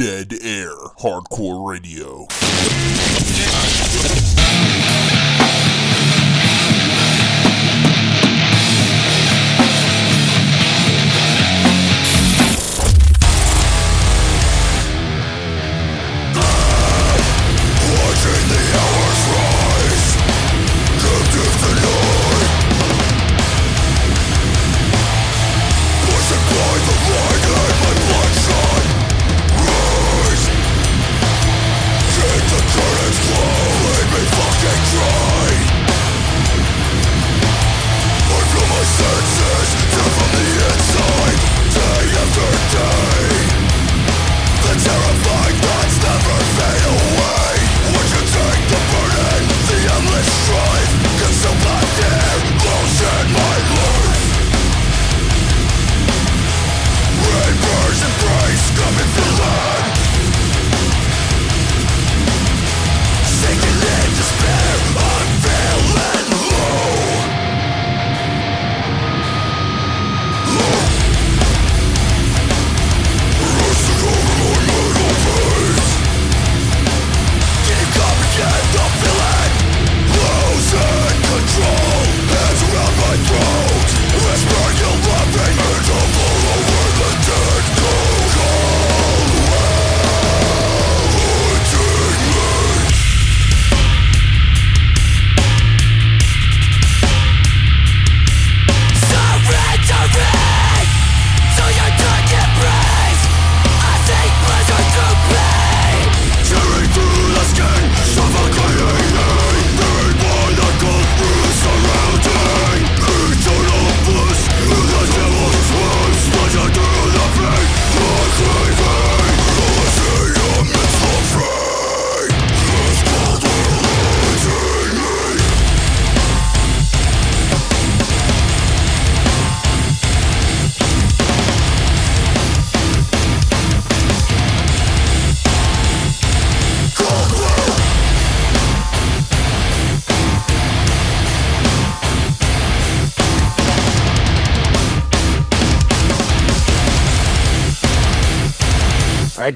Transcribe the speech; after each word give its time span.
Dead 0.00 0.32
Air 0.40 0.74
Hardcore 0.98 1.68
Radio. 1.68 2.26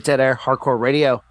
Dead 0.04 0.20
Air 0.20 0.36
Hardcore 0.36 0.78
Radio. 0.78 1.22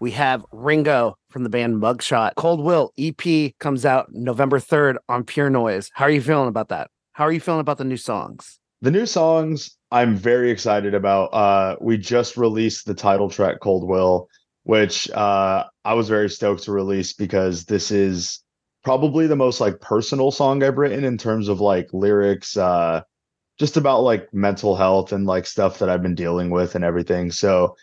We 0.00 0.10
have 0.12 0.44
Ringo 0.52 1.16
from 1.30 1.44
the 1.44 1.48
band 1.48 1.82
Mugshot. 1.82 2.34
Cold 2.36 2.60
Will 2.60 2.92
EP 2.98 3.54
comes 3.58 3.86
out 3.86 4.12
November 4.12 4.60
3rd 4.60 4.96
on 5.08 5.24
Pure 5.24 5.50
Noise. 5.50 5.90
How 5.94 6.04
are 6.04 6.10
you 6.10 6.20
feeling 6.20 6.48
about 6.48 6.68
that? 6.68 6.90
How 7.12 7.24
are 7.24 7.32
you 7.32 7.40
feeling 7.40 7.60
about 7.60 7.78
the 7.78 7.84
new 7.84 7.96
songs? 7.96 8.60
The 8.82 8.90
new 8.90 9.06
songs 9.06 9.76
I'm 9.90 10.14
very 10.14 10.50
excited 10.50 10.94
about. 10.94 11.32
Uh, 11.32 11.76
we 11.80 11.96
just 11.96 12.36
released 12.36 12.84
the 12.84 12.94
title 12.94 13.30
track 13.30 13.60
Cold 13.60 13.88
Will, 13.88 14.28
which 14.64 15.10
uh, 15.12 15.64
I 15.86 15.94
was 15.94 16.10
very 16.10 16.28
stoked 16.28 16.64
to 16.64 16.72
release 16.72 17.14
because 17.14 17.64
this 17.64 17.90
is 17.90 18.44
probably 18.84 19.26
the 19.26 19.36
most 19.36 19.60
like 19.60 19.80
personal 19.80 20.30
song 20.30 20.62
I've 20.62 20.76
written 20.76 21.02
in 21.02 21.16
terms 21.16 21.48
of 21.48 21.60
like 21.60 21.88
lyrics, 21.94 22.58
uh, 22.58 23.00
just 23.58 23.78
about 23.78 24.02
like 24.02 24.32
mental 24.34 24.76
health 24.76 25.12
and 25.12 25.26
like 25.26 25.46
stuff 25.46 25.78
that 25.78 25.88
I've 25.88 26.02
been 26.02 26.14
dealing 26.14 26.50
with 26.50 26.74
and 26.74 26.84
everything. 26.84 27.32
So 27.32 27.74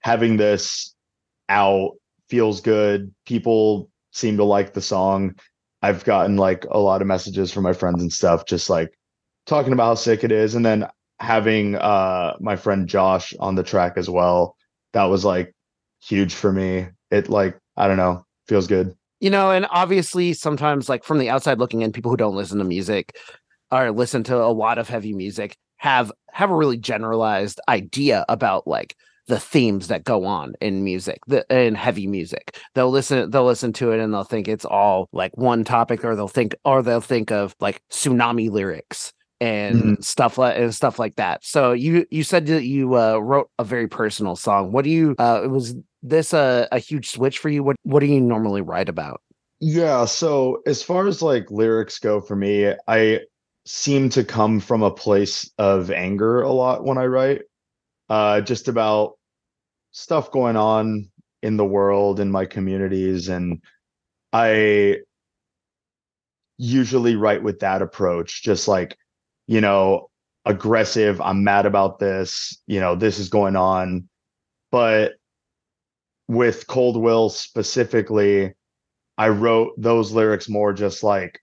having 0.00 0.36
this 0.36 0.94
out 1.48 1.92
feels 2.28 2.60
good. 2.60 3.12
People 3.26 3.90
seem 4.12 4.36
to 4.36 4.44
like 4.44 4.72
the 4.72 4.80
song. 4.80 5.34
I've 5.82 6.04
gotten 6.04 6.36
like 6.36 6.64
a 6.70 6.78
lot 6.78 7.00
of 7.00 7.08
messages 7.08 7.52
from 7.52 7.64
my 7.64 7.72
friends 7.72 8.02
and 8.02 8.12
stuff, 8.12 8.44
just 8.46 8.70
like 8.70 8.96
talking 9.46 9.72
about 9.72 9.86
how 9.86 9.94
sick 9.94 10.24
it 10.24 10.32
is. 10.32 10.54
And 10.54 10.64
then 10.64 10.86
having 11.18 11.76
uh 11.76 12.34
my 12.40 12.56
friend 12.56 12.88
Josh 12.88 13.34
on 13.40 13.54
the 13.54 13.62
track 13.62 13.94
as 13.96 14.08
well, 14.08 14.56
that 14.92 15.04
was 15.04 15.24
like 15.24 15.54
huge 16.02 16.34
for 16.34 16.52
me. 16.52 16.88
It 17.10 17.28
like, 17.28 17.58
I 17.76 17.88
don't 17.88 17.96
know, 17.96 18.24
feels 18.48 18.66
good. 18.66 18.94
You 19.20 19.30
know, 19.30 19.50
and 19.50 19.66
obviously 19.70 20.32
sometimes 20.32 20.88
like 20.88 21.04
from 21.04 21.18
the 21.18 21.28
outside 21.28 21.58
looking 21.58 21.82
in, 21.82 21.92
people 21.92 22.10
who 22.10 22.16
don't 22.16 22.36
listen 22.36 22.58
to 22.58 22.64
music 22.64 23.16
or 23.70 23.90
listen 23.90 24.24
to 24.24 24.36
a 24.36 24.52
lot 24.52 24.78
of 24.78 24.88
heavy 24.88 25.12
music 25.12 25.56
have 25.76 26.12
have 26.32 26.50
a 26.50 26.56
really 26.56 26.76
generalized 26.76 27.60
idea 27.68 28.24
about 28.28 28.66
like 28.66 28.94
the 29.30 29.38
themes 29.38 29.86
that 29.86 30.02
go 30.02 30.24
on 30.24 30.54
in 30.60 30.82
music 30.82 31.20
the 31.28 31.46
in 31.48 31.76
heavy 31.76 32.08
music. 32.08 32.58
They'll 32.74 32.90
listen 32.90 33.30
they'll 33.30 33.46
listen 33.46 33.72
to 33.74 33.92
it 33.92 34.00
and 34.00 34.12
they'll 34.12 34.24
think 34.24 34.48
it's 34.48 34.64
all 34.64 35.08
like 35.12 35.36
one 35.36 35.62
topic 35.62 36.04
or 36.04 36.16
they'll 36.16 36.26
think 36.26 36.56
or 36.64 36.82
they'll 36.82 37.00
think 37.00 37.30
of 37.30 37.54
like 37.60 37.80
tsunami 37.90 38.50
lyrics 38.50 39.12
and 39.40 39.76
mm-hmm. 39.76 40.02
stuff 40.02 40.36
like 40.36 40.58
and 40.58 40.74
stuff 40.74 40.98
like 40.98 41.14
that. 41.14 41.44
So 41.44 41.70
you 41.72 42.06
you 42.10 42.24
said 42.24 42.46
that 42.46 42.64
you 42.64 42.96
uh, 42.96 43.18
wrote 43.18 43.48
a 43.60 43.64
very 43.64 43.86
personal 43.86 44.34
song. 44.34 44.72
What 44.72 44.82
do 44.82 44.90
you 44.90 45.14
uh 45.18 45.46
was 45.48 45.76
this 46.02 46.32
a, 46.32 46.66
a 46.72 46.80
huge 46.80 47.08
switch 47.10 47.38
for 47.38 47.48
you? 47.48 47.62
What 47.62 47.76
what 47.84 48.00
do 48.00 48.06
you 48.06 48.20
normally 48.20 48.62
write 48.62 48.88
about? 48.88 49.22
Yeah 49.60 50.06
so 50.06 50.60
as 50.66 50.82
far 50.82 51.06
as 51.06 51.22
like 51.22 51.50
lyrics 51.50 51.98
go 51.98 52.18
for 52.22 52.34
me 52.34 52.72
i 52.88 53.20
seem 53.66 54.08
to 54.08 54.24
come 54.24 54.58
from 54.58 54.82
a 54.82 54.90
place 54.90 55.50
of 55.58 55.90
anger 55.90 56.40
a 56.40 56.50
lot 56.50 56.82
when 56.82 56.98
i 56.98 57.04
write. 57.04 57.42
Uh, 58.08 58.40
just 58.40 58.66
about 58.66 59.19
stuff 59.92 60.30
going 60.30 60.56
on 60.56 61.08
in 61.42 61.56
the 61.56 61.64
world 61.64 62.20
in 62.20 62.30
my 62.30 62.44
communities 62.44 63.28
and 63.28 63.60
i 64.32 64.96
usually 66.58 67.16
write 67.16 67.42
with 67.42 67.60
that 67.60 67.80
approach 67.80 68.42
just 68.42 68.68
like 68.68 68.96
you 69.46 69.60
know 69.60 70.10
aggressive 70.44 71.20
i'm 71.20 71.42
mad 71.42 71.66
about 71.66 71.98
this 71.98 72.60
you 72.66 72.80
know 72.80 72.94
this 72.94 73.18
is 73.18 73.28
going 73.28 73.56
on. 73.56 74.08
But 74.70 75.14
with 76.28 76.68
cold 76.68 76.96
will 76.96 77.28
specifically 77.28 78.54
i 79.18 79.28
wrote 79.28 79.72
those 79.76 80.12
lyrics 80.12 80.48
more 80.48 80.72
just 80.72 81.02
like 81.02 81.40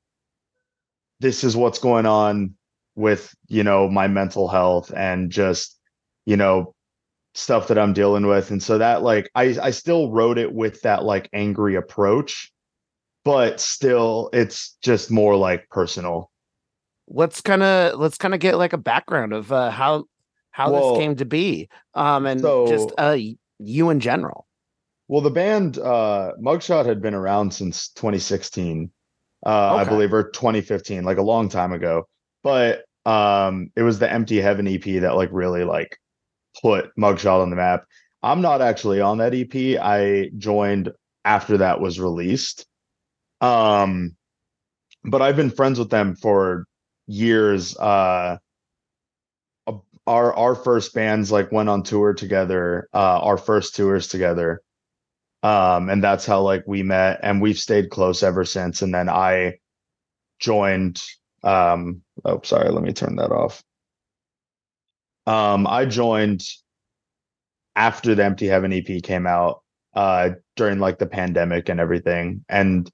this 1.20 1.44
is 1.44 1.58
what's 1.58 1.80
going 1.80 2.06
on 2.06 2.54
with 2.96 3.36
you 3.48 3.64
know 3.64 3.90
my 3.90 4.08
mental 4.08 4.48
health 4.48 4.94
and 4.96 5.30
just 5.30 5.78
you 6.26 6.38
know 6.38 6.74
stuff 7.38 7.68
that 7.68 7.78
I'm 7.78 7.94
dealing 7.94 8.25
with. 8.25 8.50
And 8.50 8.62
so 8.62 8.80
that 8.80 9.04
like 9.04 9.30
I 9.36 9.56
I 9.62 9.69
still 9.69 10.12
wrote 10.12 10.38
it 10.39 10.51
with 10.51 10.81
that 10.81 11.04
like 11.04 11.30
angry 11.34 11.75
approach, 11.75 12.51
but 13.24 13.60
still 13.60 14.30
it's 14.34 14.75
just 14.81 15.12
more 15.12 15.36
like 15.36 15.69
personal. 15.69 16.31
Let's 17.07 17.42
kind 17.42 17.62
of 17.62 18.00
let's 18.00 18.18
kind 18.18 18.34
of 18.34 18.39
get 18.39 18.57
like 18.57 18.74
a 18.74 18.78
background 18.78 19.34
of 19.34 19.51
uh 19.51 19.69
how 19.69 20.06
how 20.50 20.72
well, 20.72 20.94
this 20.94 21.00
came 21.00 21.16
to 21.18 21.25
be. 21.25 21.69
Um 21.94 22.25
and 22.25 22.42
so, 22.42 22.68
just 22.68 22.92
uh 22.98 23.18
you 23.60 23.90
in 23.92 24.00
general. 24.00 24.48
Well, 25.07 25.22
the 25.22 25.30
band 25.30 25.78
uh 25.78 26.31
Mugshot 26.42 26.88
had 26.88 27.01
been 27.04 27.13
around 27.13 27.54
since 27.54 27.90
2016. 27.90 28.90
Uh 29.45 29.50
okay. 29.50 29.81
I 29.81 29.83
believe 29.83 30.12
or 30.12 30.31
2015, 30.31 31.04
like 31.04 31.18
a 31.18 31.22
long 31.22 31.50
time 31.50 31.72
ago. 31.72 32.07
But 32.42 32.86
um 33.06 33.72
it 33.75 33.83
was 33.83 34.00
the 34.00 34.12
Empty 34.12 34.42
Heaven 34.42 34.68
EP 34.68 35.01
that 35.01 35.16
like 35.16 35.30
really 35.31 35.63
like 35.63 36.00
put 36.62 36.95
Mugshot 36.98 37.42
on 37.42 37.50
the 37.50 37.56
map. 37.56 37.86
I'm 38.24 38.42
not 38.42 38.62
actually 38.62 39.01
on 39.01 39.19
that 39.19 39.33
EP. 39.33 39.80
I 39.81 40.31
joined 40.38 40.92
after 41.24 41.57
that 41.57 41.80
was 41.80 42.00
released. 42.00 42.65
Um, 43.42 44.15
but 45.04 45.21
I've 45.21 45.36
been 45.36 45.51
friends 45.51 45.80
with 45.80 45.89
them 45.89 46.15
for 46.15 46.65
years. 47.07 47.77
Uh, 47.77 48.38
our 50.07 50.33
our 50.33 50.56
first 50.56 50.94
bands 50.94 51.31
like 51.31 51.51
went 51.51 51.69
on 51.69 51.83
tour 51.83 52.13
together. 52.13 52.88
Uh, 52.94 53.19
our 53.21 53.38
first 53.38 53.75
tours 53.75 54.07
together. 54.07 54.62
Um, 55.44 55.89
and 55.89 56.04
that's 56.04 56.25
how 56.25 56.42
like 56.42 56.63
we 56.65 56.81
met, 56.81 57.19
and 57.21 57.42
we've 57.42 57.59
stayed 57.59 57.89
close 57.89 58.24
ever 58.24 58.45
since. 58.45 58.81
And 58.81 58.94
then 58.94 59.09
I 59.09 59.59
joined. 60.39 61.01
Um, 61.44 62.01
oh, 62.25 62.42
sorry, 62.44 62.69
let 62.69 62.83
me 62.83 62.94
turn 62.94 63.18
that 63.18 63.31
off. 63.31 63.63
Um, 65.28 65.68
I 65.68 65.86
joined 65.86 66.42
after 67.76 68.16
the 68.16 68.24
Empty 68.24 68.48
Heaven 68.48 68.72
EP 68.72 69.04
came 69.04 69.28
out 69.28 69.62
uh, 69.94 70.32
during 70.56 70.80
like 70.80 71.00
the 71.00 71.06
pandemic 71.06 71.70
and 71.70 71.80
everything, 71.80 72.46
and 72.48 72.90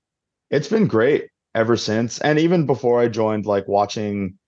it's 0.49 0.67
been 0.67 0.87
great 0.87 1.29
ever 1.53 1.77
since. 1.77 2.19
And 2.19 2.39
even 2.39 2.65
before 2.65 2.99
I 2.99 3.07
joined, 3.07 3.45
like 3.45 3.67
watching 3.67 4.39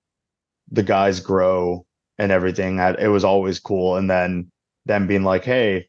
the 0.71 0.83
guys 0.83 1.19
grow 1.19 1.85
and 2.17 2.31
everything, 2.31 2.79
it 2.79 3.07
was 3.07 3.23
always 3.23 3.59
cool. 3.59 3.97
And 3.97 4.09
then 4.09 4.51
them 4.85 5.05
being 5.05 5.23
like, 5.23 5.45
"Hey, 5.45 5.87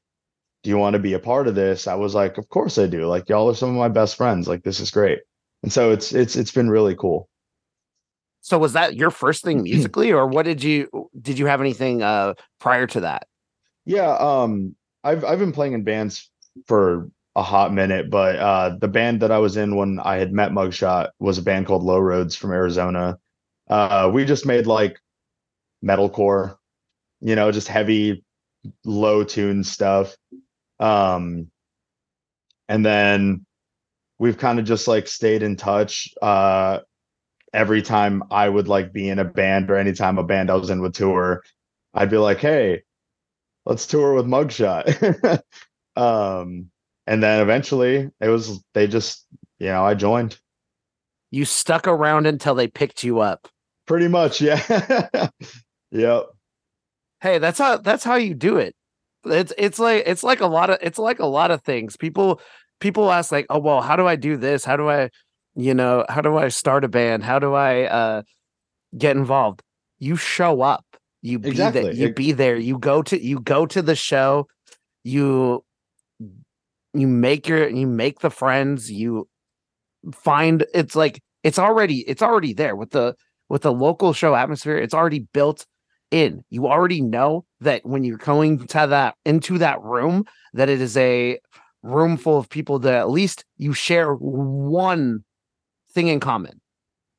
do 0.63 0.71
you 0.71 0.77
want 0.77 0.95
to 0.95 1.01
be 1.01 1.15
a 1.15 1.19
part 1.19 1.49
of 1.49 1.55
this?" 1.55 1.87
I 1.87 1.95
was 1.95 2.15
like, 2.15 2.37
"Of 2.37 2.49
course 2.51 2.77
I 2.77 2.87
do." 2.89 3.07
Like 3.07 3.29
y'all 3.31 3.49
are 3.51 3.55
some 3.55 3.71
of 3.71 3.77
my 3.77 3.89
best 3.89 4.17
friends. 4.17 4.47
Like 4.49 4.63
this 4.65 4.81
is 4.81 4.91
great. 4.91 5.21
And 5.63 5.73
so 5.73 5.93
it's 5.93 6.13
it's 6.13 6.37
it's 6.37 6.53
been 6.53 6.69
really 6.71 6.95
cool. 6.95 7.29
So 8.47 8.59
was 8.59 8.75
that 8.75 8.95
your 8.95 9.11
first 9.11 9.43
thing 9.43 9.63
musically, 9.65 10.13
or 10.13 10.25
what 10.29 10.45
did 10.45 10.63
you 10.63 11.11
did 11.21 11.37
you 11.37 11.47
have 11.47 11.61
anything 11.61 12.03
uh 12.03 12.35
prior 12.61 12.87
to 12.87 13.01
that? 13.01 13.27
Yeah, 13.85 14.17
um, 14.17 14.77
I've 15.03 15.25
I've 15.25 15.41
been 15.41 15.51
playing 15.51 15.73
in 15.73 15.83
bands 15.83 16.31
for 16.69 17.11
a 17.35 17.43
hot 17.43 17.75
minute, 17.75 18.09
but 18.09 18.37
uh, 18.37 18.77
the 18.81 18.87
band 18.87 19.21
that 19.21 19.33
I 19.33 19.39
was 19.39 19.57
in 19.57 19.75
when 19.75 19.99
I 19.99 20.19
had 20.19 20.33
met 20.33 20.53
Mugshot 20.53 21.09
was 21.19 21.39
a 21.39 21.43
band 21.43 21.67
called 21.67 21.83
Low 21.83 21.99
Roads 21.99 22.37
from 22.37 22.53
Arizona. 22.53 23.19
Uh, 23.69 24.11
we 24.15 24.25
just 24.25 24.47
made 24.47 24.67
like 24.67 24.97
metalcore, 25.85 26.57
you 27.21 27.35
know, 27.35 27.51
just 27.51 27.67
heavy, 27.67 28.25
low 28.85 29.25
tune 29.25 29.65
stuff. 29.65 30.17
Um, 30.79 31.51
and 32.69 32.87
then 32.87 33.45
we've 34.21 34.39
kind 34.39 34.61
of 34.61 34.65
just 34.65 34.87
like 34.87 35.09
stayed 35.09 35.43
in 35.43 35.57
touch. 35.57 36.15
Uh, 36.23 36.79
every 37.53 37.83
time 37.83 38.23
I 38.31 38.49
would 38.49 38.69
like 38.69 38.93
be 38.93 39.09
in 39.09 39.19
a 39.19 39.25
band 39.25 39.71
or 39.71 39.77
anytime 39.77 40.19
a 40.19 40.25
band 40.25 40.51
I 40.51 40.55
was 40.55 40.71
in 40.71 40.81
would 40.83 40.95
tour, 40.95 41.43
I'd 41.95 42.11
be 42.11 42.19
like, 42.19 42.39
hey, 42.39 42.83
let's 43.65 43.87
tour 43.87 44.15
with 44.15 44.27
Mugshot. 44.27 45.41
um, 45.97 46.71
and 47.07 47.23
then 47.23 47.41
eventually 47.41 48.11
it 48.21 48.29
was 48.29 48.63
they 48.75 48.87
just, 48.87 49.27
you 49.59 49.69
know, 49.69 49.85
I 49.85 49.95
joined. 49.95 50.39
You 51.31 51.45
stuck 51.45 51.87
around 51.87 52.27
until 52.27 52.55
they 52.55 52.69
picked 52.69 53.05
you 53.05 53.21
up. 53.21 53.49
Pretty 53.87 54.09
much, 54.09 54.41
yeah. 54.41 55.29
yep. 55.91 56.27
Hey, 57.21 57.39
that's 57.39 57.59
how 57.59 57.79
that's 57.79 58.05
how 58.05 58.17
you 58.17 58.35
do 58.35 58.57
it. 58.57 58.75
It's 59.25 59.53
it's 59.57 59.79
like 59.79 60.05
it's 60.07 60.23
like 60.23 60.41
a 60.41 60.47
lot 60.47 60.71
of 60.71 60.79
it's 60.83 60.99
like 60.99 61.19
a 61.19 61.27
lot 61.27 61.51
of 61.51 61.63
things. 61.63 61.97
People 61.97 62.41
people 62.81 63.11
ask 63.11 63.33
like, 63.33 63.47
"Oh, 63.51 63.59
well, 63.59 63.81
how 63.81 63.97
do 63.97 64.07
I 64.07 64.17
do 64.17 64.37
this? 64.37 64.65
How 64.65 64.77
do 64.77 64.89
I 64.89 65.11
you 65.57 65.75
know 65.75 66.05
how 66.09 66.21
do 66.21 66.37
i 66.37 66.49
start 66.49 66.85
a 66.85 66.89
band? 66.89 67.25
How 67.25 67.39
do 67.39 67.55
i 67.55 67.85
uh 67.85 68.23
get 68.97 69.17
involved? 69.17 69.63
You 69.99 70.17
show 70.17 70.63
up. 70.63 70.85
You 71.23 71.39
be 71.39 71.51
exactly. 71.51 71.83
there 71.83 71.93
you 71.93 72.13
be 72.13 72.33
there. 72.33 72.57
You 72.57 72.79
go 72.79 73.03
to 73.03 73.21
you 73.21 73.41
go 73.41 73.67
to 73.67 73.83
the 73.83 73.97
show. 73.97 74.47
You 75.03 75.65
you 76.93 77.07
make 77.07 77.49
your 77.49 77.69
you 77.69 77.87
make 77.87 78.21
the 78.21 78.31
friends. 78.31 78.91
You 78.91 79.29
find 80.15 80.65
it's 80.75 80.95
like 80.95 81.21
it's 81.43 81.59
already 81.59 82.01
it's 82.09 82.23
already 82.23 82.53
there 82.53 82.77
with 82.77 82.91
the 82.91 83.15
with 83.49 83.63
the 83.63 83.73
local 83.73 84.13
show 84.13 84.35
atmosphere. 84.35 84.77
It's 84.77 84.95
already 84.95 85.21
built 85.21 85.67
in. 86.11 86.45
You 86.51 86.67
already 86.67 87.01
know 87.01 87.45
that 87.61 87.85
when 87.85 88.05
you're 88.05 88.19
going 88.19 88.67
to 88.67 88.87
that 88.87 89.15
into 89.25 89.59
that 89.59 89.81
room 89.83 90.25
that 90.53 90.69
it 90.69 90.81
is 90.81 90.97
a 90.97 91.39
room 91.83 92.17
full 92.17 92.39
of 92.39 92.49
people 92.49 92.79
that 92.81 92.95
at 92.95 93.11
least 93.11 93.45
you 93.57 93.73
share 93.73 94.13
one 94.15 95.25
thing 95.97 96.07
in 96.09 96.21
common. 96.21 96.61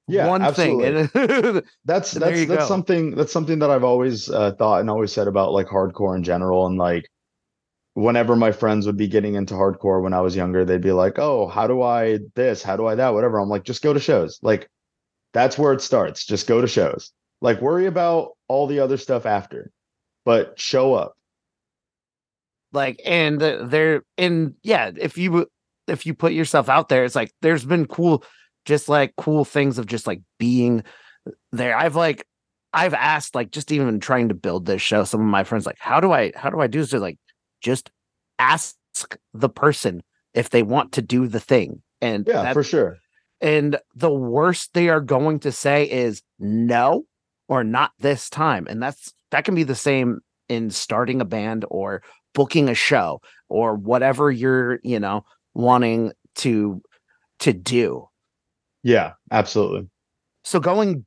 Yeah, 0.08 0.28
one 0.28 0.42
absolutely. 0.42 1.08
thing. 1.08 1.62
that's 1.86 2.12
that's 2.12 2.46
that's 2.46 2.46
go. 2.46 2.66
something 2.66 3.12
that's 3.16 3.34
something 3.34 3.60
that 3.60 3.70
I've 3.70 3.84
always 3.84 4.30
uh, 4.30 4.54
thought 4.54 4.80
and 4.80 4.90
always 4.90 5.12
said 5.12 5.28
about 5.28 5.52
like 5.52 5.68
hardcore 5.68 6.16
in 6.16 6.24
general. 6.24 6.66
And 6.66 6.78
like, 6.78 7.10
whenever 7.94 8.38
my 8.38 8.54
friends 8.54 8.86
would 8.86 8.96
be 8.96 9.10
getting 9.10 9.36
into 9.36 9.56
hardcore 9.56 10.02
when 10.02 10.14
I 10.14 10.22
was 10.22 10.34
younger, 10.34 10.64
they'd 10.64 10.80
be 10.80 10.94
like, 10.94 11.20
"Oh, 11.20 11.48
how 11.48 11.68
do 11.68 11.82
I 11.82 12.20
this? 12.36 12.64
How 12.64 12.78
do 12.78 12.86
I 12.86 12.96
that? 12.96 13.14
Whatever." 13.14 13.40
I'm 13.40 13.50
like, 13.50 13.66
just 13.66 13.84
go 13.84 13.92
to 13.92 14.00
shows. 14.00 14.40
Like, 14.42 14.70
that's 15.34 15.58
where 15.58 15.74
it 15.74 15.82
starts. 15.82 16.26
Just 16.26 16.48
go 16.48 16.62
to 16.62 16.68
shows. 16.68 17.12
Like, 17.42 17.60
worry 17.60 17.86
about 17.86 18.38
all 18.48 18.66
the 18.66 18.80
other 18.80 18.96
stuff 18.96 19.26
after, 19.26 19.72
but 20.24 20.58
show 20.58 20.94
up. 20.94 21.18
Like, 22.72 23.02
and 23.06 23.42
there, 23.42 24.04
and 24.18 24.54
yeah, 24.64 24.92
if 24.96 25.18
you 25.18 25.48
if 25.88 26.06
you 26.06 26.14
put 26.14 26.32
yourself 26.32 26.70
out 26.70 26.88
there, 26.88 27.04
it's 27.04 27.16
like 27.16 27.34
there's 27.42 27.66
been 27.66 27.88
cool 27.88 28.24
just 28.68 28.90
like 28.90 29.16
cool 29.16 29.46
things 29.46 29.80
of 29.80 29.88
just 29.88 30.06
like 30.06 30.22
being 30.38 30.84
there. 31.52 31.76
I've 31.76 31.96
like 31.96 32.28
I've 32.74 32.94
asked 32.94 33.34
like 33.34 33.50
just 33.52 33.72
even 33.72 34.00
trying 34.00 34.28
to 34.28 34.36
build 34.36 34.66
this 34.66 34.82
show, 34.82 35.06
some 35.06 35.22
of 35.22 35.26
my 35.26 35.44
friends 35.46 35.66
like, 35.66 35.78
how 35.80 36.00
do 36.00 36.12
I 36.12 36.34
how 36.36 36.50
do 36.50 36.60
I 36.60 36.68
do 36.68 36.82
this? 36.82 36.92
They're 36.92 37.00
like, 37.00 37.18
just 37.62 37.90
ask 38.38 38.76
the 39.34 39.50
person 39.50 40.04
if 40.34 40.50
they 40.50 40.64
want 40.64 40.92
to 40.94 41.02
do 41.02 41.28
the 41.28 41.40
thing. 41.40 41.82
And 42.02 42.28
yeah, 42.28 42.44
that, 42.44 42.54
for 42.54 42.64
sure. 42.64 42.98
And 43.40 43.80
the 43.96 44.12
worst 44.12 44.74
they 44.74 44.90
are 44.90 45.02
going 45.02 45.40
to 45.40 45.52
say 45.52 45.90
is 45.90 46.22
no 46.38 47.06
or 47.48 47.64
not 47.64 47.92
this 48.00 48.30
time. 48.30 48.68
And 48.70 48.84
that's 48.84 49.14
that 49.32 49.46
can 49.46 49.56
be 49.56 49.64
the 49.64 49.76
same 49.76 50.20
in 50.50 50.72
starting 50.72 51.22
a 51.22 51.26
band 51.26 51.66
or 51.70 52.04
booking 52.34 52.70
a 52.70 52.76
show 52.76 53.22
or 53.50 53.76
whatever 53.76 54.30
you're, 54.30 54.80
you 54.84 55.00
know, 55.00 55.24
wanting 55.54 56.12
to 56.36 56.82
to 57.40 57.54
do. 57.54 58.10
Yeah, 58.84 59.14
absolutely. 59.32 59.90
So 60.44 60.60
going 60.60 61.06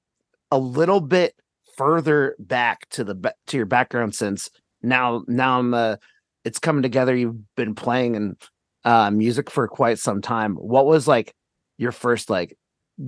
a 0.50 0.58
little 0.58 1.00
bit 1.00 1.34
further 1.76 2.36
back 2.38 2.88
to 2.90 3.04
the 3.04 3.34
to 3.46 3.56
your 3.56 3.66
background 3.66 4.14
since 4.14 4.50
now 4.82 5.24
now 5.28 5.58
I'm 5.58 5.72
uh 5.72 5.96
it's 6.44 6.58
coming 6.58 6.82
together 6.82 7.16
you've 7.16 7.54
been 7.54 7.74
playing 7.74 8.16
and 8.16 8.36
uh 8.84 9.10
music 9.10 9.50
for 9.50 9.66
quite 9.66 9.98
some 9.98 10.20
time. 10.20 10.56
What 10.56 10.86
was 10.86 11.08
like 11.08 11.34
your 11.78 11.92
first 11.92 12.28
like 12.28 12.56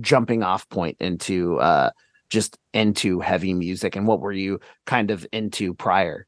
jumping 0.01 0.41
off 0.41 0.67
point 0.69 0.97
into 0.99 1.59
uh 1.59 1.91
just 2.29 2.57
into 2.73 3.19
heavy 3.19 3.53
music 3.53 3.95
and 3.95 4.07
what 4.07 4.21
were 4.21 4.31
you 4.31 4.59
kind 4.87 5.11
of 5.11 5.27
into 5.31 5.75
prior? 5.75 6.25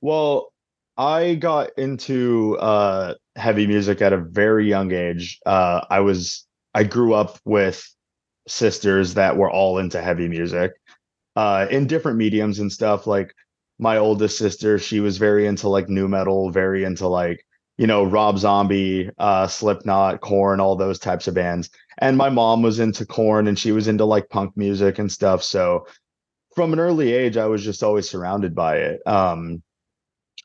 Well, 0.00 0.52
I 0.96 1.36
got 1.36 1.70
into 1.78 2.56
uh 2.58 3.14
heavy 3.36 3.68
music 3.68 4.02
at 4.02 4.12
a 4.12 4.18
very 4.18 4.68
young 4.68 4.90
age. 4.92 5.38
Uh 5.46 5.84
I 5.90 6.00
was 6.00 6.44
I 6.76 6.84
grew 6.84 7.14
up 7.14 7.38
with 7.46 7.82
sisters 8.46 9.14
that 9.14 9.38
were 9.38 9.50
all 9.50 9.78
into 9.78 10.02
heavy 10.02 10.28
music 10.28 10.72
uh, 11.34 11.66
in 11.70 11.86
different 11.86 12.18
mediums 12.18 12.58
and 12.58 12.70
stuff. 12.70 13.06
Like 13.06 13.34
my 13.78 13.96
oldest 13.96 14.36
sister, 14.36 14.78
she 14.78 15.00
was 15.00 15.16
very 15.16 15.46
into 15.46 15.70
like 15.70 15.88
nu 15.88 16.06
metal, 16.06 16.50
very 16.50 16.84
into 16.84 17.08
like, 17.08 17.42
you 17.78 17.86
know, 17.86 18.04
Rob 18.04 18.38
Zombie, 18.38 19.08
uh, 19.16 19.46
Slipknot, 19.46 20.20
Korn, 20.20 20.60
all 20.60 20.76
those 20.76 20.98
types 20.98 21.26
of 21.26 21.32
bands. 21.32 21.70
And 21.96 22.18
my 22.18 22.28
mom 22.28 22.60
was 22.60 22.78
into 22.78 23.06
Korn 23.06 23.48
and 23.48 23.58
she 23.58 23.72
was 23.72 23.88
into 23.88 24.04
like 24.04 24.28
punk 24.28 24.54
music 24.54 24.98
and 24.98 25.10
stuff. 25.10 25.42
So 25.42 25.86
from 26.54 26.74
an 26.74 26.78
early 26.78 27.10
age, 27.14 27.38
I 27.38 27.46
was 27.46 27.64
just 27.64 27.82
always 27.82 28.06
surrounded 28.06 28.54
by 28.54 28.76
it. 28.80 29.00
Um, 29.06 29.62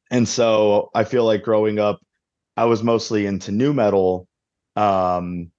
and 0.10 0.26
so 0.26 0.92
I 0.96 1.04
feel 1.04 1.26
like 1.26 1.44
growing 1.44 1.78
up, 1.78 2.00
I 2.56 2.64
was 2.66 2.84
mostly 2.84 3.26
into 3.26 3.52
nu 3.52 3.74
metal. 3.74 4.30
Um, 4.78 5.52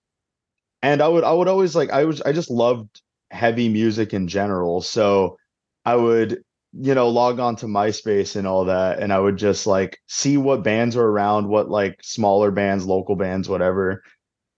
and 0.83 1.01
I 1.03 1.09
would 1.09 1.25
I 1.25 1.33
would 1.33 1.49
always 1.49 1.75
like 1.75 1.91
I 1.91 2.05
was 2.05 2.21
I 2.23 2.33
just 2.33 2.51
loved 2.51 3.01
heavy 3.31 3.69
music 3.69 4.13
in 4.13 4.29
general. 4.29 4.81
So 4.83 5.39
I 5.85 5.97
would 5.97 6.43
you 6.75 6.95
know 6.95 7.09
log 7.09 7.39
on 7.41 7.57
to 7.57 7.67
MySpace 7.67 8.37
and 8.37 8.47
all 8.47 8.65
that, 8.67 9.01
and 9.01 9.13
I 9.13 9.19
would 9.19 9.37
just 9.37 9.67
like 9.67 9.99
see 10.09 10.37
what 10.37 10.63
bands 10.65 10.97
are 10.97 11.07
around, 11.07 11.49
what 11.49 11.71
like 11.71 12.01
smaller 12.03 12.51
bands, 12.51 12.87
local 12.87 13.17
bands, 13.17 13.49
whatever. 13.49 14.03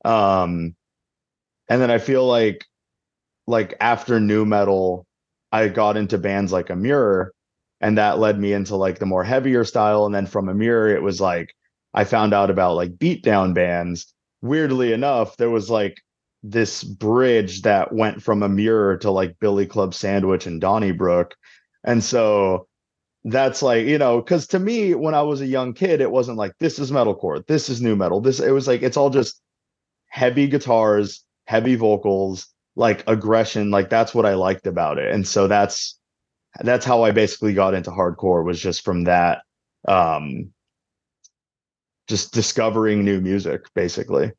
Um, 0.04 0.74
and 1.68 1.80
then 1.80 1.90
I 1.90 1.98
feel 1.98 2.26
like 2.26 2.64
like 3.46 3.74
after 3.80 4.20
nu 4.20 4.44
metal, 4.44 5.06
I 5.52 5.68
got 5.68 5.96
into 5.96 6.18
bands 6.18 6.52
like 6.52 6.68
Emmure 6.68 7.30
and 7.80 7.98
that 7.98 8.18
led 8.18 8.38
me 8.38 8.52
into 8.52 8.76
like 8.76 8.98
the 8.98 9.06
more 9.06 9.24
heavier 9.24 9.64
style. 9.64 10.06
And 10.06 10.14
then 10.14 10.26
from 10.26 10.46
Emmure 10.48 10.94
it 10.94 11.02
was 11.02 11.20
like 11.20 11.54
I 11.94 12.04
found 12.04 12.32
out 12.34 12.50
about 12.50 12.76
like 12.76 12.96
beatdown 12.96 13.54
bands. 13.54 14.12
Weirdly 14.42 14.92
enough, 14.92 15.36
there 15.36 15.50
was 15.50 15.70
like 15.70 15.96
this 16.44 16.84
bridge 16.84 17.62
that 17.62 17.90
went 17.90 18.22
from 18.22 18.40
Emmure 18.40 19.00
to 19.00 19.10
like 19.10 19.38
Billy 19.40 19.64
Club 19.66 19.94
Sandwich 19.94 20.46
and 20.46 20.60
Donnybrook. 20.60 21.34
And 21.82 22.04
so 22.04 22.68
that's 23.24 23.62
like 23.62 23.86
you 23.86 23.96
know 23.96 24.20
because 24.20 24.46
to 24.46 24.58
me 24.58 24.94
when 24.94 25.14
i 25.14 25.22
was 25.22 25.40
a 25.40 25.46
young 25.46 25.72
kid 25.72 26.02
it 26.02 26.10
wasn't 26.10 26.36
like 26.36 26.52
this 26.60 26.78
is 26.78 26.92
metalcore. 26.92 27.44
This 27.46 27.70
is 27.70 27.80
nu 27.80 27.96
metal. 27.96 28.20
This 28.20 28.40
it 28.40 28.50
was 28.50 28.68
like 28.68 28.82
it's 28.82 28.98
all 28.98 29.08
just 29.08 29.40
heavy 30.08 30.46
guitars 30.46 31.24
heavy 31.46 31.74
vocals 31.74 32.46
like 32.76 33.02
aggression. 33.06 33.70
Like 33.70 33.88
that's 33.88 34.14
what 34.14 34.26
i 34.26 34.34
liked 34.34 34.66
about 34.66 34.98
it. 34.98 35.12
And 35.12 35.26
so 35.26 35.48
that's 35.48 35.98
that's 36.60 36.84
how 36.84 37.02
i 37.02 37.10
basically 37.10 37.54
got 37.54 37.74
into 37.74 37.90
hardcore 37.90 38.44
was 38.44 38.60
just 38.60 38.84
from 38.84 39.04
that 39.04 39.42
um 39.88 40.52
just 42.06 42.32
discovering 42.34 43.04
new 43.04 43.20
music 43.20 43.62
basically 43.74 44.30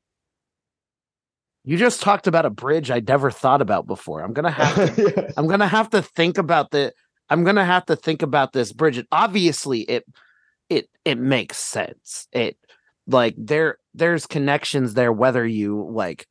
You 1.65 1.77
just 1.77 2.01
talked 2.01 2.27
about 2.27 2.45
a 2.45 2.51
bridge 2.51 2.91
I 2.91 2.99
never 2.99 3.31
thought 3.31 3.61
about 3.61 3.87
before. 3.87 4.21
I'm 4.21 4.33
gonna 4.33 4.51
have 4.51 4.95
to 4.95 5.13
Yeah. 5.17 5.31
I'm 5.35 5.47
gonna 5.47 5.67
have 5.67 5.89
to 5.89 6.01
think 6.01 6.37
about 6.37 6.69
the 6.71 6.93
I'm 7.29 7.43
gonna 7.43 7.65
have 7.65 7.85
to 7.87 7.95
think 7.95 8.21
about 8.21 8.53
this 8.53 8.71
bridge. 8.71 8.97
And 8.97 9.07
obviously 9.11 9.81
it 9.81 10.05
it 10.69 10.89
it 11.05 11.17
makes 11.17 11.57
sense. 11.57 12.27
It 12.31 12.57
like 13.07 13.35
there 13.37 13.77
there's 13.95 14.27
connections 14.27 14.93
there 14.93 15.11
whether 15.11 15.45
you 15.45 15.89
like 15.91 16.27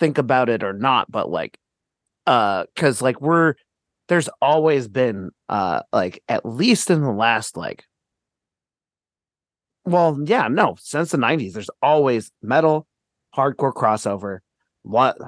think 0.00 0.18
about 0.18 0.48
it 0.48 0.64
or 0.64 0.72
not, 0.72 1.10
but 1.10 1.30
like 1.30 1.58
uh 2.26 2.66
because 2.74 3.02
like 3.02 3.20
we're 3.20 3.54
there's 4.08 4.28
always 4.42 4.88
been 4.88 5.30
uh 5.48 5.82
like 5.92 6.22
at 6.28 6.46
least 6.46 6.90
in 6.90 7.02
the 7.02 7.12
last 7.12 7.56
like 7.56 7.84
well 9.84 10.18
yeah 10.24 10.48
no 10.48 10.76
since 10.78 11.10
the 11.10 11.16
90s 11.18 11.52
there's 11.52 11.70
always 11.82 12.30
metal 12.42 12.86
hardcore 13.36 13.72
crossover. 13.72 14.38
What 14.82 15.18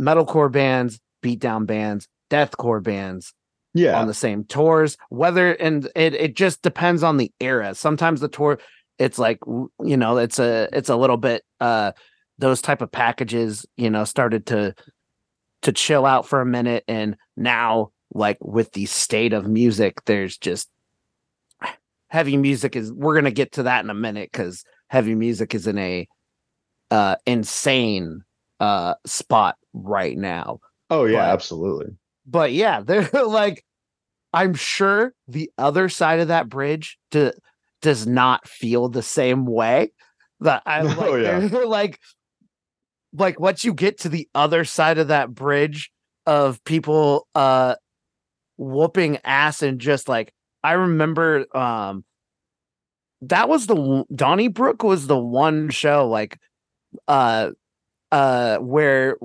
metalcore 0.00 0.50
bands 0.50 1.00
beatdown 1.22 1.66
bands 1.66 2.08
deathcore 2.30 2.82
bands 2.82 3.34
yeah. 3.74 3.98
on 3.98 4.06
the 4.06 4.14
same 4.14 4.44
tours 4.44 4.96
whether 5.08 5.52
and 5.54 5.88
it, 5.96 6.14
it 6.14 6.36
just 6.36 6.62
depends 6.62 7.02
on 7.02 7.16
the 7.16 7.32
era. 7.40 7.74
Sometimes 7.74 8.20
the 8.20 8.28
tour 8.28 8.58
it's 8.98 9.18
like 9.18 9.38
you 9.46 9.96
know 9.96 10.18
it's 10.18 10.38
a 10.38 10.68
it's 10.72 10.88
a 10.88 10.96
little 10.96 11.16
bit 11.16 11.44
uh 11.60 11.92
those 12.38 12.62
type 12.62 12.82
of 12.82 12.90
packages 12.90 13.66
you 13.76 13.90
know 13.90 14.04
started 14.04 14.46
to 14.46 14.74
to 15.62 15.72
chill 15.72 16.06
out 16.06 16.26
for 16.26 16.40
a 16.40 16.46
minute. 16.46 16.84
And 16.86 17.16
now 17.36 17.90
like 18.14 18.38
with 18.40 18.72
the 18.72 18.86
state 18.86 19.32
of 19.32 19.46
music 19.46 20.04
there's 20.04 20.38
just 20.38 20.68
heavy 22.08 22.36
music 22.36 22.76
is 22.76 22.92
we're 22.92 23.14
gonna 23.14 23.30
get 23.30 23.52
to 23.52 23.64
that 23.64 23.84
in 23.84 23.90
a 23.90 23.94
minute 23.94 24.30
because 24.32 24.64
heavy 24.88 25.14
music 25.14 25.54
is 25.54 25.66
in 25.66 25.78
a 25.78 26.08
uh 26.90 27.16
insane 27.26 28.22
uh 28.60 28.94
spot 29.06 29.56
right 29.72 30.16
now 30.18 30.58
oh 30.90 31.04
yeah 31.04 31.18
but- 31.26 31.32
absolutely 31.32 31.86
but 32.30 32.52
yeah, 32.52 32.80
they're 32.84 33.08
like, 33.24 33.64
I'm 34.32 34.54
sure 34.54 35.14
the 35.26 35.50
other 35.58 35.88
side 35.88 36.20
of 36.20 36.28
that 36.28 36.48
bridge 36.48 36.98
do, 37.10 37.32
does 37.80 38.06
not 38.06 38.46
feel 38.46 38.88
the 38.88 39.02
same 39.02 39.46
way. 39.46 39.92
That 40.40 40.62
I 40.66 40.82
like, 40.82 40.98
Oh, 40.98 41.16
yeah. 41.16 41.38
like, 41.66 41.98
like 43.12 43.40
once 43.40 43.64
you 43.64 43.72
get 43.72 44.00
to 44.00 44.08
the 44.08 44.28
other 44.34 44.64
side 44.64 44.98
of 44.98 45.08
that 45.08 45.34
bridge 45.34 45.90
of 46.26 46.62
people 46.64 47.26
uh 47.34 47.74
whooping 48.58 49.18
ass 49.24 49.62
and 49.62 49.80
just 49.80 50.10
like 50.10 50.30
I 50.62 50.72
remember 50.72 51.46
um 51.56 52.04
that 53.22 53.48
was 53.48 53.66
the 53.66 53.74
w- 53.74 54.04
Donnybrook 54.14 54.82
was 54.82 55.06
the 55.06 55.18
one 55.18 55.70
show 55.70 56.06
like 56.06 56.38
uh 57.06 57.50
uh 58.12 58.58
where 58.58 59.16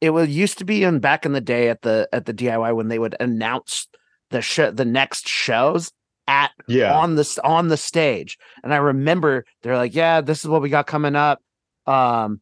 it 0.00 0.10
was 0.10 0.28
used 0.28 0.58
to 0.58 0.64
be 0.64 0.84
in 0.84 1.00
back 1.00 1.24
in 1.26 1.32
the 1.32 1.40
day 1.40 1.68
at 1.68 1.82
the 1.82 2.08
at 2.12 2.26
the 2.26 2.34
DIY 2.34 2.74
when 2.74 2.88
they 2.88 2.98
would 2.98 3.16
announce 3.20 3.88
the 4.30 4.42
show 4.42 4.70
the 4.70 4.84
next 4.84 5.28
shows 5.28 5.92
at 6.28 6.50
yeah. 6.68 6.96
on 6.96 7.14
the 7.14 7.40
on 7.44 7.68
the 7.68 7.76
stage. 7.76 8.38
And 8.62 8.74
i 8.74 8.78
remember 8.78 9.44
they're 9.62 9.76
like 9.76 9.94
yeah 9.94 10.20
this 10.20 10.40
is 10.40 10.48
what 10.48 10.62
we 10.62 10.68
got 10.68 10.86
coming 10.86 11.16
up. 11.16 11.40
Um 11.86 12.40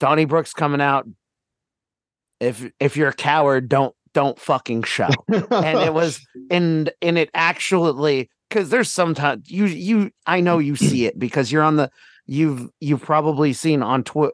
Donnybrook's 0.00 0.54
coming 0.54 0.80
out. 0.80 1.06
If 2.40 2.70
if 2.80 2.96
you're 2.96 3.08
a 3.08 3.14
coward 3.14 3.68
don't 3.68 3.94
don't 4.12 4.38
fucking 4.38 4.82
show. 4.84 5.08
And 5.28 5.78
it 5.78 5.94
was 5.94 6.24
and 6.50 6.90
and 7.02 7.18
it 7.18 7.30
actually 7.34 8.30
because 8.48 8.70
there's 8.70 8.92
sometimes 8.92 9.50
you 9.50 9.66
you 9.66 10.10
i 10.26 10.40
know 10.40 10.58
you 10.58 10.76
see 10.76 11.06
it 11.06 11.18
because 11.18 11.50
you're 11.50 11.62
on 11.62 11.76
the 11.76 11.90
you've 12.30 12.70
you've 12.78 13.02
probably 13.02 13.52
seen 13.52 13.82
on 13.82 14.04
twi- 14.04 14.30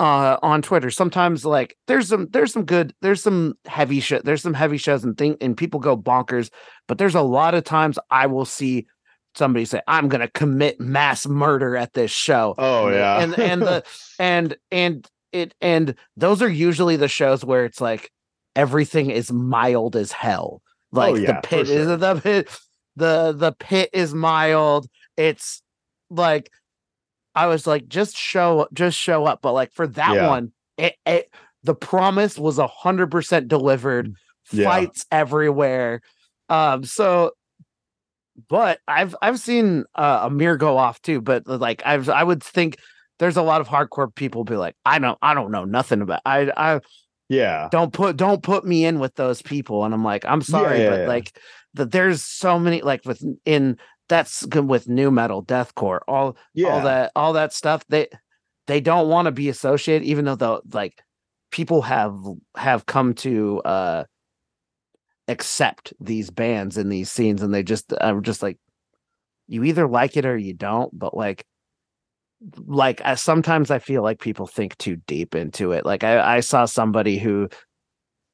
uh 0.00 0.36
on 0.42 0.60
twitter. 0.60 0.90
Sometimes 0.90 1.44
like 1.44 1.76
there's 1.86 2.08
some 2.08 2.28
there's 2.32 2.52
some 2.52 2.64
good 2.64 2.92
there's 3.00 3.22
some 3.22 3.54
heavy 3.64 4.00
shit 4.00 4.24
there's 4.24 4.42
some 4.42 4.52
heavy 4.52 4.76
shows 4.76 5.04
and 5.04 5.16
thing 5.16 5.36
and 5.40 5.56
people 5.56 5.80
go 5.80 5.96
bonkers 5.96 6.50
but 6.88 6.98
there's 6.98 7.14
a 7.14 7.22
lot 7.22 7.54
of 7.54 7.64
times 7.64 7.98
i 8.10 8.26
will 8.26 8.44
see 8.44 8.86
somebody 9.36 9.64
say 9.64 9.80
i'm 9.86 10.08
gonna 10.08 10.28
commit 10.28 10.80
mass 10.80 11.26
murder 11.26 11.76
at 11.76 11.92
this 11.94 12.10
show. 12.10 12.54
Oh 12.58 12.88
yeah. 12.88 13.20
and 13.22 13.38
and 13.38 13.62
the 13.62 13.84
and 14.18 14.56
and 14.70 15.08
it 15.32 15.54
and 15.60 15.94
those 16.16 16.42
are 16.42 16.48
usually 16.48 16.96
the 16.96 17.08
shows 17.08 17.44
where 17.44 17.64
it's 17.64 17.80
like 17.80 18.10
everything 18.56 19.10
is 19.10 19.30
mild 19.32 19.94
as 19.94 20.10
hell. 20.12 20.62
Like 20.90 21.12
Oh, 21.12 21.16
yeah, 21.16 21.40
the 21.40 21.46
pit 21.46 21.68
is 21.70 21.86
the 22.00 22.20
pit 22.20 22.58
the 22.96 23.32
the 23.32 23.52
pit 23.52 23.90
is 23.92 24.14
mild. 24.14 24.88
It's 25.16 25.62
like 26.10 26.50
i 27.34 27.46
was 27.46 27.66
like 27.66 27.86
just 27.88 28.16
show 28.16 28.66
just 28.72 28.96
show 28.98 29.24
up 29.24 29.40
but 29.42 29.52
like 29.52 29.72
for 29.72 29.86
that 29.86 30.14
Yeah. 30.14 30.28
one 30.28 30.52
it, 30.76 30.94
it 31.04 31.30
the 31.62 31.74
promise 31.74 32.38
was 32.38 32.58
a 32.58 32.66
hundred 32.66 33.10
percent 33.10 33.48
delivered 33.48 34.14
Yeah. 34.52 34.64
fights 34.64 35.06
everywhere 35.10 36.00
um 36.48 36.84
so 36.84 37.32
but 38.48 38.80
I've 38.86 39.16
I've 39.22 39.40
seen 39.40 39.84
uh, 39.94 40.28
Emmure 40.28 40.58
go 40.58 40.76
off 40.76 41.00
too, 41.00 41.20
but 41.20 41.46
like 41.46 41.82
I've 41.86 42.08
I 42.08 42.22
would 42.22 42.42
think 42.42 42.76
there's 43.18 43.38
a 43.38 43.42
lot 43.42 43.62
of 43.62 43.68
hardcore 43.68 44.14
people 44.14 44.44
be 44.44 44.56
like, 44.56 44.76
I 44.84 44.98
don't 44.98 45.18
I 45.22 45.32
don't 45.34 45.50
know 45.50 45.64
nothing 45.64 46.02
about 46.02 46.20
I 46.26 46.52
I 46.56 46.80
yeah 47.28 47.68
don't 47.72 47.92
put 47.92 48.16
don't 48.16 48.42
put 48.42 48.66
me 48.66 48.84
in 48.84 48.98
with 48.98 49.14
those 49.14 49.40
people. 49.40 49.84
And 49.84 49.94
I'm 49.94 50.04
like, 50.04 50.24
I'm 50.26 50.42
sorry, 50.42 50.82
yeah, 50.82 50.90
but 50.90 51.00
yeah. 51.00 51.08
like 51.08 51.38
that 51.74 51.92
there's 51.92 52.22
so 52.22 52.58
many 52.58 52.82
like 52.82 53.04
with 53.06 53.22
in 53.46 53.78
that's 54.08 54.46
good 54.46 54.68
with 54.68 54.88
nu 54.88 55.10
metal, 55.10 55.44
deathcore, 55.44 56.00
all 56.06 56.36
yeah 56.54 56.68
all 56.68 56.82
that 56.82 57.12
all 57.16 57.32
that 57.34 57.52
stuff. 57.52 57.84
They 57.88 58.08
they 58.66 58.80
don't 58.80 59.08
want 59.08 59.26
to 59.26 59.32
be 59.32 59.48
associated, 59.48 60.06
even 60.06 60.24
though 60.24 60.36
the 60.36 60.60
like 60.72 61.02
people 61.50 61.82
have 61.82 62.16
have 62.56 62.86
come 62.86 63.14
to 63.14 63.60
uh 63.62 64.04
accept 65.28 65.92
these 66.00 66.30
bands 66.30 66.76
and 66.76 66.90
these 66.90 67.10
scenes 67.10 67.42
and 67.42 67.52
they 67.52 67.62
just 67.62 67.92
are 68.00 68.20
just 68.20 68.42
like 68.42 68.58
you 69.48 69.64
either 69.64 69.88
like 69.88 70.16
it 70.16 70.24
or 70.24 70.36
you 70.36 70.54
don't 70.54 70.96
but 70.96 71.16
like 71.16 71.44
like 72.64 73.00
I, 73.04 73.16
sometimes 73.16 73.72
i 73.72 73.80
feel 73.80 74.02
like 74.02 74.20
people 74.20 74.46
think 74.46 74.76
too 74.78 74.96
deep 75.08 75.34
into 75.34 75.72
it 75.72 75.84
like 75.84 76.04
I, 76.04 76.36
I 76.36 76.40
saw 76.40 76.64
somebody 76.64 77.18
who 77.18 77.48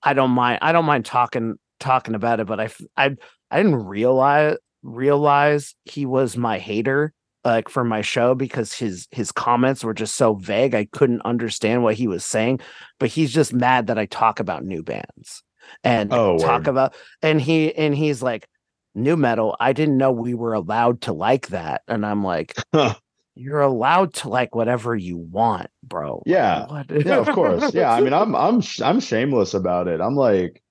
i 0.02 0.12
don't 0.12 0.32
mind 0.32 0.58
i 0.60 0.72
don't 0.72 0.84
mind 0.84 1.06
talking 1.06 1.54
talking 1.80 2.14
about 2.14 2.40
it 2.40 2.46
but 2.46 2.60
I 2.60 2.68
I 2.96 3.16
I 3.50 3.56
didn't 3.62 3.84
realize 3.86 4.56
realize 4.82 5.74
he 5.84 6.06
was 6.06 6.36
my 6.36 6.58
hater 6.58 7.12
like 7.44 7.68
for 7.68 7.82
my 7.84 8.02
show 8.02 8.34
because 8.34 8.72
his 8.72 9.08
his 9.10 9.32
comments 9.32 9.82
were 9.82 9.94
just 9.94 10.14
so 10.16 10.34
vague 10.34 10.74
i 10.74 10.84
couldn't 10.92 11.22
understand 11.22 11.82
what 11.82 11.94
he 11.94 12.06
was 12.06 12.24
saying 12.24 12.60
but 13.00 13.08
he's 13.08 13.32
just 13.32 13.52
mad 13.52 13.88
that 13.88 13.98
i 13.98 14.06
talk 14.06 14.38
about 14.40 14.64
new 14.64 14.82
bands 14.82 15.42
and 15.84 16.12
Oh, 16.12 16.38
talk 16.38 16.60
word. 16.62 16.68
about 16.68 16.94
and 17.20 17.40
he 17.40 17.74
and 17.74 17.94
he's 17.94 18.22
like 18.22 18.46
nu 18.94 19.16
metal 19.16 19.56
i 19.58 19.72
didn't 19.72 19.96
know 19.96 20.12
we 20.12 20.34
were 20.34 20.52
allowed 20.54 21.00
to 21.02 21.12
like 21.12 21.48
that 21.48 21.82
and 21.88 22.06
i'm 22.06 22.22
like 22.22 22.54
Huh. 22.72 22.94
you're 23.34 23.60
allowed 23.60 24.14
to 24.14 24.28
like 24.28 24.54
whatever 24.54 24.94
you 24.94 25.16
want 25.16 25.68
bro 25.82 26.22
Yeah. 26.26 26.66
yeah 26.90 27.16
of 27.18 27.28
course 27.28 27.74
yeah 27.74 27.92
i 27.92 28.00
mean 28.00 28.12
i'm 28.20 28.36
i'm 28.36 28.62
i'm 28.82 29.00
shameless 29.00 29.54
about 29.54 29.88
it 29.88 30.00
i'm 30.00 30.14
like 30.14 30.61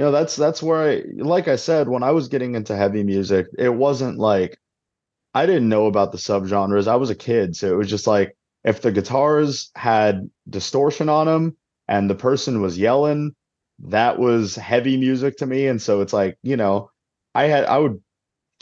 you 0.00 0.06
know 0.06 0.12
that's 0.12 0.34
that's 0.34 0.62
where 0.62 0.90
i 0.90 1.02
like 1.18 1.46
i 1.46 1.56
said 1.56 1.86
when 1.86 2.02
i 2.02 2.10
was 2.10 2.28
getting 2.28 2.54
into 2.54 2.74
heavy 2.74 3.02
music 3.02 3.46
it 3.58 3.68
wasn't 3.68 4.18
like 4.18 4.58
i 5.34 5.44
didn't 5.44 5.68
know 5.68 5.86
about 5.86 6.10
the 6.10 6.16
subgenres. 6.18 6.88
I 6.88 6.96
was 6.96 7.10
a 7.10 7.14
kid 7.14 7.54
so 7.54 7.68
it 7.70 7.76
was 7.76 7.90
just 7.90 8.06
like 8.06 8.34
if 8.64 8.80
the 8.80 8.92
guitars 8.92 9.70
had 9.76 10.30
distortion 10.48 11.10
on 11.10 11.26
them 11.26 11.54
and 11.86 12.08
the 12.08 12.14
person 12.14 12.62
was 12.62 12.78
yelling 12.78 13.34
that 13.88 14.18
was 14.18 14.56
heavy 14.56 14.96
music 14.96 15.36
to 15.38 15.46
me. 15.46 15.66
And 15.66 15.80
so 15.82 16.00
it's 16.00 16.14
like 16.14 16.38
you 16.42 16.56
know 16.56 16.90
i 17.34 17.44
had 17.44 17.66
i 17.66 17.76
would 17.76 18.00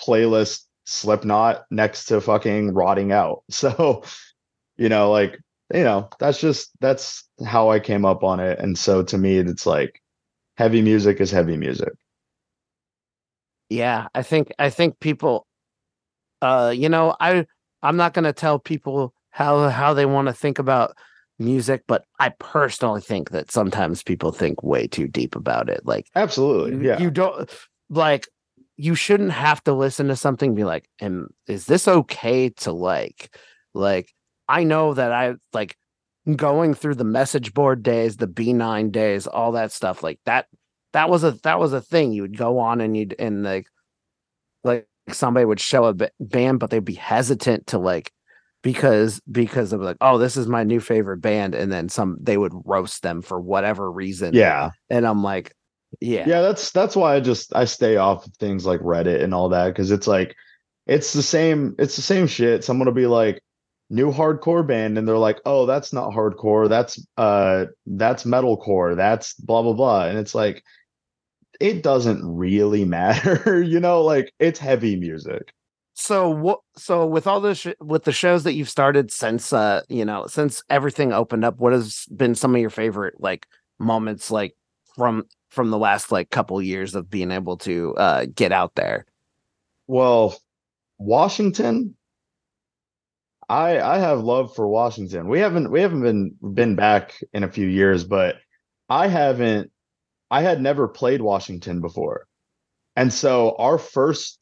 playlist 0.00 0.64
slipknot 0.86 1.66
next 1.70 2.06
to 2.06 2.20
fucking 2.20 2.74
rotting 2.74 3.12
out. 3.12 3.44
So 3.50 4.02
you 4.76 4.88
know 4.88 5.12
like 5.12 5.38
you 5.72 5.84
know 5.84 6.08
that's 6.18 6.40
just 6.40 6.72
that's 6.80 7.28
how 7.46 7.70
i 7.70 7.78
came 7.78 8.04
up 8.04 8.24
on 8.24 8.40
it. 8.40 8.58
And 8.58 8.76
so 8.76 9.04
to 9.04 9.16
me 9.16 9.38
it's 9.38 9.66
like 9.66 10.02
heavy 10.58 10.82
music 10.82 11.20
is 11.20 11.30
heavy 11.30 11.56
music 11.56 11.92
yeah 13.70 14.08
i 14.14 14.22
think 14.22 14.52
i 14.58 14.68
think 14.68 14.98
people 15.00 15.46
uh 16.42 16.72
you 16.74 16.88
know 16.88 17.16
i 17.20 17.46
i'm 17.82 17.96
not 17.96 18.12
going 18.12 18.24
to 18.24 18.32
tell 18.32 18.58
people 18.58 19.14
how 19.30 19.68
how 19.68 19.94
they 19.94 20.04
want 20.04 20.26
to 20.26 20.34
think 20.34 20.58
about 20.58 20.94
music 21.38 21.82
but 21.86 22.04
i 22.18 22.28
personally 22.40 23.00
think 23.00 23.30
that 23.30 23.50
sometimes 23.50 24.02
people 24.02 24.32
think 24.32 24.62
way 24.62 24.86
too 24.86 25.06
deep 25.06 25.36
about 25.36 25.70
it 25.70 25.80
like 25.84 26.06
absolutely 26.16 26.84
yeah 26.84 27.00
you 27.00 27.10
don't 27.10 27.48
like 27.88 28.28
you 28.78 28.94
shouldn't 28.94 29.32
have 29.32 29.62
to 29.64 29.74
listen 29.74 30.06
to 30.06 30.16
something 30.16 30.50
and 30.50 30.56
be 30.56 30.64
like, 30.64 30.88
"Am 31.00 31.28
is 31.46 31.66
this 31.66 31.88
okay 31.88 32.48
to 32.50 32.72
like?" 32.72 33.36
Like 33.74 34.14
I 34.48 34.64
know 34.64 34.94
that 34.94 35.12
I 35.12 35.34
like 35.52 35.76
going 36.36 36.74
through 36.74 36.96
the 36.96 37.04
message 37.04 37.54
board 37.54 37.82
days, 37.82 38.16
the 38.16 38.28
B9 38.28 38.92
days, 38.92 39.26
all 39.26 39.52
that 39.52 39.72
stuff 39.72 40.02
like 40.02 40.20
that 40.24 40.46
that 40.92 41.10
was 41.10 41.24
a 41.24 41.32
that 41.42 41.58
was 41.58 41.72
a 41.72 41.80
thing. 41.80 42.12
You 42.12 42.22
would 42.22 42.36
go 42.36 42.58
on 42.58 42.80
and 42.80 42.96
you'd 42.96 43.14
and 43.18 43.42
like 43.42 43.66
like 44.64 44.86
somebody 45.10 45.44
would 45.44 45.60
show 45.60 45.84
a 45.84 45.94
band, 46.20 46.60
but 46.60 46.70
they'd 46.70 46.84
be 46.84 46.94
hesitant 46.94 47.68
to 47.68 47.78
like 47.78 48.12
because 48.62 49.20
because 49.30 49.72
of 49.72 49.80
like, 49.80 49.96
oh, 50.00 50.18
this 50.18 50.36
is 50.36 50.46
my 50.46 50.64
new 50.64 50.80
favorite 50.80 51.18
band, 51.18 51.54
and 51.54 51.70
then 51.70 51.88
some 51.88 52.16
they 52.20 52.36
would 52.36 52.52
roast 52.64 53.02
them 53.02 53.22
for 53.22 53.40
whatever 53.40 53.90
reason. 53.90 54.34
Yeah. 54.34 54.70
And 54.90 55.06
I'm 55.06 55.22
like, 55.22 55.54
yeah. 56.00 56.24
Yeah, 56.26 56.40
that's 56.42 56.70
that's 56.70 56.96
why 56.96 57.14
I 57.14 57.20
just 57.20 57.54
I 57.54 57.64
stay 57.64 57.96
off 57.96 58.26
of 58.26 58.34
things 58.34 58.66
like 58.66 58.80
Reddit 58.80 59.22
and 59.22 59.34
all 59.34 59.50
that 59.50 59.68
because 59.68 59.90
it's 59.90 60.06
like 60.06 60.34
it's 60.86 61.12
the 61.12 61.22
same 61.22 61.74
it's 61.78 61.96
the 61.96 62.02
same 62.02 62.26
shit. 62.26 62.64
Someone 62.64 62.86
will 62.86 62.94
be 62.94 63.06
like 63.06 63.42
new 63.90 64.12
hardcore 64.12 64.66
band 64.66 64.98
and 64.98 65.06
they're 65.08 65.18
like, 65.18 65.40
"Oh, 65.46 65.66
that's 65.66 65.92
not 65.92 66.12
hardcore. 66.12 66.68
That's 66.68 67.04
uh 67.16 67.66
that's 67.86 68.24
metalcore. 68.24 68.96
That's 68.96 69.34
blah 69.34 69.62
blah 69.62 69.72
blah." 69.72 70.06
And 70.06 70.18
it's 70.18 70.34
like 70.34 70.62
it 71.60 71.82
doesn't 71.82 72.24
really 72.24 72.84
matter, 72.84 73.62
you 73.62 73.80
know, 73.80 74.02
like 74.02 74.32
it's 74.38 74.58
heavy 74.58 74.96
music. 74.96 75.52
So 75.94 76.30
what 76.30 76.60
so 76.76 77.06
with 77.06 77.26
all 77.26 77.40
the 77.40 77.54
sh- 77.54 77.74
with 77.80 78.04
the 78.04 78.12
shows 78.12 78.44
that 78.44 78.54
you've 78.54 78.68
started 78.68 79.10
since 79.10 79.52
uh, 79.52 79.82
you 79.88 80.04
know, 80.04 80.26
since 80.28 80.62
everything 80.70 81.12
opened 81.12 81.44
up, 81.44 81.58
what 81.58 81.72
has 81.72 82.04
been 82.14 82.34
some 82.36 82.54
of 82.54 82.60
your 82.60 82.70
favorite 82.70 83.14
like 83.18 83.46
moments 83.80 84.30
like 84.30 84.54
from 84.94 85.24
from 85.50 85.70
the 85.70 85.78
last 85.78 86.12
like 86.12 86.30
couple 86.30 86.60
years 86.62 86.94
of 86.94 87.10
being 87.10 87.32
able 87.32 87.56
to 87.58 87.94
uh 87.96 88.26
get 88.32 88.52
out 88.52 88.76
there? 88.76 89.06
Well, 89.88 90.38
Washington 90.98 91.96
I 93.48 93.80
I 93.80 93.98
have 93.98 94.20
love 94.20 94.54
for 94.54 94.68
Washington. 94.68 95.28
We 95.28 95.40
haven't 95.40 95.70
we 95.70 95.80
haven't 95.80 96.02
been 96.02 96.36
been 96.54 96.74
back 96.74 97.14
in 97.32 97.44
a 97.44 97.50
few 97.50 97.66
years, 97.66 98.04
but 98.04 98.36
I 98.88 99.08
haven't 99.08 99.70
I 100.30 100.42
had 100.42 100.60
never 100.60 100.88
played 100.88 101.22
Washington 101.22 101.80
before. 101.80 102.26
And 102.96 103.12
so 103.12 103.54
our 103.58 103.78
first 103.78 104.38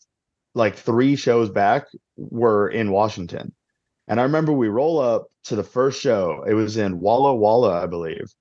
like 0.55 0.77
three 0.77 1.17
shows 1.17 1.51
back 1.51 1.87
were 2.17 2.69
in 2.69 2.91
Washington. 2.91 3.55
And 4.09 4.19
I 4.21 4.25
remember 4.25 4.53
we 4.53 4.69
roll 4.69 4.99
up 4.99 5.27
to 5.45 5.57
the 5.57 5.63
first 5.63 6.01
show. 6.01 6.45
It 6.47 6.55
was 6.55 6.77
in 6.77 7.01
Walla 7.01 7.35
Walla, 7.35 7.83
I 7.83 7.87
believe. 7.87 8.33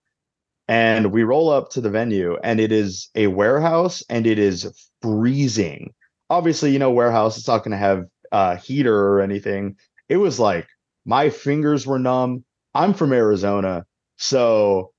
And 0.67 1.11
we 1.11 1.23
roll 1.23 1.49
up 1.49 1.69
to 1.71 1.81
the 1.81 1.91
venue 1.91 2.37
and 2.43 2.59
it 2.59 2.71
is 2.71 3.09
a 3.13 3.27
warehouse 3.27 4.03
and 4.09 4.25
it 4.25 4.39
is 4.39 4.89
freezing. 5.01 5.93
Obviously, 6.29 6.71
you 6.71 6.79
know, 6.79 6.91
warehouse, 6.91 7.37
it's 7.37 7.47
not 7.47 7.59
going 7.59 7.71
to 7.71 7.77
have 7.77 8.05
uh, 8.31 8.55
heater 8.55 8.95
or 8.95 9.21
anything. 9.21 9.75
It 10.09 10.17
was 10.17 10.39
like 10.39 10.67
my 11.05 11.29
fingers 11.29 11.85
were 11.87 11.99
numb. 11.99 12.43
I'm 12.73 12.93
from 12.93 13.13
Arizona, 13.13 13.85
so 14.17 14.91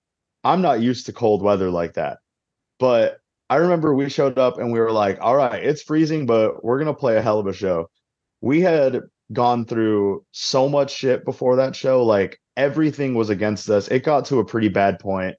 I'm 0.44 0.62
not 0.62 0.80
used 0.80 1.06
to 1.06 1.12
cold 1.12 1.42
weather 1.42 1.70
like 1.70 1.94
that. 1.94 2.18
But 2.78 3.18
I 3.48 3.56
remember 3.56 3.94
we 3.94 4.08
showed 4.08 4.38
up 4.38 4.58
and 4.58 4.72
we 4.72 4.80
were 4.80 4.92
like, 4.92 5.18
all 5.20 5.36
right, 5.36 5.62
it's 5.62 5.82
freezing, 5.82 6.26
but 6.26 6.64
we're 6.64 6.78
going 6.78 6.94
to 6.94 6.98
play 6.98 7.16
a 7.16 7.22
hell 7.22 7.38
of 7.38 7.46
a 7.46 7.52
show. 7.52 7.88
We 8.40 8.60
had 8.60 9.02
gone 9.32 9.64
through 9.64 10.24
so 10.32 10.68
much 10.68 10.92
shit 10.92 11.24
before 11.24 11.56
that 11.56 11.76
show. 11.76 12.04
Like 12.04 12.40
everything 12.56 13.14
was 13.14 13.30
against 13.30 13.68
us. 13.70 13.88
It 13.88 14.04
got 14.04 14.26
to 14.26 14.40
a 14.40 14.44
pretty 14.44 14.68
bad 14.68 14.98
point, 14.98 15.36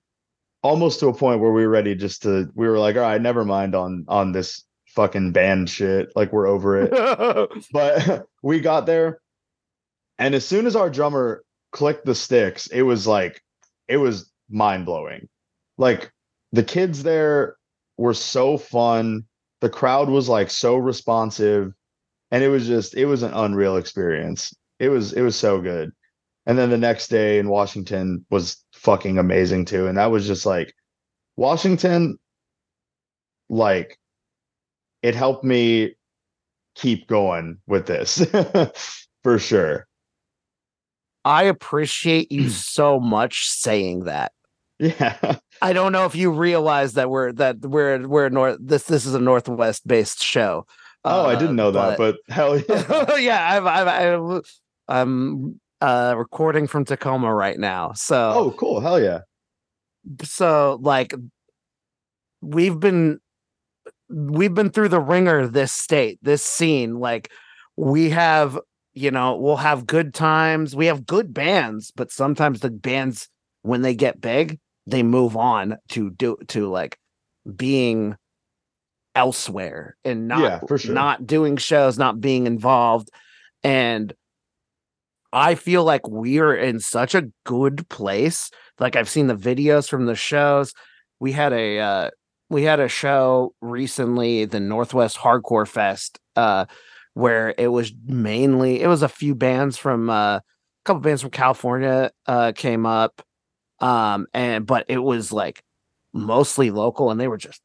almost 0.64 1.00
to 1.02 1.08
a 1.08 1.14
point 1.14 1.42
where 1.42 1.52
we 1.52 1.64
were 1.64 1.72
ready 1.72 1.96
just 1.96 2.24
to, 2.24 2.50
we 2.56 2.68
were 2.68 2.80
like, 2.80 2.96
all 2.96 3.02
right, 3.02 3.22
never 3.22 3.44
mind 3.44 3.76
on, 3.76 4.06
on 4.08 4.32
this 4.32 4.64
fucking 4.88 5.32
band 5.32 5.70
shit. 5.70 6.10
Like 6.16 6.32
we're 6.32 6.48
over 6.48 6.82
it. 6.84 7.68
but 7.72 8.28
we 8.42 8.60
got 8.60 8.86
there. 8.86 9.20
And 10.20 10.36
as 10.36 10.46
soon 10.46 10.66
as 10.66 10.76
our 10.76 10.90
drummer 10.90 11.44
clicked 11.72 12.06
the 12.06 12.16
sticks, 12.16 12.68
it 12.68 12.82
was 12.82 13.08
like, 13.08 13.42
it 13.88 13.98
was 13.98 14.32
mind 14.50 14.86
blowing. 14.86 15.28
Like 15.78 16.12
the 16.52 16.64
kids 16.64 17.04
there 17.04 17.56
were 17.98 18.14
so 18.14 18.58
fun. 18.58 19.26
The 19.62 19.70
crowd 19.70 20.10
was 20.10 20.30
like 20.30 20.50
so 20.50 20.76
responsive 20.78 21.74
and 22.32 22.44
it 22.44 22.50
was 22.50 22.68
just 22.68 22.96
it 22.96 23.06
was 23.06 23.24
an 23.24 23.34
unreal 23.34 23.78
experience. 23.78 24.54
It 24.80 24.90
was 24.90 25.14
it 25.14 25.22
was 25.22 25.36
so 25.36 25.62
good. 25.62 25.92
And 26.46 26.58
then 26.58 26.70
the 26.70 26.78
next 26.78 27.10
day 27.10 27.40
in 27.40 27.50
Washington 27.50 28.26
was 28.30 28.64
fucking 28.74 29.18
amazing 29.18 29.66
too 29.66 29.88
and 29.88 29.98
that 29.98 30.12
was 30.12 30.28
just 30.28 30.46
like 30.46 30.74
Washington 31.36 32.18
like 33.50 33.98
it 35.02 35.16
helped 35.16 35.44
me 35.44 35.96
keep 36.76 37.08
going 37.08 37.58
with 37.68 37.88
this 37.88 38.26
for 39.24 39.40
sure. 39.40 39.87
I 41.28 41.44
appreciate 41.44 42.32
you 42.32 42.50
so 42.50 43.00
much 43.00 43.50
saying 43.50 44.06
that. 44.06 44.32
Yeah. 44.80 45.38
I 45.62 45.74
don't 45.74 45.92
know 45.92 46.06
if 46.06 46.16
you 46.16 46.32
realize 46.32 46.94
that 46.94 47.10
we're 47.10 47.34
that 47.34 47.60
we're 47.62 48.08
we're 48.08 48.30
north 48.30 48.58
this 48.62 48.84
this 48.84 49.06
is 49.06 49.14
a 49.14 49.20
northwest 49.20 49.86
based 49.88 50.24
show. 50.24 50.66
Oh, 51.04 51.26
I 51.26 51.36
didn't 51.36 51.56
know 51.56 51.72
that, 51.72 51.98
but, 51.98 52.18
but 52.28 52.34
hell 52.34 52.58
yeah. 52.70 53.18
yeah, 53.18 53.54
I've, 53.54 53.66
I've, 53.66 53.88
I've 53.88 54.42
I'm 54.88 55.60
uh 55.82 56.14
recording 56.16 56.68
from 56.68 56.86
Tacoma 56.86 57.34
right 57.34 57.58
now. 57.58 57.94
So 57.94 58.32
Oh, 58.34 58.52
cool. 58.52 58.80
Hell 58.80 59.02
yeah. 59.02 59.22
So 60.24 60.80
like 60.82 61.14
we've 62.42 62.80
been 62.80 63.20
we've 64.10 64.54
been 64.54 64.70
through 64.70 64.90
the 64.90 65.02
ringer 65.02 65.48
this 65.48 65.74
state, 65.74 66.20
this 66.22 66.44
scene 66.44 67.00
like 67.00 67.32
we 67.76 68.12
have, 68.12 68.60
you 68.98 69.12
know, 69.12 69.36
we'll 69.38 69.58
have 69.58 69.86
good 69.88 70.14
times, 70.14 70.76
we 70.76 70.88
have 70.88 71.06
good 71.06 71.34
bands, 71.34 71.92
but 71.96 72.12
sometimes 72.12 72.60
the 72.62 72.72
bands 72.72 73.30
when 73.62 73.82
they 73.82 73.96
get 73.96 74.22
big, 74.22 74.60
they 74.86 75.04
move 75.04 75.36
on 75.38 75.78
to 75.90 76.10
do 76.12 76.38
to 76.50 76.68
like 76.70 76.98
being 77.56 78.16
elsewhere 79.16 79.98
and 80.06 80.28
not 80.28 80.42
Yeah, 80.42 80.60
for 80.68 80.78
sure. 80.78 80.94
not 80.94 81.26
doing 81.28 81.58
shows, 81.58 81.98
not 81.98 82.22
being 82.22 82.48
involved. 82.48 83.10
And 83.64 84.14
I 85.34 85.56
feel 85.56 85.84
like 85.84 86.08
we're 86.08 86.56
in 86.56 86.80
such 86.80 87.14
a 87.16 87.30
good 87.46 87.88
place. 87.90 88.50
Like 88.80 88.96
I've 88.96 89.10
seen 89.10 89.28
the 89.28 89.36
videos 89.36 89.90
from 89.90 90.06
the 90.06 90.16
shows. 90.16 90.74
We 91.20 91.32
had 91.32 91.54
a 91.54 91.80
uh 91.80 92.10
we 92.50 92.64
had 92.64 92.80
a 92.80 92.88
show 92.88 93.54
recently, 93.62 94.46
the 94.46 94.60
Northwest 94.62 95.18
Hardcore 95.18 95.68
Fest, 95.68 96.18
uh, 96.38 96.66
where 97.18 97.54
it 97.58 97.68
was 97.68 97.92
mainly 98.06 98.82
it 98.82 98.88
was 98.88 99.02
a 99.02 99.10
few 99.10 99.34
bands 99.34 99.78
from 99.78 100.10
uh, 100.10 100.38
a 100.38 100.44
couple 100.86 101.02
bands 101.02 101.22
from 101.22 101.32
California 101.32 102.12
uh 102.28 102.52
came 102.56 102.86
up. 102.86 103.22
Um 103.80 104.28
and 104.34 104.66
but 104.66 104.86
it 104.88 105.00
was 105.00 105.32
like 105.32 105.64
mostly 106.14 106.72
local 106.72 107.12
and 107.12 107.20
they 107.20 107.28
were 107.28 107.38
just 107.38 107.62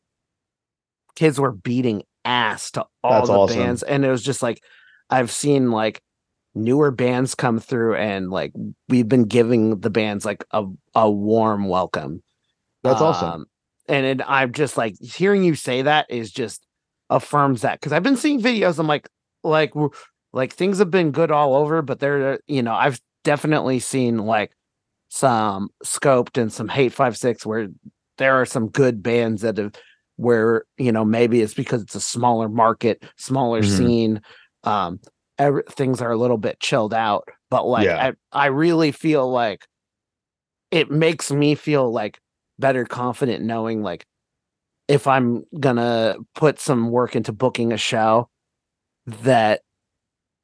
kids 1.15 1.39
were 1.39 1.53
beating 1.53 2.03
ass 2.25 2.71
to 2.73 2.87
all 3.03 3.13
That's 3.13 3.29
the 3.29 3.35
awesome. 3.35 3.59
bands 3.59 3.83
and 3.83 4.05
it 4.05 4.11
was 4.11 4.23
just 4.23 4.43
like 4.43 4.63
I've 5.11 5.31
seen 5.31 5.71
like 5.71 6.01
newer 6.55 6.91
bands 6.91 7.35
come 7.35 7.59
through 7.59 7.97
and 7.97 8.31
like 8.31 8.53
we've 8.89 9.09
been 9.09 9.25
giving 9.25 9.81
the 9.81 9.91
bands 9.91 10.25
like 10.25 10.45
a, 10.51 10.65
a 10.95 11.11
warm 11.11 11.69
welcome. 11.69 12.23
That's 12.83 13.01
awesome. 13.01 13.29
Um, 13.29 13.47
and 13.89 14.07
it, 14.07 14.21
I'm 14.27 14.53
just 14.53 14.77
like 14.77 14.95
hearing 15.01 15.45
you 15.45 15.55
say 15.55 15.83
that 15.83 16.07
is 16.11 16.31
just 16.31 16.67
affirms 17.11 17.63
that 17.63 17.81
because 17.81 17.93
I've 17.93 18.03
been 18.03 18.17
seeing 18.17 18.41
videos. 18.41 18.79
I'm 18.79 18.87
like, 18.87 19.09
like, 19.45 19.73
like 20.33 20.53
things 20.53 20.79
have 20.79 20.91
been 20.91 21.11
good 21.11 21.31
all 21.31 21.55
over, 21.55 21.83
but 21.83 22.01
they're, 22.01 22.41
you 22.47 22.63
know, 22.63 22.75
I've 22.75 23.01
definitely 23.25 23.79
seen 23.81 24.19
like 24.19 24.53
some 25.09 25.71
scoped 25.85 26.41
and 26.41 26.53
some 26.53 26.69
Hate5six 26.69 27.47
where 27.47 27.69
there 28.19 28.35
are 28.41 28.47
some 28.47 28.69
good 28.69 29.03
bands 29.03 29.43
that 29.43 29.59
have 29.59 29.75
where 30.17 30.65
you 30.79 30.93
know 30.93 31.05
maybe 31.05 31.41
it's 31.41 31.55
because 31.55 31.83
it's 31.83 31.95
a 31.95 32.01
smaller 32.01 32.49
market, 32.49 33.05
smaller 33.17 33.63
Mhm. 33.63 33.67
scene. 33.69 34.23
Um, 34.65 35.01
every, 35.39 35.63
things 35.71 36.01
are 36.03 36.13
a 36.13 36.17
little 36.17 36.39
bit 36.39 36.61
chilled 36.61 36.95
out, 36.95 37.29
but 37.51 37.67
like 37.67 37.89
Yeah. 37.89 38.13
I, 38.33 38.45
I 38.45 38.47
really 38.47 38.93
feel 38.93 39.31
like 39.31 39.67
it 40.71 40.91
makes 40.91 41.31
me 41.31 41.55
feel 41.55 41.91
like 41.91 42.19
better 42.59 42.85
confident 42.85 43.45
knowing 43.45 43.83
like 43.83 44.05
if 44.89 45.07
I'm 45.09 45.45
gonna 45.61 46.17
put 46.37 46.61
some 46.61 46.91
work 46.91 47.17
into 47.17 47.33
booking 47.33 47.73
a 47.73 47.79
show 47.79 48.29
that 49.07 49.63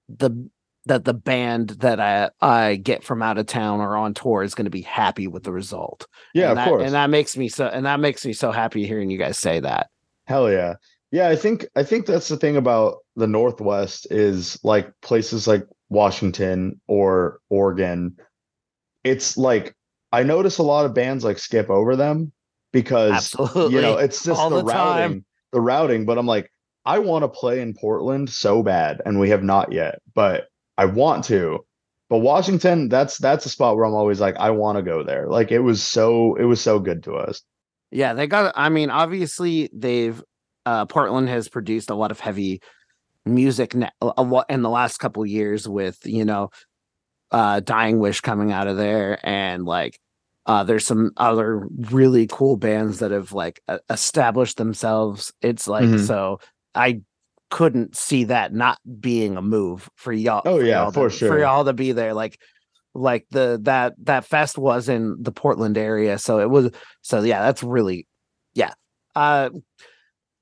the 0.08 0.48
that 0.86 1.04
the 1.04 1.14
band 1.14 1.70
that 1.80 2.00
I 2.00 2.30
I 2.40 2.76
get 2.76 3.04
from 3.04 3.22
out 3.22 3.38
of 3.38 3.46
town 3.46 3.80
or 3.80 3.96
on 3.96 4.14
tour 4.14 4.42
is 4.42 4.54
going 4.54 4.64
to 4.64 4.70
be 4.70 4.82
happy 4.82 5.26
with 5.26 5.44
the 5.44 5.52
result. 5.52 6.06
Yeah, 6.34 6.50
and 6.50 6.52
of 6.52 6.56
that, 6.56 6.68
course. 6.68 6.82
And 6.84 6.94
that 6.94 7.10
makes 7.10 7.36
me 7.36 7.48
so 7.48 7.66
and 7.66 7.86
that 7.86 8.00
makes 8.00 8.24
me 8.24 8.32
so 8.32 8.50
happy 8.50 8.86
hearing 8.86 9.10
you 9.10 9.18
guys 9.18 9.38
say 9.38 9.60
that. 9.60 9.90
Hell 10.26 10.50
yeah. 10.50 10.74
Yeah, 11.10 11.28
I 11.28 11.36
think 11.36 11.66
I 11.74 11.82
think 11.84 12.06
that's 12.06 12.28
the 12.28 12.36
thing 12.36 12.56
about 12.56 12.98
the 13.16 13.26
Northwest 13.26 14.06
is 14.10 14.58
like 14.62 14.90
places 15.00 15.46
like 15.46 15.66
Washington 15.88 16.80
or 16.86 17.40
Oregon. 17.48 18.16
It's 19.04 19.36
like 19.36 19.74
I 20.12 20.22
notice 20.22 20.58
a 20.58 20.62
lot 20.62 20.84
of 20.84 20.94
bands 20.94 21.24
like 21.24 21.38
skip 21.38 21.70
over 21.70 21.96
them 21.96 22.32
because 22.72 23.12
Absolutely. 23.12 23.74
you 23.74 23.80
know 23.80 23.96
it's 23.96 24.22
just 24.22 24.38
All 24.38 24.50
the, 24.50 24.58
the 24.58 24.64
routing, 24.64 25.24
the 25.52 25.60
routing. 25.60 26.04
But 26.04 26.18
I'm 26.18 26.26
like, 26.26 26.50
I 26.84 26.98
want 27.00 27.22
to 27.22 27.28
play 27.28 27.60
in 27.60 27.74
Portland 27.74 28.30
so 28.30 28.62
bad, 28.62 29.02
and 29.04 29.20
we 29.20 29.30
have 29.30 29.42
not 29.42 29.72
yet, 29.72 30.00
but 30.14 30.48
I 30.76 30.86
want 30.86 31.24
to. 31.24 31.64
But 32.08 32.18
Washington, 32.18 32.88
that's 32.88 33.18
that's 33.18 33.44
a 33.44 33.50
spot 33.50 33.76
where 33.76 33.84
I'm 33.84 33.94
always 33.94 34.20
like, 34.20 34.36
I 34.36 34.50
want 34.50 34.76
to 34.76 34.82
go 34.82 35.02
there. 35.02 35.26
Like 35.28 35.52
it 35.52 35.58
was 35.58 35.82
so 35.82 36.34
it 36.36 36.44
was 36.44 36.60
so 36.60 36.78
good 36.78 37.02
to 37.04 37.14
us. 37.14 37.42
Yeah, 37.90 38.14
they 38.14 38.26
got. 38.26 38.52
I 38.56 38.68
mean, 38.70 38.90
obviously, 38.90 39.68
they've 39.74 40.22
uh, 40.64 40.86
Portland 40.86 41.28
has 41.28 41.48
produced 41.48 41.90
a 41.90 41.94
lot 41.94 42.10
of 42.10 42.20
heavy 42.20 42.60
music 43.26 43.74
ne- 43.74 43.90
a 44.00 44.22
lot 44.22 44.46
in 44.48 44.62
the 44.62 44.70
last 44.70 44.98
couple 44.98 45.24
years 45.26 45.68
with 45.68 45.98
you 46.04 46.24
know, 46.24 46.48
uh, 47.30 47.60
Dying 47.60 47.98
Wish 47.98 48.20
coming 48.20 48.52
out 48.52 48.68
of 48.68 48.76
there, 48.78 49.18
and 49.22 49.64
like, 49.66 49.98
uh, 50.46 50.64
there's 50.64 50.86
some 50.86 51.10
other 51.18 51.66
really 51.90 52.26
cool 52.26 52.56
bands 52.56 53.00
that 53.00 53.10
have 53.10 53.32
like 53.32 53.60
uh, 53.68 53.78
established 53.90 54.56
themselves. 54.56 55.32
It's 55.42 55.68
like 55.68 55.84
Mhm. 55.84 56.06
so 56.06 56.40
I 56.78 57.00
couldn't 57.50 57.96
see 57.96 58.24
that 58.24 58.52
not 58.52 58.78
being 59.00 59.36
a 59.36 59.42
move 59.42 59.88
for 59.96 60.12
y'all. 60.12 60.42
Oh, 60.44 60.60
yeah, 60.60 60.82
y'all 60.82 60.92
for 60.92 61.08
to, 61.08 61.16
sure. 61.16 61.28
for 61.28 61.38
y'all 61.38 61.64
to 61.64 61.72
be 61.72 61.92
there. 61.92 62.14
Like, 62.14 62.38
like 62.94 63.26
the 63.30 63.58
that 63.62 63.94
that 64.04 64.24
fest 64.24 64.58
was 64.58 64.88
in 64.88 65.16
the 65.20 65.32
Portland 65.32 65.78
area, 65.78 66.18
so 66.18 66.40
it 66.40 66.50
was 66.50 66.70
so 67.02 67.22
yeah, 67.22 67.42
that's 67.42 67.62
really 67.62 68.06
yeah. 68.54 68.72
Uh, 69.14 69.50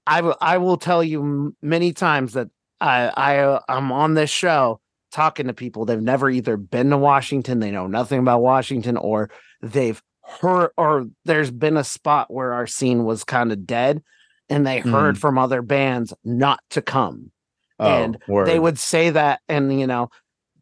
I 0.07 0.20
will 0.20 0.37
I 0.40 0.59
will 0.59 0.77
tell 0.77 1.03
you 1.03 1.22
m- 1.22 1.57
many 1.62 1.92
times 1.92 2.35
that 2.35 2.49
I 2.81 3.12
I 3.16 3.38
uh, 3.38 3.61
I'm 3.68 3.92
on 3.92 4.14
this 4.14 4.31
show 4.31 4.81
talking 5.12 5.46
to 5.46 5.55
people 5.55 5.85
they've 5.85 6.01
never 6.01 6.29
either 6.29 6.57
been 6.57 6.90
to 6.90 6.99
Washington, 6.99 7.61
they 7.61 7.70
know 7.70 7.87
nothing 7.87 8.18
about 8.18 8.42
Washington, 8.42 8.96
or 8.96 9.31
they've 9.62 10.03
heard 10.22 10.70
or 10.77 11.07
there's 11.25 11.51
been 11.51 11.77
a 11.77 11.85
spot 11.85 12.33
where 12.33 12.53
our 12.53 12.66
scene 12.66 13.05
was 13.05 13.25
kind 13.25 13.53
of 13.53 13.66
dead 13.66 14.03
and 14.48 14.66
they 14.66 14.80
heard 14.80 15.18
from 15.18 15.38
other 15.38 15.62
bands 15.62 16.14
not 16.24 16.61
to 16.70 16.82
come. 16.82 17.30
Oh, 17.78 17.87
And 17.87 18.18
word. 18.28 18.46
they 18.46 18.59
would 18.59 18.78
say 18.78 19.11
that 19.11 19.40
and 19.48 19.78
you 19.78 19.87
know 19.87 20.09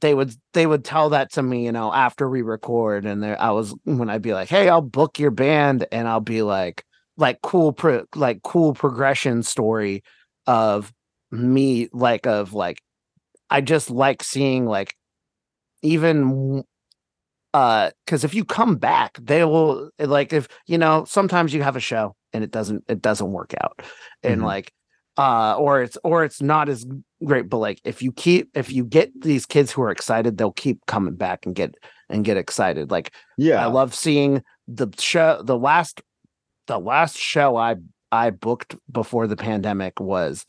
they 0.00 0.14
would 0.14 0.34
they 0.52 0.66
would 0.66 0.84
tell 0.84 1.10
that 1.10 1.32
to 1.32 1.42
me 1.42 1.64
you 1.64 1.72
know 1.72 1.92
after 1.92 2.28
we 2.28 2.42
record 2.42 3.06
and 3.06 3.22
there 3.22 3.40
i 3.40 3.50
was 3.52 3.74
when 3.84 4.10
i'd 4.10 4.20
be 4.20 4.34
like 4.34 4.48
hey 4.48 4.68
i'll 4.68 4.82
book 4.82 5.18
your 5.18 5.30
band 5.30 5.86
and 5.92 6.08
i'll 6.08 6.20
be 6.20 6.42
like 6.42 6.84
like 7.16 7.40
cool 7.40 7.72
pro, 7.72 8.04
like 8.14 8.42
cool 8.42 8.74
progression 8.74 9.42
story 9.42 10.02
of 10.46 10.92
me 11.30 11.88
like 11.92 12.26
of 12.26 12.52
like 12.52 12.82
i 13.48 13.60
just 13.60 13.88
like 13.90 14.22
seeing 14.22 14.66
like 14.66 14.94
even 15.82 16.64
uh 17.54 17.90
because 18.04 18.24
if 18.24 18.34
you 18.34 18.44
come 18.44 18.76
back 18.76 19.16
they 19.22 19.44
will 19.44 19.88
like 19.98 20.32
if 20.32 20.48
you 20.66 20.76
know 20.76 21.04
sometimes 21.06 21.54
you 21.54 21.62
have 21.62 21.76
a 21.76 21.80
show 21.80 22.14
and 22.34 22.44
it 22.44 22.50
doesn't 22.50 22.84
it 22.88 23.00
doesn't 23.00 23.32
work 23.32 23.54
out 23.62 23.80
and 24.22 24.42
Mhm. 24.42 24.44
like 24.44 24.72
uh 25.16 25.54
or 25.56 25.80
it's 25.82 25.96
or 26.04 26.24
it's 26.24 26.42
not 26.42 26.68
as 26.68 26.84
great 27.24 27.48
but 27.48 27.58
like 27.58 27.80
if 27.84 28.02
you 28.02 28.12
keep 28.12 28.50
if 28.54 28.70
you 28.72 28.84
get 28.84 29.12
these 29.22 29.46
kids 29.46 29.70
who 29.72 29.80
are 29.82 29.90
excited 29.90 30.36
they'll 30.36 30.52
keep 30.52 30.84
coming 30.86 31.14
back 31.14 31.46
and 31.46 31.54
get 31.54 31.74
and 32.10 32.24
get 32.24 32.36
excited 32.36 32.90
like 32.90 33.14
yeah. 33.38 33.62
i 33.62 33.66
love 33.66 33.94
seeing 33.94 34.42
the 34.68 34.88
show 34.98 35.40
the 35.42 35.56
last 35.56 36.02
the 36.66 36.78
last 36.80 37.16
show 37.16 37.56
i 37.56 37.76
i 38.10 38.30
booked 38.30 38.74
before 38.90 39.26
the 39.28 39.36
pandemic 39.36 40.00
was 40.00 40.44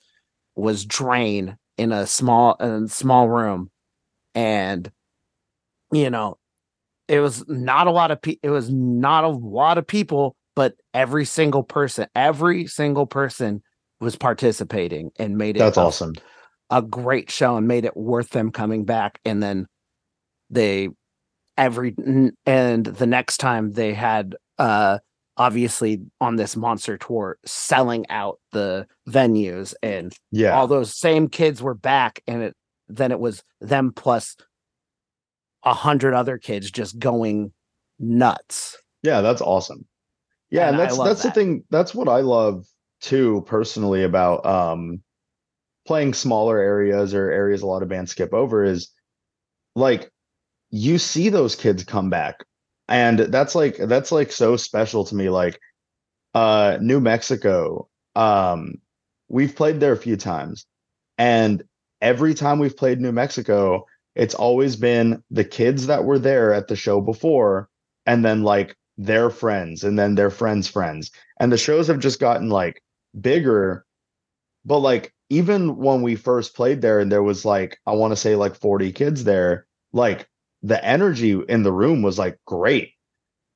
was 0.56 0.84
drain 0.84 1.56
in 1.78 1.92
a 1.92 2.08
small 2.08 2.56
in 2.60 2.86
a 2.86 2.88
small 2.88 3.30
room 3.30 3.70
and 4.34 4.92
you 5.92 6.10
know 6.10 6.38
it 7.08 7.20
was 7.20 7.48
not 7.48 7.86
a 7.86 7.92
lot 7.92 8.10
of 8.10 8.20
pe- 8.22 8.40
it 8.42 8.50
was 8.50 8.72
not 8.72 9.24
a 9.24 9.30
lot 9.30 9.78
of 9.78 9.86
people 9.86 10.36
but 10.56 10.74
every 10.94 11.26
single 11.26 11.64
person 11.64 12.08
every 12.16 12.66
single 12.68 13.06
person 13.06 13.62
was 14.00 14.16
participating 14.16 15.12
and 15.20 15.38
made 15.38 15.56
it 15.56 15.60
That's 15.60 15.78
a- 15.78 15.82
awesome. 15.82 16.14
a 16.70 16.82
great 16.82 17.30
show 17.32 17.56
and 17.58 17.68
made 17.68 17.86
it 17.86 17.96
worth 17.96 18.30
them 18.30 18.52
coming 18.52 18.86
back 18.86 19.20
and 19.26 19.42
then 19.42 19.68
they 20.50 20.90
every 21.58 21.96
and 22.46 22.86
the 22.86 23.08
next 23.08 23.38
time 23.38 23.72
they 23.72 23.94
had 23.94 24.36
uh 24.60 25.00
obviously 25.38 26.02
on 26.22 26.36
this 26.38 26.56
monster 26.56 26.98
tour 26.98 27.38
selling 27.46 28.06
out 28.10 28.40
the 28.54 28.88
venues 29.08 29.74
and 29.84 30.14
Yeah. 30.32 30.52
all 30.58 30.68
those 30.68 30.94
same 30.98 31.28
kids 31.28 31.62
were 31.62 31.74
back 31.76 32.22
and 32.28 32.42
it 32.44 32.56
then 32.88 33.12
it 33.12 33.20
was 33.20 33.44
them 33.62 33.92
plus 33.94 34.36
a 35.64 35.74
hundred 35.74 36.14
other 36.14 36.38
kids 36.38 36.70
just 36.72 37.00
going 37.00 37.52
nuts 38.00 38.78
Yeah, 39.04 39.22
that's 39.22 39.42
awesome. 39.42 39.86
Yeah, 40.56 40.70
And 40.70 40.72
and 40.72 40.80
that's 40.80 40.98
that's 40.98 41.24
that. 41.24 41.34
the 41.34 41.40
thing. 41.40 41.64
That's 41.70 41.94
what 41.96 42.08
I 42.08 42.22
love 42.22 42.66
too 43.02 43.44
personally 43.48 44.04
about 44.04 44.46
um 44.46 45.02
playing 45.86 46.14
smaller 46.14 46.58
areas 46.58 47.14
or 47.14 47.30
areas 47.30 47.62
a 47.62 47.68
lot 47.68 47.84
of 47.84 47.90
bands 47.90 48.12
skip 48.12 48.34
over 48.34 48.64
is 48.64 48.92
like 49.76 50.12
you 50.72 50.98
see 50.98 51.30
those 51.30 51.56
kids 51.56 51.84
come 51.84 52.10
back. 52.10 52.44
And 52.88 53.20
that's 53.20 53.56
like 53.56 53.78
that's 53.78 54.12
like 54.12 54.32
so 54.32 54.58
special 54.58 55.06
to 55.06 55.16
me. 55.16 55.30
Like 55.30 55.60
uh 56.34 56.78
New 56.82 57.00
Mexico, 57.00 57.90
um, 58.16 58.76
we've 59.28 59.56
played 59.56 59.80
there 59.80 59.94
a 59.94 59.98
few 59.98 60.18
times, 60.18 60.66
and 61.18 61.64
every 62.02 62.34
time 62.34 62.60
we've 62.60 62.78
played 62.78 63.02
New 63.02 63.12
Mexico, 63.12 63.86
it's 64.16 64.36
always 64.36 64.76
been 64.76 65.24
the 65.32 65.44
kids 65.44 65.88
that 65.88 66.06
were 66.06 66.20
there 66.20 66.54
at 66.54 66.68
the 66.68 66.76
show 66.76 67.02
before, 67.02 67.70
and 68.06 68.24
then 68.24 68.44
like 68.44 68.78
their 68.98 69.30
friends, 69.30 69.84
and 69.84 69.98
then 69.98 70.16
their 70.16 70.30
friends' 70.30 70.68
friends. 70.68 71.12
And 71.40 71.52
the 71.52 71.58
shows 71.58 71.88
have 71.88 72.00
just 72.00 72.20
gotten 72.20 72.50
like 72.50 72.82
bigger. 73.20 73.86
But 74.66 74.80
like 74.80 75.14
even 75.30 75.78
when 75.78 76.02
we 76.02 76.16
first 76.16 76.56
played 76.56 76.82
there, 76.82 77.00
and 77.00 77.12
there 77.12 77.24
was 77.24 77.46
like, 77.46 77.80
I 77.86 77.94
want 77.94 78.12
to 78.12 78.18
say 78.18 78.36
like 78.36 78.56
40 78.56 78.92
kids 78.92 79.24
there, 79.24 79.68
like 79.94 80.28
the 80.64 80.84
energy 80.84 81.40
in 81.48 81.64
the 81.64 81.74
room 81.74 82.02
was 82.02 82.18
like 82.18 82.40
great. 82.46 82.94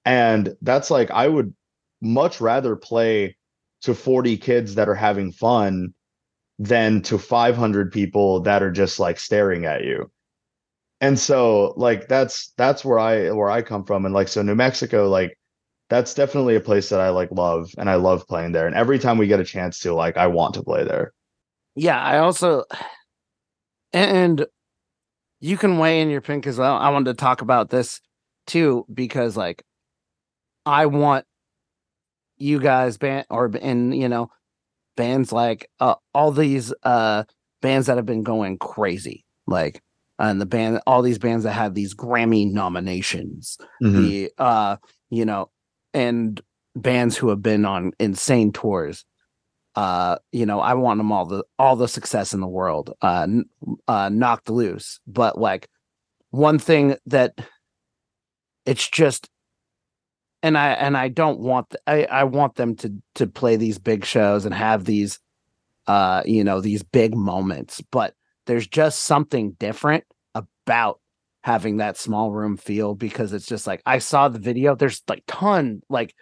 And 0.05 0.55
that's 0.61 0.91
like 0.91 1.11
I 1.11 1.27
would 1.27 1.53
much 2.01 2.41
rather 2.41 2.75
play 2.75 3.35
to 3.81 3.93
40 3.93 4.37
kids 4.37 4.75
that 4.75 4.89
are 4.89 4.95
having 4.95 5.31
fun 5.31 5.93
than 6.57 7.01
to 7.03 7.17
500 7.17 7.91
people 7.91 8.41
that 8.41 8.61
are 8.61 8.71
just 8.71 8.99
like 8.99 9.19
staring 9.19 9.65
at 9.65 9.83
you. 9.83 10.11
And 11.01 11.17
so 11.17 11.73
like 11.77 12.07
that's 12.07 12.53
that's 12.57 12.83
where 12.83 12.99
I 12.99 13.31
where 13.31 13.49
I 13.49 13.61
come 13.61 13.83
from 13.85 14.05
and 14.05 14.13
like 14.13 14.27
so 14.27 14.41
New 14.41 14.55
Mexico 14.55 15.09
like 15.09 15.37
that's 15.89 16.13
definitely 16.13 16.55
a 16.55 16.61
place 16.61 16.89
that 16.89 16.99
I 16.99 17.09
like 17.09 17.31
love 17.31 17.71
and 17.77 17.89
I 17.89 17.95
love 17.95 18.27
playing 18.27 18.51
there 18.51 18.67
and 18.67 18.75
every 18.75 18.99
time 18.99 19.17
we 19.17 19.27
get 19.27 19.39
a 19.39 19.45
chance 19.45 19.79
to 19.79 19.93
like 19.93 20.17
I 20.17 20.27
want 20.27 20.53
to 20.55 20.63
play 20.63 20.83
there. 20.83 21.13
yeah 21.75 22.01
i 22.01 22.17
also 22.17 22.63
and 23.93 24.45
you 25.39 25.57
can 25.57 25.77
weigh 25.77 26.01
in 26.01 26.09
your 26.09 26.21
pink 26.21 26.45
as 26.47 26.57
well 26.57 26.75
i 26.75 26.89
wanted 26.89 27.11
to 27.11 27.13
talk 27.21 27.41
about 27.41 27.69
this 27.69 28.01
too 28.47 28.85
because 28.93 29.37
like 29.37 29.63
i 30.65 30.85
want 30.85 31.25
you 32.37 32.59
guys 32.59 32.97
band 32.97 33.25
or 33.29 33.49
and 33.61 33.95
you 33.95 34.09
know 34.09 34.29
bands 34.97 35.31
like 35.31 35.69
uh, 35.79 35.95
all 36.13 36.31
these 36.31 36.73
uh 36.83 37.23
bands 37.61 37.87
that 37.87 37.97
have 37.97 38.05
been 38.05 38.23
going 38.23 38.57
crazy 38.57 39.23
like 39.47 39.81
and 40.19 40.39
the 40.41 40.45
band 40.45 40.79
all 40.85 41.01
these 41.01 41.17
bands 41.17 41.43
that 41.45 41.53
have 41.53 41.73
these 41.73 41.95
grammy 41.95 42.51
nominations 42.51 43.57
Mhm. 43.81 43.95
the 43.95 44.31
uh 44.37 44.75
you 45.09 45.25
know 45.25 45.49
and 45.93 46.41
bands 46.75 47.17
who 47.17 47.29
have 47.29 47.41
been 47.41 47.65
on 47.65 47.91
insane 47.99 48.51
tours 48.51 49.05
uh 49.75 50.17
you 50.31 50.45
know 50.45 50.59
i 50.59 50.73
want 50.73 50.97
them 50.99 51.11
all 51.11 51.25
the 51.25 51.43
all 51.57 51.75
the 51.75 51.87
success 51.87 52.33
in 52.33 52.41
the 52.41 52.47
world 52.47 52.93
uh 53.01 53.25
uh 53.87 54.09
knocked 54.09 54.49
loose 54.49 54.99
but 55.07 55.37
like 55.39 55.67
one 56.31 56.59
thing 56.59 56.95
that 57.05 57.33
it's 58.65 58.87
just 58.89 59.29
and 60.43 60.57
i 60.57 60.69
and 60.69 60.95
i 60.97 61.07
don't 61.07 61.39
want 61.39 61.69
th- 61.69 61.81
i 61.87 62.03
i 62.19 62.23
want 62.23 62.55
them 62.55 62.75
to 62.75 62.93
to 63.15 63.27
play 63.27 63.55
these 63.55 63.77
big 63.79 64.05
shows 64.05 64.45
and 64.45 64.53
have 64.53 64.85
these 64.85 65.19
uh 65.87 66.21
you 66.25 66.43
know 66.43 66.61
these 66.61 66.83
big 66.83 67.15
moments 67.15 67.81
but 67.91 68.13
there's 68.45 68.67
just 68.67 68.99
something 69.03 69.51
different 69.59 70.03
about 70.65 70.99
having 71.43 71.77
that 71.77 71.97
small 71.97 72.31
room 72.31 72.57
feel 72.57 72.95
because 72.95 73.33
it's 73.33 73.45
just 73.45 73.65
like 73.67 73.81
I 73.85 73.99
saw 73.99 74.27
the 74.27 74.39
video. 74.39 74.75
There's 74.75 75.01
like 75.07 75.23
ton 75.27 75.81
like 75.89 76.13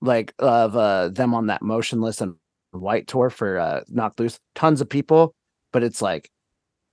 like 0.00 0.32
of 0.38 0.76
uh 0.76 1.08
them 1.10 1.34
on 1.34 1.46
that 1.46 1.62
Motionless 1.62 2.20
in 2.20 2.34
White 2.72 3.06
tour 3.08 3.30
for 3.30 3.58
uh 3.58 3.80
knocked 3.88 4.20
loose, 4.20 4.38
tons 4.54 4.80
of 4.80 4.88
people, 4.88 5.34
but 5.72 5.82
it's 5.82 6.02
like 6.02 6.30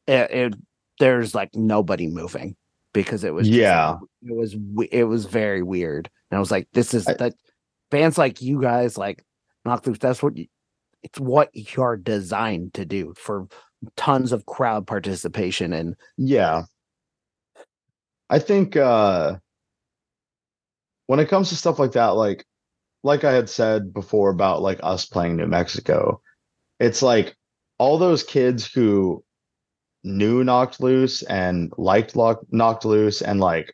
it, 0.08 0.32
it 0.32 0.54
there's 0.99 1.34
like 1.34 1.56
nobody 1.56 2.08
moving 2.08 2.56
because 2.93 3.23
it 3.23 3.34
was 3.34 3.47
just, 3.47 3.58
Yeah. 3.60 3.97
it 4.21 4.36
was 4.36 4.56
it 4.91 5.04
was 5.06 5.26
very 5.26 5.63
weird. 5.63 6.10
And 6.32 6.38
I 6.38 6.39
was 6.39 6.52
like, 6.52 6.67
this 6.73 6.93
is 6.93 7.08
I- 7.08 7.13
that 7.15 7.34
bands 7.91 8.17
like 8.17 8.41
you 8.41 8.62
guys 8.62 8.97
like 8.97 9.23
knocked 9.65 9.88
loose. 9.88 9.99
That's 9.99 10.21
what 10.21 10.38
you, 10.38 10.47
it's 11.02 11.19
what 11.19 11.49
you're 11.54 11.97
designed 11.97 12.73
to 12.76 12.86
do 12.86 13.13
for 13.17 13.47
tons 13.96 14.32
of 14.32 14.46
crowd 14.46 14.88
participation 14.88 15.74
and 15.74 15.96
Yeah. 16.17 16.63
I 18.30 18.39
think 18.39 18.76
uh 18.76 19.38
when 21.08 21.19
it 21.19 21.28
comes 21.30 21.50
to 21.50 21.56
stuff 21.56 21.80
like 21.80 21.91
that, 21.93 22.10
like 22.10 22.46
like 23.04 23.24
I 23.24 23.34
had 23.34 23.50
said 23.50 23.93
before 23.93 24.30
about 24.30 24.62
like 24.62 24.80
us 24.84 25.06
playing 25.06 25.36
New 25.36 25.48
Mexico, 25.48 26.22
it's 26.80 27.02
like 27.02 27.36
all 27.78 27.98
those 27.98 28.24
kids 28.24 28.65
who 28.72 29.24
knew 30.04 30.43
Knocked 30.43 30.82
Loose 30.82 31.22
and 31.24 31.72
liked 31.78 32.15
Lock- 32.15 32.46
Knocked 32.52 32.86
Loose 32.86 33.22
and 33.22 33.39
like 33.39 33.74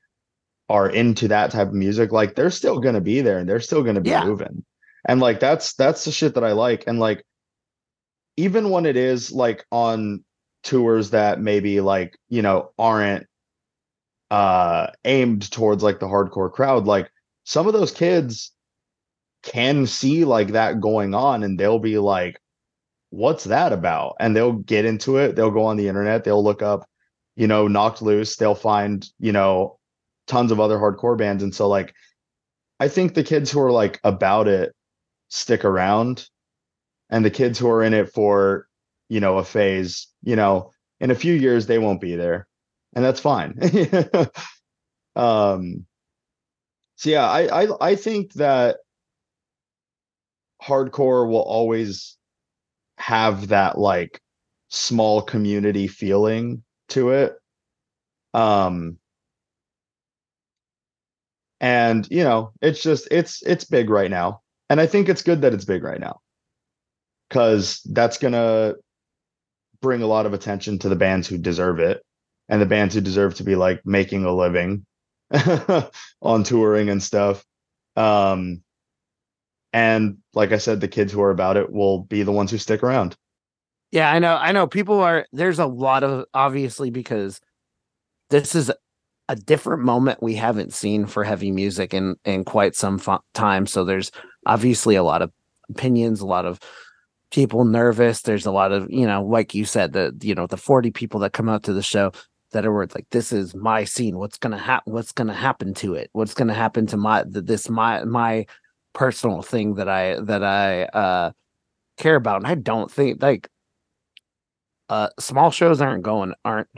are 0.69 0.89
into 0.89 1.27
that 1.27 1.51
type 1.51 1.67
of 1.67 1.73
music, 1.73 2.11
like 2.11 2.35
they're 2.35 2.51
still 2.51 2.79
gonna 2.79 3.01
be 3.01 3.21
there 3.21 3.37
and 3.39 3.47
they're 3.47 3.59
still 3.59 3.83
gonna 3.83 4.01
be 4.01 4.09
Yeah. 4.09 4.25
moving. 4.25 4.63
And 5.07 5.19
like 5.21 5.39
that's 5.39 5.73
that's 5.73 6.05
the 6.05 6.11
shit 6.11 6.33
that 6.35 6.43
I 6.43 6.51
like. 6.53 6.83
And 6.87 6.99
like 6.99 7.23
even 8.39 8.69
when 8.69 8.85
it 8.85 8.95
is 8.95 9.33
like 9.33 9.65
on 9.69 10.23
tours 10.63 11.09
that 11.09 11.41
maybe 11.41 11.81
like, 11.81 12.17
you 12.29 12.41
know, 12.41 12.71
aren't 12.79 13.27
uh 14.31 14.87
aimed 15.03 15.51
towards 15.51 15.83
like 15.83 15.99
the 15.99 16.05
hardcore 16.05 16.51
crowd, 16.51 16.85
like 16.85 17.11
some 17.43 17.67
of 17.67 17.73
those 17.73 17.91
kids 17.91 18.53
can 19.43 19.85
see 19.85 20.23
like 20.23 20.49
that 20.49 20.79
going 20.79 21.13
on 21.13 21.43
and 21.43 21.59
they'll 21.59 21.79
be 21.79 21.97
like 21.97 22.39
what's 23.09 23.45
that 23.45 23.73
about? 23.73 24.15
And 24.19 24.35
they'll 24.35 24.53
get 24.53 24.85
into 24.85 25.17
it 25.17 25.35
they'll 25.35 25.51
go 25.51 25.65
on 25.65 25.75
the 25.75 25.89
internet 25.89 26.23
they'll 26.23 26.43
look 26.43 26.61
up 26.61 26.87
you 27.35 27.47
know 27.47 27.67
knocked 27.67 28.01
loose 28.01 28.37
they'll 28.37 28.55
find 28.55 29.05
you 29.19 29.33
know 29.33 29.77
tons 30.27 30.51
of 30.51 30.61
other 30.61 30.77
hardcore 30.77 31.17
bands. 31.17 31.43
And 31.43 31.53
so 31.53 31.67
like 31.67 31.93
i 32.79 32.87
think 32.87 33.15
the 33.15 33.23
kids 33.23 33.51
who 33.51 33.59
are 33.59 33.71
like 33.71 33.99
about 34.05 34.47
it 34.47 34.73
stick 35.27 35.65
around 35.65 36.29
and 37.09 37.25
the 37.25 37.31
kids 37.31 37.59
who 37.59 37.69
are 37.69 37.83
in 37.83 37.93
it 37.93 38.11
for 38.13 38.67
you 39.09 39.19
know 39.19 39.37
a 39.37 39.43
phase 39.43 40.07
you 40.23 40.35
know 40.35 40.71
in 40.99 41.11
a 41.11 41.15
few 41.15 41.33
years 41.33 41.65
they 41.65 41.79
won't 41.79 42.01
be 42.01 42.15
there 42.15 42.47
and 42.93 43.03
that's 43.05 43.19
fine. 43.19 43.59
Um 45.15 45.85
so 46.95 47.09
yeah 47.09 47.27
I, 47.29 47.63
I 47.63 47.67
i 47.91 47.95
think 47.95 48.33
that 48.33 48.77
hardcore 50.61 51.27
will 51.27 51.41
always 51.41 52.17
have 52.97 53.47
that 53.49 53.77
like 53.77 54.21
small 54.69 55.21
community 55.21 55.87
feeling 55.87 56.63
to 56.89 57.11
it. 57.11 57.35
Um 58.33 58.97
and 61.61 62.07
you 62.09 62.23
know 62.23 62.51
it's 62.61 62.81
just 62.81 63.07
it's 63.11 63.41
it's 63.43 63.65
big 63.65 63.89
right 63.89 64.09
now 64.09 64.41
and 64.69 64.79
i 64.79 64.85
think 64.85 65.09
it's 65.09 65.21
good 65.21 65.41
that 65.41 65.53
it's 65.53 65.65
big 65.65 65.83
right 65.83 65.99
now 65.99 66.19
because 67.29 67.81
that's 67.91 68.17
gonna 68.17 68.75
bring 69.81 70.01
a 70.01 70.07
lot 70.07 70.25
of 70.25 70.33
attention 70.33 70.79
to 70.79 70.89
the 70.89 70.95
bands 70.95 71.27
who 71.27 71.37
deserve 71.37 71.79
it 71.79 72.03
and 72.49 72.61
the 72.61 72.65
bands 72.65 72.95
who 72.95 73.01
deserve 73.01 73.35
to 73.35 73.43
be 73.43 73.55
like 73.55 73.81
making 73.85 74.25
a 74.25 74.35
living 74.35 74.85
on 76.21 76.43
touring 76.43 76.89
and 76.89 77.01
stuff 77.01 77.45
um 77.95 78.61
and 79.71 80.17
like 80.33 80.51
i 80.51 80.57
said 80.57 80.81
the 80.81 80.87
kids 80.87 81.13
who 81.13 81.21
are 81.21 81.31
about 81.31 81.55
it 81.55 81.71
will 81.71 81.99
be 82.03 82.23
the 82.23 82.31
ones 82.31 82.51
who 82.51 82.57
stick 82.57 82.83
around 82.83 83.15
Yeah, 83.91 84.11
I 84.11 84.19
know. 84.19 84.35
I 84.35 84.51
know 84.51 84.67
people 84.67 84.99
are 84.99 85.25
there's 85.31 85.59
a 85.59 85.65
lot 85.65 86.03
of 86.03 86.25
obviously 86.33 86.91
because 86.91 87.41
this 88.29 88.53
is 88.53 88.71
a 89.27 89.35
different 89.35 89.83
moment 89.83 90.21
we 90.21 90.35
haven't 90.35 90.73
seen 90.73 91.05
for 91.05 91.23
heavy 91.23 91.51
music 91.51 91.93
in 91.93 92.15
in 92.25 92.43
quite 92.43 92.75
some 92.75 92.99
time. 93.33 93.65
So 93.65 93.83
there's 93.83 94.11
obviously 94.45 94.95
a 94.95 95.03
lot 95.03 95.21
of 95.21 95.31
opinions, 95.69 96.21
a 96.21 96.27
lot 96.27 96.45
of 96.45 96.59
people 97.31 97.65
nervous. 97.65 98.21
There's 98.21 98.45
a 98.45 98.51
lot 98.51 98.71
of, 98.71 98.89
you 98.89 99.05
know, 99.05 99.23
like 99.23 99.53
you 99.53 99.65
said, 99.65 99.93
the 99.93 100.15
you 100.21 100.35
know, 100.35 100.47
the 100.47 100.57
40 100.57 100.91
people 100.91 101.19
that 101.21 101.33
come 101.33 101.49
out 101.49 101.63
to 101.63 101.73
the 101.73 101.83
show 101.83 102.11
that 102.51 102.65
are 102.65 102.73
worth 102.73 102.95
like 102.95 103.07
this 103.11 103.31
is 103.31 103.55
my 103.55 103.83
scene. 103.83 104.17
What's 104.17 104.37
gonna 104.37 104.57
happen? 104.57 104.93
What's 104.93 105.11
gonna 105.11 105.33
happen 105.33 105.73
to 105.75 105.93
it? 105.93 106.09
What's 106.13 106.33
gonna 106.33 106.53
happen 106.53 106.87
to 106.87 106.97
my 106.97 107.23
this 107.27 107.69
my 107.69 108.03
my 108.05 108.45
personal 108.93 109.41
thing 109.41 109.75
that 109.75 109.87
I 109.87 110.19
that 110.21 110.43
I 110.43 110.83
uh 110.85 111.31
care 111.97 112.15
about? 112.15 112.37
And 112.37 112.47
I 112.47 112.55
don't 112.55 112.91
think 112.91 113.21
like 113.21 113.49
uh 114.89 115.09
small 115.19 115.51
shows 115.51 115.81
aren't 115.81 116.03
going 116.03 116.33
aren't 116.43 116.69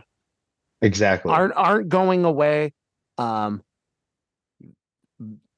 exactly 0.82 1.32
aren't 1.32 1.54
aren't 1.56 1.88
going 1.88 2.26
away 2.26 2.74
um 3.18 3.62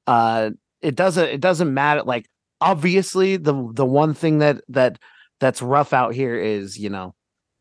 uh 0.06 0.50
it 0.80 0.94
doesn't 0.94 1.28
it 1.28 1.40
doesn't 1.40 1.72
matter 1.72 2.02
like 2.02 2.26
obviously 2.64 3.36
the 3.36 3.70
the 3.74 3.84
one 3.84 4.14
thing 4.14 4.38
that 4.38 4.62
that 4.68 4.98
that's 5.38 5.60
rough 5.60 5.92
out 5.92 6.14
here 6.14 6.34
is 6.34 6.78
you 6.78 6.88
know 6.88 7.14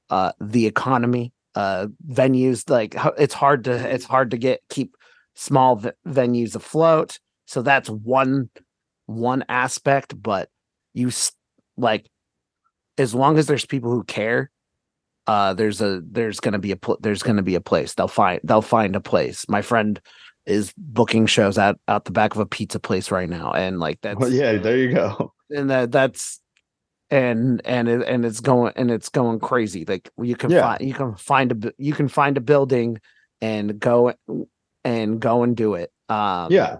uh 0.09 0.31
the 0.39 0.65
economy 0.65 1.33
uh 1.55 1.87
venues 2.07 2.69
like 2.69 2.95
it's 3.17 3.33
hard 3.33 3.65
to 3.65 3.73
it's 3.93 4.05
hard 4.05 4.31
to 4.31 4.37
get 4.37 4.61
keep 4.69 4.95
small 5.35 5.75
v- 5.75 5.91
venues 6.07 6.55
afloat. 6.55 7.19
So 7.45 7.61
that's 7.61 7.89
one 7.89 8.49
one 9.05 9.43
aspect 9.49 10.19
but 10.21 10.49
you 10.93 11.11
like 11.75 12.09
as 12.97 13.13
long 13.13 13.37
as 13.37 13.47
there's 13.47 13.65
people 13.65 13.91
who 13.91 14.03
care 14.05 14.49
uh 15.27 15.53
there's 15.53 15.81
a 15.81 16.01
there's 16.09 16.39
gonna 16.39 16.59
be 16.59 16.71
a 16.71 16.77
pl- 16.77 16.99
there's 17.01 17.23
gonna 17.23 17.43
be 17.43 17.55
a 17.55 17.61
place. 17.61 17.93
They'll 17.93 18.07
find 18.07 18.39
they'll 18.45 18.61
find 18.61 18.95
a 18.95 19.01
place. 19.01 19.45
My 19.49 19.61
friend 19.61 19.99
is 20.45 20.73
booking 20.77 21.25
shows 21.25 21.58
out 21.58 21.79
out 21.88 22.06
the 22.06 22.12
back 22.12 22.34
of 22.36 22.39
a 22.39 22.45
pizza 22.45 22.79
place 22.79 23.12
right 23.12 23.29
now 23.29 23.51
and 23.53 23.79
like 23.79 23.99
that's 24.01 24.19
well, 24.19 24.32
yeah 24.32 24.58
there 24.58 24.77
you 24.77 24.93
go. 24.93 25.34
And 25.49 25.69
that 25.69 25.91
that's 25.91 26.39
and 27.10 27.62
and 27.63 27.88
it, 27.88 28.08
and 28.08 28.25
it's 28.25 28.39
going 28.39 28.73
and 28.75 28.89
it's 28.89 29.10
going 29.10 29.39
crazy. 29.39 29.86
Like 29.86 30.10
you 30.17 30.36
can 30.36 30.49
Yeah. 30.49 30.62
find 30.62 30.82
you 30.82 30.93
can 30.93 31.15
find 31.15 31.51
a 31.65 31.73
you 31.77 31.93
can 31.93 32.08
find 32.08 32.38
a 32.38 32.41
building 32.41 32.99
and 33.41 33.79
go 33.79 34.13
and 34.84 35.19
go 35.19 35.43
and 35.43 35.56
do 35.56 35.75
it. 35.75 35.91
Um 36.10 36.51
yeah. 36.51 36.77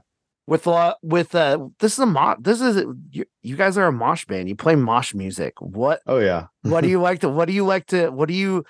with 0.47 0.65
a 0.67 0.95
with 1.04 1.36
uh 1.36 1.60
this 1.80 1.93
is 1.93 1.99
a 1.99 2.06
mo- 2.06 2.36
this 2.39 2.62
is 2.62 2.84
you, 3.12 3.26
you 3.43 3.56
guys 3.56 3.78
are 3.78 3.86
a 3.88 3.91
mosh 3.91 4.26
band. 4.26 4.49
You 4.49 4.56
play 4.56 4.76
mosh 4.76 5.13
music. 5.13 5.54
What 5.62 6.02
oh 6.08 6.17
yeah. 6.19 6.47
what 6.63 6.82
do 6.82 6.89
you 6.89 6.99
like 6.99 7.19
to 7.19 7.30
what 7.30 7.45
do 7.45 7.54
you 7.54 7.63
like 7.65 7.86
to 7.88 8.10
what 8.10 8.28
do 8.28 8.34
you 8.34 8.65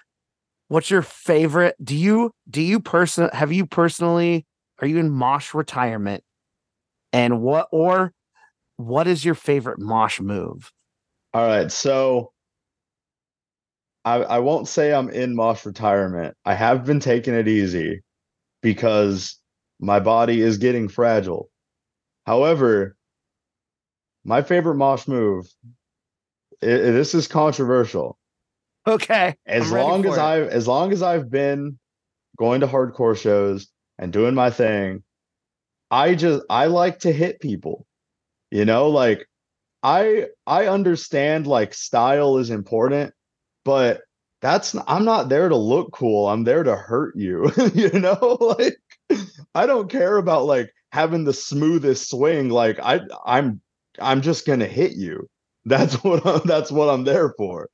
what's 0.67 0.89
your 0.89 1.01
favorite 1.01 1.75
do 1.83 1.95
you 1.95 2.31
do 2.49 2.61
you 2.61 2.79
person 2.79 3.29
have 3.31 3.51
you 3.51 3.65
personally 3.65 4.45
are 4.83 4.85
you 4.85 4.97
in 4.97 5.09
mosh 5.09 5.53
retirement 5.53 6.25
and 7.13 7.41
what 7.41 7.69
or 7.71 8.13
what 8.75 9.07
is 9.07 9.23
your 9.23 9.33
favorite 9.33 9.79
mosh 9.79 10.19
move 10.19 10.73
all 11.33 11.45
right 11.47 11.71
so 11.71 12.33
I, 14.03 14.15
I 14.15 14.39
won't 14.39 14.67
say 14.67 14.93
I'm 14.93 15.07
in 15.09 15.33
mosh 15.33 15.65
retirement. 15.65 16.35
I 16.43 16.55
have 16.55 16.83
been 16.83 16.99
taking 16.99 17.33
it 17.33 17.47
easy 17.47 18.01
because 18.61 19.39
my 19.79 20.01
body 20.01 20.41
is 20.41 20.57
getting 20.57 20.89
fragile. 20.89 21.49
However, 22.25 22.97
my 24.25 24.41
favorite 24.41 24.75
mosh 24.75 25.07
move, 25.07 25.45
i- 26.61 26.65
i- 26.65 26.91
this 26.91 27.15
is 27.15 27.29
controversial. 27.29 28.17
okay 28.85 29.37
as 29.45 29.71
long 29.71 30.05
as 30.05 30.17
it. 30.17 30.21
I've 30.21 30.47
as 30.49 30.67
long 30.67 30.91
as 30.91 31.01
I've 31.01 31.29
been 31.31 31.79
going 32.37 32.59
to 32.59 32.67
hardcore 32.67 33.17
shows 33.17 33.69
and 33.99 34.13
doing 34.13 34.35
my 34.35 34.49
thing, 34.49 35.03
I 35.91 36.15
just 36.15 36.43
I 36.49 36.67
like 36.67 36.99
to 36.99 37.11
hit 37.11 37.41
people. 37.41 37.85
You 38.51 38.65
know, 38.65 38.89
like 38.89 39.27
I 39.83 40.27
I 40.47 40.67
understand 40.67 41.47
like 41.47 41.73
style 41.73 42.37
is 42.37 42.49
important, 42.49 43.13
but 43.65 44.01
that's 44.41 44.75
I'm 44.87 45.05
not 45.05 45.29
there 45.29 45.49
to 45.49 45.55
look 45.57 45.91
cool. 45.93 46.27
I'm 46.29 46.43
there 46.43 46.63
to 46.63 46.75
hurt 46.75 47.15
you. 47.17 47.51
you 47.73 47.91
know, 47.99 48.37
like 48.59 48.77
I 49.55 49.65
don't 49.65 49.89
care 49.89 50.17
about 50.17 50.45
like 50.45 50.71
having 50.91 51.23
the 51.25 51.33
smoothest 51.33 52.09
swing. 52.09 52.49
Like 52.49 52.79
I 52.81 53.01
I'm 53.25 53.61
I'm 53.99 54.21
just 54.21 54.45
gonna 54.45 54.67
hit 54.67 54.93
you. 54.93 55.29
That's 55.65 55.95
what 56.03 56.25
I'm, 56.25 56.41
that's 56.45 56.71
what 56.71 56.89
I'm 56.89 57.03
there 57.05 57.33
for 57.37 57.69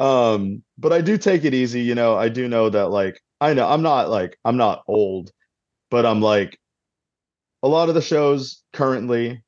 um 0.00 0.62
but 0.78 0.92
i 0.92 1.00
do 1.00 1.16
take 1.18 1.44
it 1.44 1.54
easy 1.54 1.80
you 1.80 1.94
know 1.94 2.16
i 2.16 2.28
do 2.28 2.48
know 2.48 2.68
that 2.70 2.90
like 2.90 3.20
i 3.40 3.52
know 3.54 3.68
i'm 3.68 3.82
not 3.82 4.08
like 4.10 4.36
i'm 4.44 4.56
not 4.56 4.82
old 4.88 5.30
but 5.92 6.06
i'm 6.06 6.22
like 6.22 6.58
a 7.62 7.68
lot 7.68 7.90
of 7.90 7.94
the 7.94 8.00
shows 8.00 8.64
currently 8.72 9.44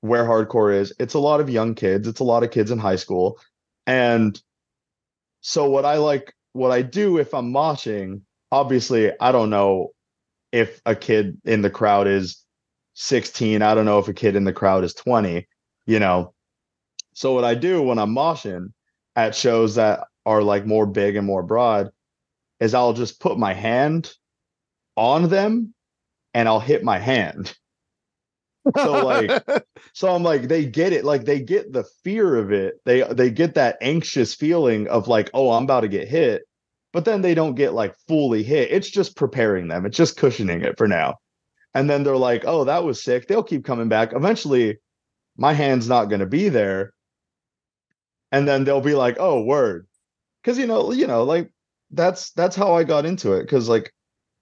where 0.00 0.24
hardcore 0.24 0.74
is 0.74 0.92
it's 0.98 1.14
a 1.14 1.18
lot 1.18 1.40
of 1.40 1.48
young 1.48 1.74
kids 1.74 2.08
it's 2.08 2.20
a 2.20 2.24
lot 2.24 2.42
of 2.42 2.50
kids 2.50 2.70
in 2.70 2.78
high 2.78 2.96
school. 2.96 3.38
And 3.86 4.40
so 5.40 5.70
what 5.70 5.84
i 5.84 5.96
like 5.96 6.34
what 6.52 6.72
i 6.72 6.82
do 6.82 7.18
if 7.18 7.32
i'm 7.32 7.52
moshing 7.52 8.22
obviously 8.52 9.12
i 9.20 9.32
don't 9.32 9.48
know 9.48 9.90
if 10.52 10.82
a 10.84 10.96
kid 10.96 11.40
in 11.44 11.62
the 11.62 11.70
crowd 11.70 12.08
is 12.08 12.44
16 12.94 13.62
i 13.62 13.74
don't 13.74 13.86
know 13.86 14.00
if 14.00 14.08
a 14.08 14.12
kid 14.12 14.36
in 14.36 14.44
the 14.44 14.52
crowd 14.52 14.84
is 14.84 14.92
20 14.94 15.46
you 15.86 15.98
know? 15.98 16.34
So 17.14 17.32
what 17.32 17.44
i 17.44 17.54
do 17.54 17.80
when 17.80 17.98
i'm 17.98 18.14
moshing 18.14 18.72
at 19.14 19.34
shows 19.34 19.76
that 19.76 20.00
are 20.26 20.42
like 20.42 20.66
more 20.66 20.86
big 20.86 21.16
and 21.16 21.26
more 21.26 21.42
broad 21.44 21.90
is 22.58 22.74
I'll 22.74 22.92
just 22.92 23.20
put 23.20 23.38
my 23.38 23.54
hand 23.54 24.12
on 25.00 25.28
them 25.28 25.74
and 26.34 26.48
I'll 26.48 26.60
hit 26.60 26.84
my 26.84 26.98
hand. 26.98 27.56
So 28.76 29.04
like 29.04 29.42
so 29.94 30.14
I'm 30.14 30.22
like 30.22 30.48
they 30.48 30.64
get 30.64 30.92
it 30.92 31.04
like 31.04 31.24
they 31.24 31.40
get 31.40 31.72
the 31.72 31.84
fear 32.04 32.36
of 32.36 32.52
it. 32.52 32.74
They 32.84 33.02
they 33.02 33.30
get 33.30 33.54
that 33.54 33.78
anxious 33.80 34.34
feeling 34.34 34.86
of 34.88 35.08
like 35.08 35.30
oh 35.34 35.52
I'm 35.52 35.64
about 35.64 35.80
to 35.80 35.88
get 35.88 36.08
hit. 36.08 36.42
But 36.92 37.04
then 37.04 37.22
they 37.22 37.34
don't 37.34 37.54
get 37.54 37.72
like 37.72 37.94
fully 38.08 38.42
hit. 38.42 38.70
It's 38.70 38.90
just 38.90 39.16
preparing 39.16 39.68
them. 39.68 39.86
It's 39.86 39.96
just 39.96 40.16
cushioning 40.16 40.62
it 40.62 40.76
for 40.76 40.88
now. 40.88 41.16
And 41.72 41.88
then 41.88 42.02
they're 42.02 42.16
like, 42.16 42.44
"Oh, 42.46 42.64
that 42.64 42.84
was 42.84 43.02
sick." 43.02 43.28
They'll 43.28 43.44
keep 43.44 43.64
coming 43.64 43.88
back. 43.88 44.12
Eventually 44.12 44.78
my 45.36 45.52
hand's 45.52 45.88
not 45.88 46.06
going 46.06 46.20
to 46.20 46.26
be 46.26 46.48
there 46.48 46.92
and 48.32 48.46
then 48.46 48.64
they'll 48.64 48.80
be 48.80 48.94
like, 48.94 49.16
"Oh, 49.18 49.42
word." 49.42 49.86
because 50.42 50.58
you 50.58 50.66
know 50.66 50.92
you 50.92 51.06
know 51.06 51.22
like 51.22 51.50
that's 51.90 52.30
that's 52.32 52.56
how 52.56 52.74
i 52.74 52.84
got 52.84 53.04
into 53.04 53.32
it 53.32 53.42
because 53.42 53.68
like 53.68 53.92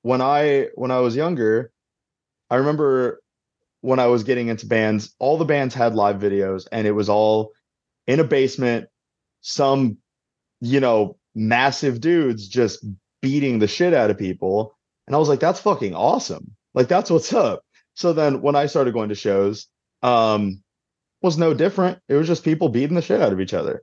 when 0.02 0.20
i 0.20 0.68
when 0.74 0.90
i 0.90 0.98
was 0.98 1.16
younger 1.16 1.70
i 2.50 2.56
remember 2.56 3.20
when 3.80 3.98
i 3.98 4.06
was 4.06 4.24
getting 4.24 4.48
into 4.48 4.66
bands 4.66 5.14
all 5.18 5.38
the 5.38 5.44
bands 5.44 5.74
had 5.74 5.94
live 5.94 6.16
videos 6.16 6.66
and 6.72 6.86
it 6.86 6.92
was 6.92 7.08
all 7.08 7.52
in 8.06 8.20
a 8.20 8.24
basement 8.24 8.88
some 9.40 9.96
you 10.60 10.80
know 10.80 11.16
massive 11.34 12.00
dudes 12.00 12.48
just 12.48 12.84
beating 13.22 13.58
the 13.58 13.68
shit 13.68 13.94
out 13.94 14.10
of 14.10 14.18
people. 14.18 14.76
And 15.06 15.14
i 15.14 15.18
was 15.18 15.28
like 15.28 15.40
that's 15.40 15.60
fucking 15.60 15.94
awesome. 15.94 16.56
Like 16.74 16.88
that's 16.88 17.10
what's 17.10 17.32
up. 17.32 17.62
So 17.94 18.12
then 18.12 18.42
when 18.42 18.56
i 18.56 18.66
started 18.66 18.94
going 18.94 19.08
to 19.08 19.14
shows 19.14 19.68
um 20.02 20.62
was 21.22 21.38
no 21.38 21.54
different. 21.54 21.98
It 22.08 22.14
was 22.14 22.26
just 22.26 22.44
people 22.44 22.68
beating 22.68 22.94
the 22.94 23.02
shit 23.02 23.20
out 23.20 23.32
of 23.32 23.40
each 23.40 23.54
other. 23.54 23.82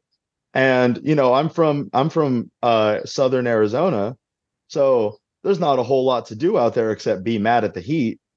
And 0.54 0.99
you 1.04 1.15
know 1.15 1.34
i'm 1.34 1.49
from 1.49 1.89
i'm 1.93 2.10
from 2.10 2.51
uh 2.62 2.99
southern 3.06 3.47
arizona. 3.47 4.15
So 4.67 5.17
there's 5.45 5.60
not 5.60 5.77
a 5.77 5.84
whole 5.84 6.03
lot 6.03 6.25
to 6.25 6.36
do 6.36 6.58
out 6.58 6.73
there 6.73 6.91
except 6.91 7.23
be 7.23 7.38
mad 7.38 7.63
at 7.63 7.73
the 7.73 7.81
heat. 7.81 8.19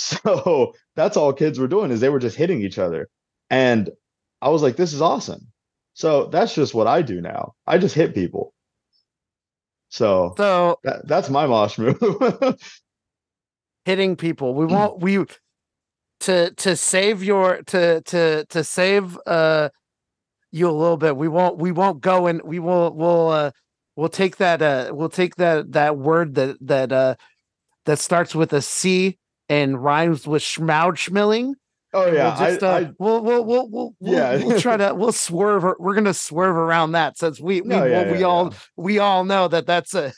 So 0.00 0.74
that's 0.94 1.16
all 1.16 1.32
kids 1.32 1.58
were 1.58 1.66
doing 1.66 1.90
is 1.90 1.98
they 1.98 2.08
were 2.08 2.20
just 2.20 2.36
hitting 2.36 2.62
each 2.62 2.78
other. 2.78 3.08
And 3.50 3.90
i 4.40 4.48
was 4.48 4.62
like 4.62 4.76
this 4.76 4.92
is 4.92 5.02
awesome. 5.02 5.48
So 5.94 6.26
that's 6.26 6.54
just 6.54 6.72
what 6.72 6.86
i 6.86 7.02
do 7.02 7.20
now. 7.20 7.54
I 7.66 7.78
just 7.78 7.96
hit 7.96 8.14
people. 8.14 8.54
So 9.88 10.34
So 10.36 10.78
that, 10.84 11.08
that's 11.08 11.28
my 11.30 11.46
mosh 11.46 11.78
move. 11.78 11.98
Hitting 13.84 14.14
people. 14.14 14.54
We 14.54 14.66
won't 14.66 15.00
we 15.00 15.24
to 16.20 16.52
to 16.52 16.76
save 16.76 17.24
your 17.24 17.62
to 17.62 18.00
to 18.02 18.44
to 18.44 18.62
save 18.62 19.18
uh 19.26 19.70
you 20.52 20.70
a 20.70 20.78
little 20.82 20.96
bit. 20.96 21.16
We 21.16 21.26
won't 21.26 21.58
we 21.58 21.72
won't 21.72 22.00
go 22.00 22.28
and 22.28 22.40
we 22.44 22.60
will 22.60 22.94
we'll 22.94 23.28
uh 23.30 23.50
we'll 23.98 24.08
take 24.08 24.36
that 24.36 24.62
uh 24.62 24.90
we'll 24.94 25.08
take 25.08 25.34
that 25.36 25.72
that 25.72 25.98
word 25.98 26.36
that 26.36 26.56
that 26.60 26.92
uh 26.92 27.14
that 27.84 27.98
starts 27.98 28.32
with 28.34 28.52
a 28.52 28.62
C 28.62 29.18
and 29.48 29.82
rhymes 29.82 30.26
with 30.26 30.42
schmouchmilling. 30.42 31.54
oh 31.94 32.06
yeah 32.12 32.38
we'll 32.38 32.48
just 32.50 32.62
uh, 32.62 32.68
I, 32.68 32.78
I, 32.80 32.90
we'll, 32.98 33.22
we'll 33.24 33.44
we'll 33.44 33.68
we'll 33.68 33.94
Yeah. 34.00 34.36
we'll 34.44 34.60
try 34.60 34.76
to 34.76 34.94
we'll 35.00 35.10
swerve 35.12 35.64
we're 35.80 35.94
gonna 35.94 36.14
swerve 36.14 36.54
around 36.56 36.92
that 36.92 37.18
since 37.18 37.40
we 37.40 37.60
we, 37.60 37.68
No, 37.68 37.84
yeah, 37.84 38.02
well, 38.04 38.12
we 38.12 38.18
yeah, 38.20 38.26
all 38.26 38.54
we 38.76 38.98
all 39.00 39.24
know 39.24 39.48
that 39.48 39.66
that's 39.66 39.94
a 39.94 40.12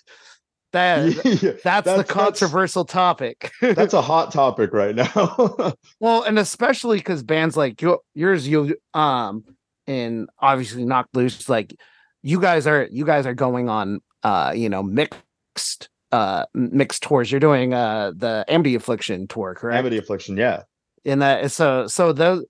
that 0.72 1.06
yeah, 1.24 1.52
that's, 1.64 1.86
the 1.86 1.96
that's- 1.96 2.06
controversial 2.06 2.84
topic. 2.84 3.50
that's 3.62 3.94
a 3.94 4.02
hot 4.02 4.30
topic 4.30 4.72
right 4.72 4.94
now 4.94 5.74
Well, 6.00 6.22
and 6.22 6.38
especially 6.38 6.98
because 6.98 7.22
bands 7.22 7.56
like 7.56 7.80
yo- 7.82 8.02
yours, 8.14 8.46
you 8.46 8.76
um, 8.94 9.44
and 9.86 10.28
obviously 10.38 10.84
Knocked 10.84 11.16
Loose, 11.16 11.48
like 11.48 11.74
you 12.22 12.40
guys 12.40 12.66
are 12.66 12.88
you 12.90 13.04
guys 13.04 13.26
are 13.26 13.34
going 13.34 13.68
on 13.68 14.00
uh, 14.22 14.52
you 14.54 14.68
know, 14.68 14.82
mixed 14.82 15.88
uh 16.12 16.44
mixed 16.54 17.02
tours. 17.02 17.30
You're 17.30 17.40
doing 17.40 17.72
uh 17.72 18.12
the 18.16 18.44
Amity 18.48 18.74
Affliction 18.74 19.28
tour, 19.28 19.54
correct? 19.54 19.78
amity 19.78 19.98
affliction 19.98 20.36
yeah 20.36 20.62
And 21.04 21.22
that 21.22 21.52
so 21.52 21.86
so 21.86 22.12
those 22.12 22.44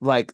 like 0.00 0.32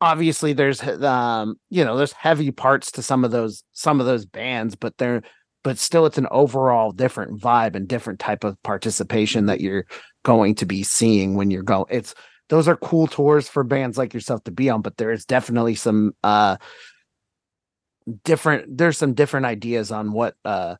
obviously 0.00 0.52
there's 0.52 0.82
um 0.82 1.56
you 1.70 1.84
know 1.84 1.96
there's 1.96 2.12
heavy 2.12 2.50
parts 2.50 2.92
to 2.92 3.02
some 3.02 3.24
of 3.24 3.30
those 3.30 3.64
some 3.72 4.00
of 4.00 4.06
those 4.06 4.26
bands, 4.26 4.76
but 4.76 4.96
they're 4.98 5.22
but 5.62 5.78
still 5.78 6.04
it's 6.04 6.18
an 6.18 6.28
overall 6.30 6.92
different 6.92 7.40
vibe 7.40 7.74
and 7.74 7.88
different 7.88 8.20
type 8.20 8.44
of 8.44 8.62
participation 8.62 9.46
that 9.46 9.62
you're 9.62 9.86
going 10.22 10.54
to 10.56 10.66
be 10.66 10.82
seeing 10.82 11.34
when 11.34 11.50
you're 11.50 11.62
going 11.62 11.86
it's 11.88 12.14
those 12.50 12.68
are 12.68 12.76
cool 12.76 13.06
tours 13.06 13.48
for 13.48 13.64
bands 13.64 13.96
like 13.96 14.12
yourself 14.12 14.44
to 14.44 14.50
be 14.50 14.68
on 14.68 14.82
but 14.82 14.96
there 14.98 15.10
is 15.10 15.24
definitely 15.24 15.74
some 15.74 16.12
uh 16.22 16.56
different 18.24 18.76
there's 18.76 18.98
some 18.98 19.14
different 19.14 19.46
ideas 19.46 19.90
on 19.90 20.12
what 20.12 20.36
uh 20.44 20.76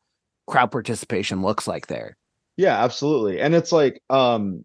crowd 0.46 0.70
participation 0.70 1.42
looks 1.42 1.66
like 1.66 1.86
there 1.86 2.16
Yeah, 2.56 2.82
absolutely. 2.82 3.40
And 3.40 3.54
it's 3.54 3.72
like 3.72 4.02
um 4.10 4.64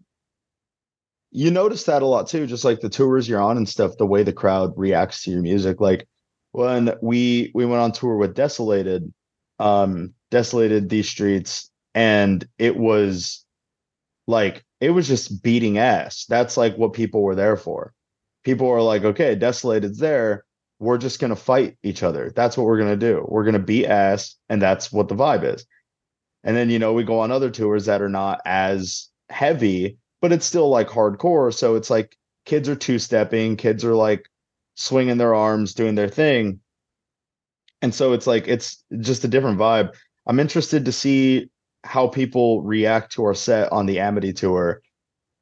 you 1.32 1.50
notice 1.50 1.84
that 1.84 2.02
a 2.02 2.06
lot 2.06 2.26
too, 2.28 2.46
just 2.46 2.64
like 2.64 2.80
the 2.80 2.88
tours 2.88 3.28
you're 3.28 3.40
on 3.40 3.56
and 3.56 3.68
stuff, 3.68 3.96
the 3.98 4.06
way 4.06 4.22
the 4.22 4.32
crowd 4.32 4.72
reacts 4.76 5.22
to 5.24 5.30
your 5.30 5.42
music. 5.42 5.80
Like 5.80 6.08
when 6.52 6.92
we 7.02 7.52
we 7.54 7.64
went 7.64 7.80
on 7.80 7.92
tour 7.92 8.16
with 8.16 8.34
Desolated, 8.34 9.12
um, 9.58 10.12
Desolated 10.30 10.88
these 10.88 11.08
streets, 11.08 11.70
and 11.94 12.46
it 12.58 12.76
was 12.76 13.44
like 14.26 14.64
it 14.80 14.90
was 14.90 15.06
just 15.06 15.42
beating 15.42 15.78
ass. 15.78 16.26
That's 16.28 16.56
like 16.56 16.76
what 16.76 16.92
people 16.92 17.22
were 17.22 17.36
there 17.36 17.56
for. 17.56 17.92
People 18.44 18.66
were 18.68 18.82
like, 18.82 19.04
okay, 19.04 19.36
Desolated's 19.36 19.98
there. 19.98 20.44
We're 20.80 20.98
just 20.98 21.20
gonna 21.20 21.36
fight 21.36 21.76
each 21.84 22.02
other. 22.02 22.32
That's 22.34 22.56
what 22.56 22.66
we're 22.66 22.78
gonna 22.78 22.96
do. 22.96 23.24
We're 23.28 23.44
gonna 23.44 23.60
beat 23.60 23.86
ass, 23.86 24.34
and 24.48 24.60
that's 24.60 24.90
what 24.90 25.08
the 25.08 25.14
vibe 25.14 25.44
is. 25.44 25.64
And 26.42 26.56
then, 26.56 26.70
you 26.70 26.78
know, 26.78 26.94
we 26.94 27.04
go 27.04 27.20
on 27.20 27.30
other 27.30 27.50
tours 27.50 27.86
that 27.86 28.02
are 28.02 28.08
not 28.08 28.40
as 28.44 29.08
heavy, 29.28 29.98
but 30.20 30.32
it's 30.32 30.46
still 30.46 30.68
like 30.68 30.88
hardcore. 30.88 31.52
So 31.54 31.76
it's 31.76 31.90
like 31.90 32.16
kids 32.46 32.68
are 32.68 32.76
two 32.76 32.98
stepping, 32.98 33.56
kids 33.56 33.84
are 33.84 33.94
like 33.94 34.24
swinging 34.74 35.18
their 35.18 35.34
arms, 35.34 35.74
doing 35.74 35.94
their 35.94 36.08
thing. 36.08 36.60
And 37.82 37.94
so 37.94 38.12
it's 38.12 38.26
like, 38.26 38.48
it's 38.48 38.82
just 39.00 39.24
a 39.24 39.28
different 39.28 39.58
vibe. 39.58 39.94
I'm 40.26 40.40
interested 40.40 40.84
to 40.86 40.92
see 40.92 41.50
how 41.84 42.08
people 42.08 42.62
react 42.62 43.12
to 43.12 43.24
our 43.24 43.34
set 43.34 43.72
on 43.72 43.86
the 43.86 44.00
Amity 44.00 44.32
tour 44.32 44.82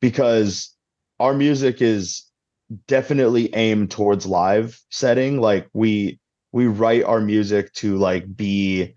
because 0.01 0.75
our 1.19 1.35
music 1.35 1.83
is 1.83 2.28
definitely 2.87 3.55
aim 3.55 3.89
towards 3.89 4.27
live 4.27 4.81
setting. 4.91 5.41
Like 5.41 5.69
we, 5.73 6.21
we 6.53 6.67
write 6.67 7.05
our 7.05 7.21
music 7.21 7.73
to 7.75 7.97
like 7.97 8.35
be 8.37 8.95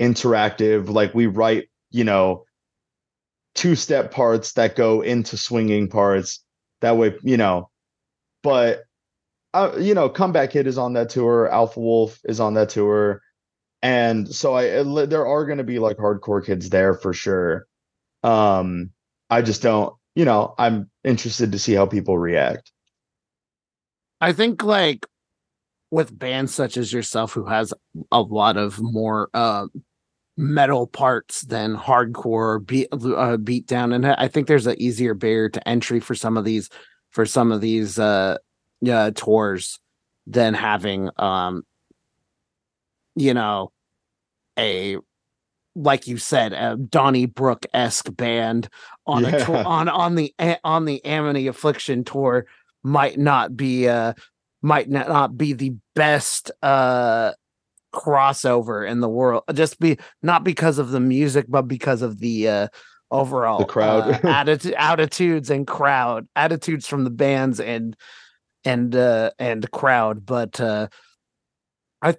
interactive. 0.00 0.88
Like 0.88 1.14
we 1.14 1.26
write 1.26 1.68
you 1.90 2.04
know 2.04 2.44
two 3.54 3.76
step 3.76 4.10
parts 4.10 4.52
that 4.54 4.76
go 4.76 5.00
into 5.00 5.36
swinging 5.36 5.88
parts 5.88 6.44
that 6.80 6.96
way 6.96 7.14
you 7.22 7.36
know. 7.36 7.70
But 8.42 8.84
uh, 9.54 9.72
you 9.78 9.94
know 9.94 10.08
comeback 10.08 10.50
kid 10.50 10.66
is 10.66 10.78
on 10.78 10.94
that 10.94 11.10
tour. 11.10 11.48
Alpha 11.48 11.80
wolf 11.80 12.20
is 12.24 12.40
on 12.40 12.54
that 12.54 12.70
tour. 12.70 13.22
And 13.82 14.32
so 14.34 14.54
i 14.54 14.64
it- 14.64 15.10
there 15.10 15.26
are 15.26 15.46
going 15.46 15.58
to 15.58 15.64
be 15.64 15.78
like 15.78 15.98
hardcore 15.98 16.44
kids 16.44 16.70
there 16.70 16.94
for 16.94 17.12
sure. 17.12 17.66
Um 18.24 18.90
i 19.30 19.42
just 19.42 19.62
don't 19.62 19.94
you 20.14 20.24
know 20.26 20.54
i'm 20.58 20.90
interested 21.04 21.52
to 21.52 21.58
see 21.58 21.74
how 21.74 21.86
people 21.86 22.18
react 22.18 22.72
I 24.24 24.32
think 24.32 24.64
like 24.64 25.06
with 25.90 26.18
bands 26.18 26.54
such 26.54 26.78
as 26.78 26.94
yourself 26.94 27.34
who 27.34 27.44
has 27.44 27.74
a 28.10 28.22
lot 28.22 28.56
of 28.56 28.80
more 28.80 29.28
uh, 29.34 29.66
metal 30.38 30.86
parts 30.86 31.42
than 31.42 31.76
hardcore 31.76 32.64
beat 32.64 32.88
uh, 32.90 33.36
beat 33.36 33.66
down 33.66 33.92
and 33.92 34.06
I 34.06 34.28
think 34.28 34.46
there's 34.46 34.66
an 34.66 34.80
easier 34.80 35.12
barrier 35.12 35.50
to 35.50 35.68
entry 35.68 36.00
for 36.00 36.14
some 36.14 36.38
of 36.38 36.44
these 36.46 36.70
for 37.10 37.26
some 37.26 37.52
of 37.52 37.60
these 37.60 37.98
uh 37.98 38.38
yeah 38.80 39.10
tours 39.14 39.78
than 40.26 40.54
having 40.54 41.10
um 41.18 41.62
you 43.14 43.34
know 43.34 43.72
a 44.58 44.96
like 45.76 46.06
you 46.06 46.16
said 46.16 46.54
a 46.54 46.76
Donnybrook 46.76 47.66
esque 47.74 48.16
band 48.16 48.70
on 49.06 49.26
a 49.26 49.44
tour 49.44 49.62
on 49.66 49.90
on 49.90 50.14
the 50.14 50.34
on 50.64 50.86
the 50.86 51.04
Amity 51.04 51.46
Affliction 51.46 52.04
tour 52.04 52.46
might 52.84 53.18
not 53.18 53.56
be 53.56 53.88
uh 53.88 54.12
might 54.62 54.88
not, 54.88 55.08
not 55.08 55.36
be 55.36 55.52
the 55.52 55.74
best 55.94 56.50
uh 56.62 57.32
crossover 57.92 58.88
in 58.88 59.00
the 59.00 59.08
world 59.08 59.42
just 59.54 59.78
be 59.80 59.96
not 60.22 60.44
because 60.44 60.78
of 60.78 60.90
the 60.90 61.00
music 61.00 61.46
but 61.48 61.62
because 61.62 62.02
of 62.02 62.18
the 62.18 62.48
uh 62.48 62.68
overall 63.10 63.64
crowd. 63.66 64.08
uh, 64.08 64.18
attitude 64.28 64.74
attitudes 64.74 65.50
and 65.50 65.66
crowd 65.66 66.26
attitudes 66.36 66.86
from 66.86 67.04
the 67.04 67.10
bands 67.10 67.60
and 67.60 67.96
and 68.64 68.96
uh 68.96 69.30
and 69.38 69.70
crowd. 69.70 70.24
But 70.26 70.60
uh 70.60 70.88
i 72.02 72.16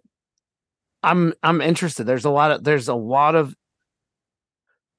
i'm 1.03 1.33
i'm 1.43 1.61
interested. 1.61 2.05
There's 2.05 2.25
a 2.25 2.29
lot 2.29 2.51
of 2.51 2.63
there's 2.63 2.87
a 2.87 2.95
lot 2.95 3.35
of 3.35 3.55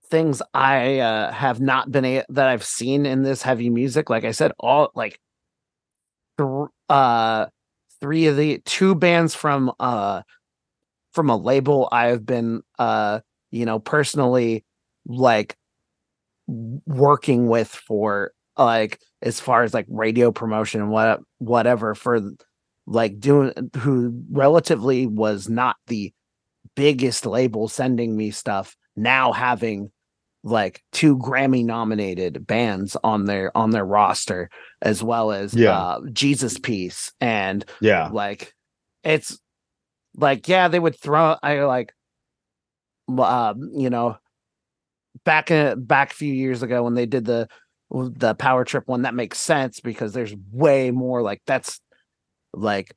things 0.08 0.40
i 0.54 1.00
uh 1.00 1.32
have 1.32 1.60
not 1.60 1.90
been 1.90 2.04
a- 2.04 2.24
that 2.28 2.46
i've 2.46 2.64
seen 2.64 3.06
in 3.06 3.22
this 3.22 3.42
heavy 3.42 3.70
music. 3.70 4.10
Like 4.10 4.24
i 4.24 4.30
said 4.30 4.52
all 4.58 4.90
like 4.94 5.18
th- 6.38 6.68
uh 6.88 7.46
three 8.00 8.26
of 8.26 8.36
the 8.36 8.58
two 8.64 8.94
bands 8.94 9.34
from 9.34 9.72
uh 9.80 10.22
from 11.12 11.30
a 11.30 11.36
label 11.36 11.88
i 11.92 12.06
have 12.06 12.26
been 12.26 12.62
uh 12.78 13.20
you 13.50 13.66
know 13.66 13.78
personally 13.78 14.64
like 15.06 15.56
working 16.48 17.48
with 17.48 17.68
for 17.68 18.32
like 18.56 19.00
as 19.22 19.40
far 19.40 19.62
as 19.62 19.74
like 19.74 19.86
radio 19.88 20.30
promotion 20.30 20.80
and 20.80 20.90
what 20.90 21.20
whatever 21.38 21.94
for 21.94 22.20
like 22.86 23.18
doing 23.18 23.52
who 23.78 24.22
relatively 24.30 25.06
was 25.06 25.48
not 25.48 25.76
the 25.88 26.12
biggest 26.76 27.26
label 27.26 27.68
sending 27.68 28.16
me 28.16 28.30
stuff 28.30 28.76
now 28.96 29.32
having 29.32 29.90
like 30.46 30.80
two 30.92 31.18
Grammy 31.18 31.64
nominated 31.64 32.46
bands 32.46 32.96
on 33.02 33.24
their 33.24 33.54
on 33.56 33.70
their 33.70 33.84
roster 33.84 34.48
as 34.80 35.02
well 35.02 35.32
as 35.32 35.52
Yeah. 35.52 35.76
uh 35.76 36.00
Jesus 36.12 36.56
Piece 36.58 37.12
and 37.20 37.64
yeah. 37.80 38.08
like 38.12 38.54
it's 39.02 39.38
like 40.16 40.46
yeah 40.48 40.68
they 40.68 40.78
would 40.78 40.98
throw 40.98 41.36
i 41.42 41.60
like 41.64 41.92
um 43.18 43.70
you 43.74 43.90
know 43.90 44.16
back 45.24 45.50
in 45.50 45.84
back 45.84 46.12
a 46.12 46.14
few 46.14 46.32
years 46.32 46.62
ago 46.62 46.82
when 46.84 46.94
they 46.94 47.06
did 47.06 47.24
the 47.24 47.48
the 47.90 48.34
power 48.34 48.64
trip 48.64 48.84
one 48.86 49.02
that 49.02 49.14
makes 49.14 49.38
sense 49.38 49.80
because 49.80 50.12
there's 50.12 50.34
way 50.52 50.90
more 50.92 51.22
like 51.22 51.42
that's 51.46 51.80
like 52.52 52.94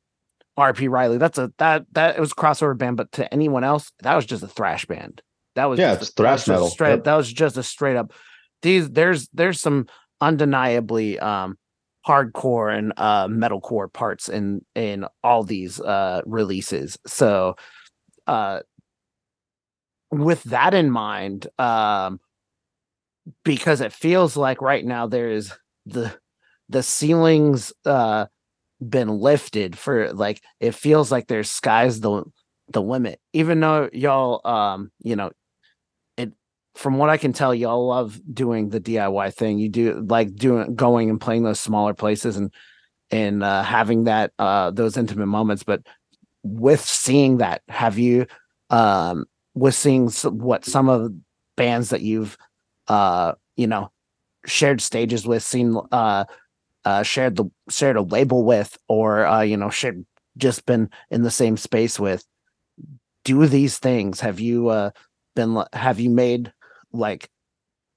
rp 0.57 0.89
riley. 0.89 1.17
That's 1.17 1.37
a 1.37 1.51
that 1.57 1.85
that 1.93 2.15
it 2.17 2.19
was 2.19 2.31
a 2.31 2.35
crossover 2.35 2.77
band 2.77 2.97
but 2.97 3.11
to 3.13 3.33
anyone 3.33 3.63
else 3.63 3.91
that 4.03 4.15
was 4.15 4.25
just 4.25 4.43
a 4.43 4.47
thrash 4.47 4.85
band 4.85 5.21
that 5.55 5.65
was 5.65 5.79
Yeah, 5.79 5.91
just 5.91 6.01
it's 6.01 6.11
that 6.11 6.15
thrash 6.15 6.47
metal. 6.47 6.67
straight 6.67 6.89
Yep. 6.89 7.03
that 7.05 7.15
was 7.15 7.31
just 7.31 7.57
a 7.57 7.63
straight 7.63 7.95
up 7.95 8.13
these 8.61 8.89
there's 8.89 9.27
there's 9.33 9.59
some 9.59 9.87
undeniably 10.21 11.19
um 11.19 11.57
hardcore 12.07 12.75
and 12.75 12.93
uh 12.97 13.27
metalcore 13.27 13.91
parts 13.91 14.29
in 14.29 14.63
in 14.75 15.05
all 15.23 15.43
these 15.43 15.79
uh 15.79 16.21
releases 16.25 16.97
so 17.05 17.55
uh 18.27 18.59
with 20.11 20.41
that 20.43 20.73
in 20.73 20.89
mind 20.89 21.47
um 21.59 22.19
because 23.43 23.81
it 23.81 23.93
feels 23.93 24.35
like 24.35 24.61
right 24.61 24.83
now 24.85 25.07
there 25.07 25.29
is 25.29 25.53
the 25.85 26.11
the 26.69 26.83
ceilings 26.83 27.73
uh 27.85 28.25
been 28.81 29.09
lifted 29.09 29.77
for 29.77 30.13
like 30.13 30.41
it 30.59 30.73
feels 30.73 31.11
like 31.11 31.27
there's 31.27 31.51
sky's 31.51 31.99
the 31.99 32.23
the 32.71 32.81
limit 32.81 33.19
even 33.33 33.59
though 33.59 33.89
y'all 33.91 34.41
um 34.49 34.91
you 35.01 35.15
know 35.15 35.31
from 36.75 36.97
what 36.97 37.09
i 37.09 37.17
can 37.17 37.33
tell 37.33 37.53
y'all 37.53 37.87
love 37.87 38.19
doing 38.33 38.69
the 38.69 38.79
diy 38.79 39.33
thing. 39.33 39.59
You 39.59 39.69
do 39.69 40.05
like 40.07 40.35
doing 40.35 40.75
going 40.75 41.09
and 41.09 41.19
playing 41.19 41.43
those 41.43 41.59
smaller 41.59 41.93
places 41.93 42.37
and 42.37 42.53
and 43.11 43.43
uh 43.43 43.63
having 43.63 44.05
that 44.05 44.31
uh 44.39 44.71
those 44.71 44.97
intimate 44.97 45.27
moments. 45.27 45.63
But 45.63 45.81
with 46.43 46.81
seeing 46.81 47.37
that 47.37 47.61
have 47.67 47.97
you 47.97 48.27
um 48.69 49.25
with 49.55 49.75
seeing 49.75 50.09
what 50.09 50.65
some 50.65 50.89
of 50.89 51.03
the 51.03 51.19
bands 51.57 51.89
that 51.89 52.01
you've 52.01 52.37
uh 52.87 53.33
you 53.57 53.67
know 53.67 53.91
shared 54.45 54.79
stages 54.79 55.27
with 55.27 55.43
seen 55.43 55.77
uh 55.91 56.23
uh 56.85 57.03
shared 57.03 57.35
the 57.35 57.45
shared 57.69 57.97
a 57.97 58.01
label 58.01 58.45
with 58.45 58.77
or 58.87 59.25
uh 59.25 59.41
you 59.41 59.57
know 59.57 59.69
shared 59.69 60.05
just 60.37 60.65
been 60.65 60.89
in 61.09 61.23
the 61.23 61.31
same 61.31 61.57
space 61.57 61.99
with 61.99 62.23
do 63.25 63.45
these 63.47 63.77
things. 63.77 64.19
Have 64.21 64.39
you 64.39 64.69
uh 64.69 64.91
been 65.35 65.61
have 65.73 65.99
you 65.99 66.09
made 66.09 66.53
like 66.91 67.29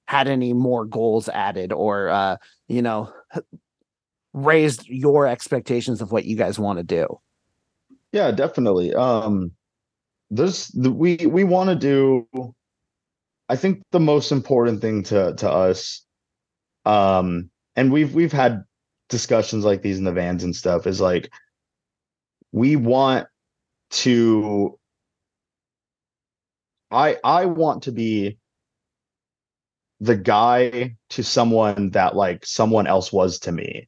had 0.07 0.27
any 0.27 0.53
more 0.53 0.85
goals 0.85 1.29
added 1.29 1.71
or 1.71 2.09
uh 2.09 2.37
you 2.67 2.81
know 2.81 3.11
raised 4.33 4.87
your 4.87 5.27
expectations 5.27 6.01
of 6.01 6.11
what 6.11 6.25
you 6.25 6.35
guys 6.35 6.57
want 6.59 6.77
to 6.77 6.83
do 6.83 7.07
Yeah, 8.11 8.31
definitely. 8.31 8.93
Um 8.93 9.51
there's 10.29 10.67
the, 10.69 10.91
we 10.91 11.17
we 11.27 11.43
want 11.43 11.69
to 11.69 11.75
do 11.75 12.27
I 13.49 13.55
think 13.55 13.83
the 13.91 13.99
most 13.99 14.31
important 14.31 14.81
thing 14.81 15.03
to 15.03 15.35
to 15.35 15.49
us 15.49 16.05
um 16.85 17.49
and 17.75 17.91
we've 17.91 18.13
we've 18.13 18.31
had 18.31 18.63
discussions 19.09 19.63
like 19.63 19.81
these 19.81 19.97
in 19.99 20.03
the 20.03 20.11
vans 20.11 20.43
and 20.43 20.55
stuff 20.55 20.87
is 20.87 20.99
like 20.99 21.31
we 22.51 22.75
want 22.75 23.27
to 23.91 24.79
I 26.89 27.17
I 27.23 27.45
want 27.45 27.83
to 27.83 27.91
be 27.91 28.37
the 30.03 30.17
guy 30.17 30.97
to 31.09 31.23
someone 31.23 31.91
that 31.91 32.13
like 32.13 32.45
someone 32.45 32.87
else 32.87 33.13
was 33.13 33.39
to 33.39 33.53
me. 33.53 33.87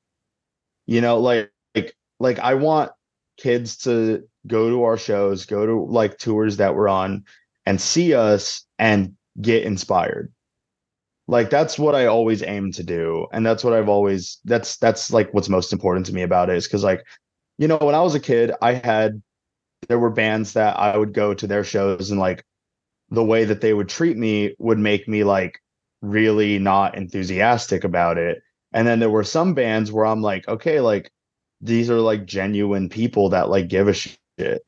You 0.85 1.01
know, 1.01 1.19
like 1.19 1.51
like 1.75 1.93
like 2.21 2.39
I 2.39 2.53
want 2.53 2.91
kids 3.37 3.77
to 3.79 4.23
go 4.47 4.69
to 4.69 4.83
our 4.83 4.97
shows, 4.97 5.45
go 5.45 5.65
to 5.65 5.83
like 5.83 6.17
tours 6.17 6.57
that 6.57 6.73
we're 6.73 6.87
on 6.87 7.25
and 7.65 7.81
see 7.81 8.13
us 8.13 8.65
and 8.79 9.15
get 9.41 9.63
inspired. 9.63 10.31
Like 11.27 11.49
that's 11.49 11.77
what 11.77 11.95
I 11.95 12.05
always 12.05 12.43
aim 12.43 12.71
to 12.73 12.83
do 12.83 13.27
and 13.33 13.45
that's 13.45 13.63
what 13.63 13.73
I've 13.73 13.89
always 13.89 14.39
that's 14.45 14.77
that's 14.77 15.11
like 15.11 15.33
what's 15.33 15.49
most 15.49 15.73
important 15.73 16.05
to 16.05 16.13
me 16.13 16.21
about 16.21 16.49
it 16.49 16.55
is 16.55 16.67
cuz 16.67 16.83
like 16.83 17.03
you 17.57 17.67
know 17.67 17.77
when 17.77 17.95
I 17.95 18.01
was 18.01 18.15
a 18.15 18.19
kid 18.21 18.53
I 18.61 18.73
had 18.73 19.21
there 19.89 19.99
were 19.99 20.11
bands 20.11 20.53
that 20.53 20.77
I 20.79 20.95
would 20.95 21.13
go 21.13 21.33
to 21.33 21.47
their 21.47 21.63
shows 21.63 22.11
and 22.11 22.19
like 22.19 22.45
the 23.09 23.23
way 23.23 23.43
that 23.45 23.59
they 23.59 23.73
would 23.73 23.89
treat 23.89 24.17
me 24.17 24.55
would 24.59 24.77
make 24.77 25.07
me 25.07 25.23
like 25.23 25.59
really 26.01 26.59
not 26.59 26.95
enthusiastic 26.95 27.83
about 27.83 28.17
it. 28.17 28.41
And 28.73 28.87
then 28.87 28.99
there 28.99 29.09
were 29.09 29.23
some 29.23 29.53
bands 29.53 29.91
where 29.91 30.05
I'm 30.05 30.21
like, 30.21 30.47
okay, 30.47 30.81
like 30.81 31.11
these 31.61 31.89
are 31.89 31.99
like 31.99 32.25
genuine 32.25 32.89
people 32.89 33.29
that 33.29 33.49
like 33.49 33.67
give 33.67 33.87
a 33.87 33.93
shit. 33.93 34.65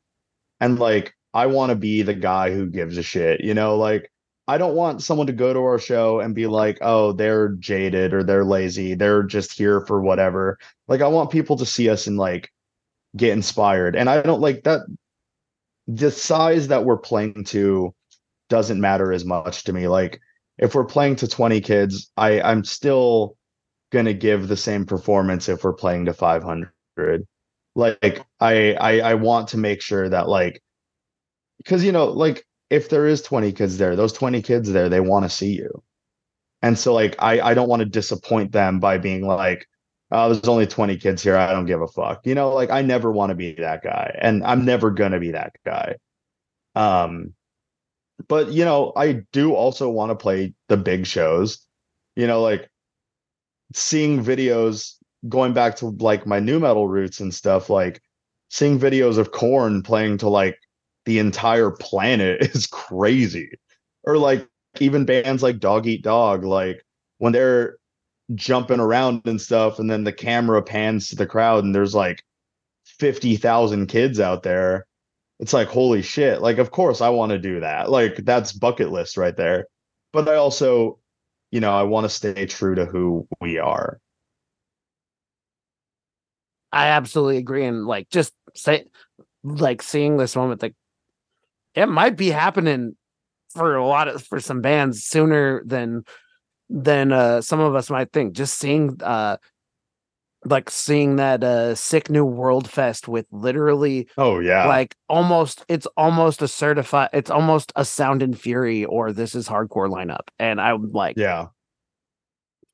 And 0.60 0.78
like 0.78 1.14
I 1.34 1.46
want 1.46 1.70
to 1.70 1.76
be 1.76 2.02
the 2.02 2.14
guy 2.14 2.52
who 2.52 2.66
gives 2.66 2.98
a 2.98 3.02
shit, 3.02 3.42
you 3.42 3.54
know, 3.54 3.76
like 3.76 4.10
I 4.48 4.56
don't 4.56 4.74
want 4.74 5.02
someone 5.02 5.26
to 5.26 5.32
go 5.34 5.52
to 5.52 5.60
our 5.60 5.78
show 5.78 6.20
and 6.20 6.34
be 6.34 6.46
like, 6.46 6.78
"Oh, 6.80 7.12
they're 7.12 7.50
jaded 7.50 8.14
or 8.14 8.24
they're 8.24 8.46
lazy. 8.46 8.94
They're 8.94 9.22
just 9.22 9.52
here 9.52 9.82
for 9.82 10.00
whatever." 10.00 10.58
Like 10.88 11.02
I 11.02 11.08
want 11.08 11.30
people 11.30 11.56
to 11.58 11.66
see 11.66 11.90
us 11.90 12.06
and 12.06 12.16
like 12.16 12.50
get 13.16 13.32
inspired. 13.34 13.94
And 13.94 14.08
I 14.08 14.22
don't 14.22 14.40
like 14.40 14.64
that 14.64 14.80
the 15.86 16.10
size 16.10 16.68
that 16.68 16.84
we're 16.84 16.98
playing 16.98 17.44
to 17.44 17.94
doesn't 18.48 18.80
matter 18.80 19.12
as 19.12 19.24
much 19.24 19.64
to 19.64 19.72
me. 19.72 19.88
Like 19.88 20.20
if 20.58 20.74
we're 20.74 20.84
playing 20.84 21.16
to 21.16 21.28
20 21.28 21.60
kids, 21.60 22.10
I 22.16 22.40
I'm 22.40 22.64
still 22.64 23.36
going 23.90 24.04
to 24.06 24.14
give 24.14 24.48
the 24.48 24.56
same 24.56 24.84
performance 24.84 25.48
if 25.48 25.64
we're 25.64 25.72
playing 25.72 26.06
to 26.06 26.12
500 26.12 27.26
like 27.74 28.22
I, 28.40 28.74
I 28.74 29.00
i 29.00 29.14
want 29.14 29.48
to 29.48 29.56
make 29.56 29.80
sure 29.80 30.08
that 30.08 30.28
like 30.28 30.60
because 31.58 31.84
you 31.84 31.92
know 31.92 32.06
like 32.06 32.44
if 32.70 32.88
there 32.88 33.06
is 33.06 33.22
20 33.22 33.52
kids 33.52 33.78
there 33.78 33.96
those 33.96 34.12
20 34.12 34.42
kids 34.42 34.70
there 34.72 34.88
they 34.88 35.00
want 35.00 35.24
to 35.24 35.30
see 35.30 35.52
you. 35.54 35.82
And 36.60 36.76
so 36.78 36.92
like 36.92 37.14
i 37.20 37.40
i 37.40 37.54
don't 37.54 37.68
want 37.68 37.80
to 37.80 37.86
disappoint 37.86 38.52
them 38.52 38.80
by 38.80 38.98
being 38.98 39.26
like 39.26 39.66
oh 40.10 40.32
there's 40.32 40.48
only 40.48 40.66
20 40.66 40.96
kids 40.96 41.22
here 41.22 41.36
i 41.36 41.52
don't 41.52 41.66
give 41.66 41.80
a 41.80 41.86
fuck. 41.88 42.26
You 42.26 42.34
know 42.34 42.50
like 42.50 42.70
i 42.70 42.82
never 42.82 43.12
want 43.12 43.30
to 43.30 43.36
be 43.36 43.54
that 43.54 43.82
guy 43.82 44.16
and 44.20 44.44
i'm 44.44 44.64
never 44.64 44.90
gonna 44.90 45.20
be 45.20 45.32
that 45.32 45.52
guy. 45.64 45.96
Um 46.74 47.34
but 48.26 48.50
you 48.50 48.64
know 48.64 48.92
i 48.96 49.22
do 49.32 49.54
also 49.54 49.88
want 49.88 50.10
to 50.10 50.16
play 50.16 50.54
the 50.68 50.76
big 50.76 51.06
shows. 51.06 51.64
You 52.16 52.26
know 52.26 52.42
like 52.42 52.68
seeing 53.74 54.24
videos 54.24 54.94
going 55.28 55.52
back 55.52 55.76
to 55.76 55.86
like 55.86 56.26
my 56.26 56.40
nu 56.40 56.58
metal 56.58 56.88
roots 56.88 57.20
and 57.20 57.34
stuff 57.34 57.70
like 57.70 58.00
seeing 58.50 58.78
videos 58.78 59.18
of 59.18 59.32
Korn 59.32 59.82
playing 59.82 60.18
to 60.18 60.28
like 60.28 60.58
the 61.04 61.18
entire 61.18 61.70
planet 61.70 62.42
is 62.54 62.66
crazy. 62.66 63.50
Or 64.04 64.16
like 64.16 64.46
even 64.80 65.04
bands 65.04 65.42
like 65.42 65.58
dog 65.58 65.86
eat 65.86 66.02
dog 66.02 66.44
like 66.44 66.82
when 67.18 67.32
they're 67.32 67.78
jumping 68.34 68.80
around 68.80 69.22
and 69.26 69.40
stuff 69.40 69.78
and 69.78 69.90
then 69.90 70.04
the 70.04 70.12
camera 70.12 70.62
pans 70.62 71.08
to 71.08 71.16
the 71.16 71.26
crowd 71.26 71.64
and 71.64 71.74
there's 71.74 71.94
like 71.94 72.22
50,000 72.84 73.86
kids 73.86 74.20
out 74.20 74.42
there 74.42 74.86
it's 75.40 75.52
like 75.52 75.68
holy 75.68 76.02
shit 76.02 76.40
like 76.42 76.58
of 76.58 76.70
course 76.70 77.00
i 77.00 77.08
want 77.08 77.30
to 77.30 77.38
do 77.38 77.60
that 77.60 77.90
like 77.90 78.16
that's 78.24 78.52
bucket 78.52 78.90
list 78.90 79.16
right 79.16 79.36
there 79.36 79.66
but 80.12 80.28
i 80.28 80.34
also 80.34 80.98
you 81.50 81.60
know 81.60 81.72
i 81.72 81.82
want 81.82 82.04
to 82.04 82.08
stay 82.08 82.46
true 82.46 82.74
to 82.74 82.84
who 82.84 83.26
we 83.40 83.58
are 83.58 84.00
I 86.72 86.88
absolutely 86.88 87.38
agree. 87.38 87.64
And 87.64 87.86
like 87.86 88.08
just 88.10 88.32
say 88.54 88.84
like 89.42 89.82
seeing 89.82 90.16
this 90.16 90.36
moment, 90.36 90.62
like 90.62 90.74
it 91.74 91.86
might 91.86 92.16
be 92.16 92.30
happening 92.30 92.96
for 93.50 93.76
a 93.76 93.86
lot 93.86 94.08
of 94.08 94.22
for 94.24 94.40
some 94.40 94.60
bands 94.60 95.04
sooner 95.04 95.62
than 95.64 96.04
than 96.68 97.12
uh 97.12 97.40
some 97.40 97.60
of 97.60 97.74
us 97.74 97.90
might 97.90 98.12
think. 98.12 98.34
Just 98.34 98.58
seeing 98.58 99.00
uh 99.02 99.38
like 100.44 100.70
seeing 100.70 101.16
that 101.16 101.42
uh 101.42 101.74
sick 101.74 102.08
new 102.08 102.24
world 102.24 102.70
fest 102.70 103.08
with 103.08 103.26
literally 103.32 104.08
oh 104.18 104.38
yeah 104.38 104.66
like 104.66 104.94
almost 105.08 105.64
it's 105.68 105.86
almost 105.96 106.42
a 106.42 106.48
certified 106.48 107.08
it's 107.12 107.30
almost 107.30 107.72
a 107.74 107.84
sound 107.84 108.22
and 108.22 108.38
fury 108.38 108.84
or 108.84 109.12
this 109.12 109.34
is 109.34 109.48
hardcore 109.48 109.90
lineup. 109.90 110.28
And 110.38 110.60
I'm 110.60 110.92
like 110.92 111.16
Yeah. 111.16 111.46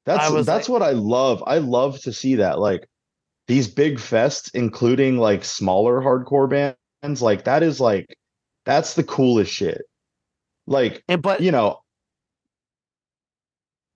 That's 0.05 0.31
that's 0.45 0.49
like- 0.49 0.69
what 0.69 0.83
I 0.83 0.91
love. 0.91 1.43
I 1.47 1.59
love 1.59 1.99
to 2.03 2.13
see 2.13 2.35
that 2.37 2.59
like 2.59 2.87
these 3.47 3.69
big 3.69 3.97
fests 3.97 4.51
including 4.55 5.17
like 5.17 5.45
smaller 5.45 6.01
hardcore 6.03 6.49
bands 6.49 7.23
like 7.23 7.45
that 7.45 7.63
is 7.63 7.81
like 7.81 8.15
that's 8.65 8.95
the 8.95 9.05
coolest 9.05 9.53
shit. 9.53 9.83
Like, 10.67 11.03
and 11.09 11.21
but 11.21 11.41
you 11.41 11.51
know, 11.51 11.81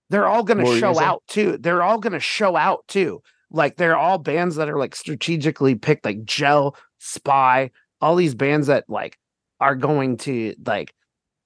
they're 0.09 0.27
all 0.27 0.43
going 0.43 0.63
to 0.63 0.79
show 0.79 0.99
out 0.99 1.23
too. 1.27 1.57
They're 1.57 1.83
all 1.83 1.99
going 1.99 2.13
to 2.13 2.19
show 2.19 2.55
out 2.55 2.83
too. 2.87 3.21
Like 3.51 3.77
they're 3.77 3.97
all 3.97 4.17
bands 4.17 4.55
that 4.57 4.69
are 4.69 4.77
like 4.77 4.95
strategically 4.95 5.75
picked, 5.75 6.05
like 6.05 6.23
Gel, 6.23 6.75
Spy, 6.99 7.71
all 8.01 8.15
these 8.15 8.35
bands 8.35 8.67
that 8.67 8.85
like 8.87 9.17
are 9.59 9.75
going 9.75 10.17
to 10.17 10.55
like 10.65 10.93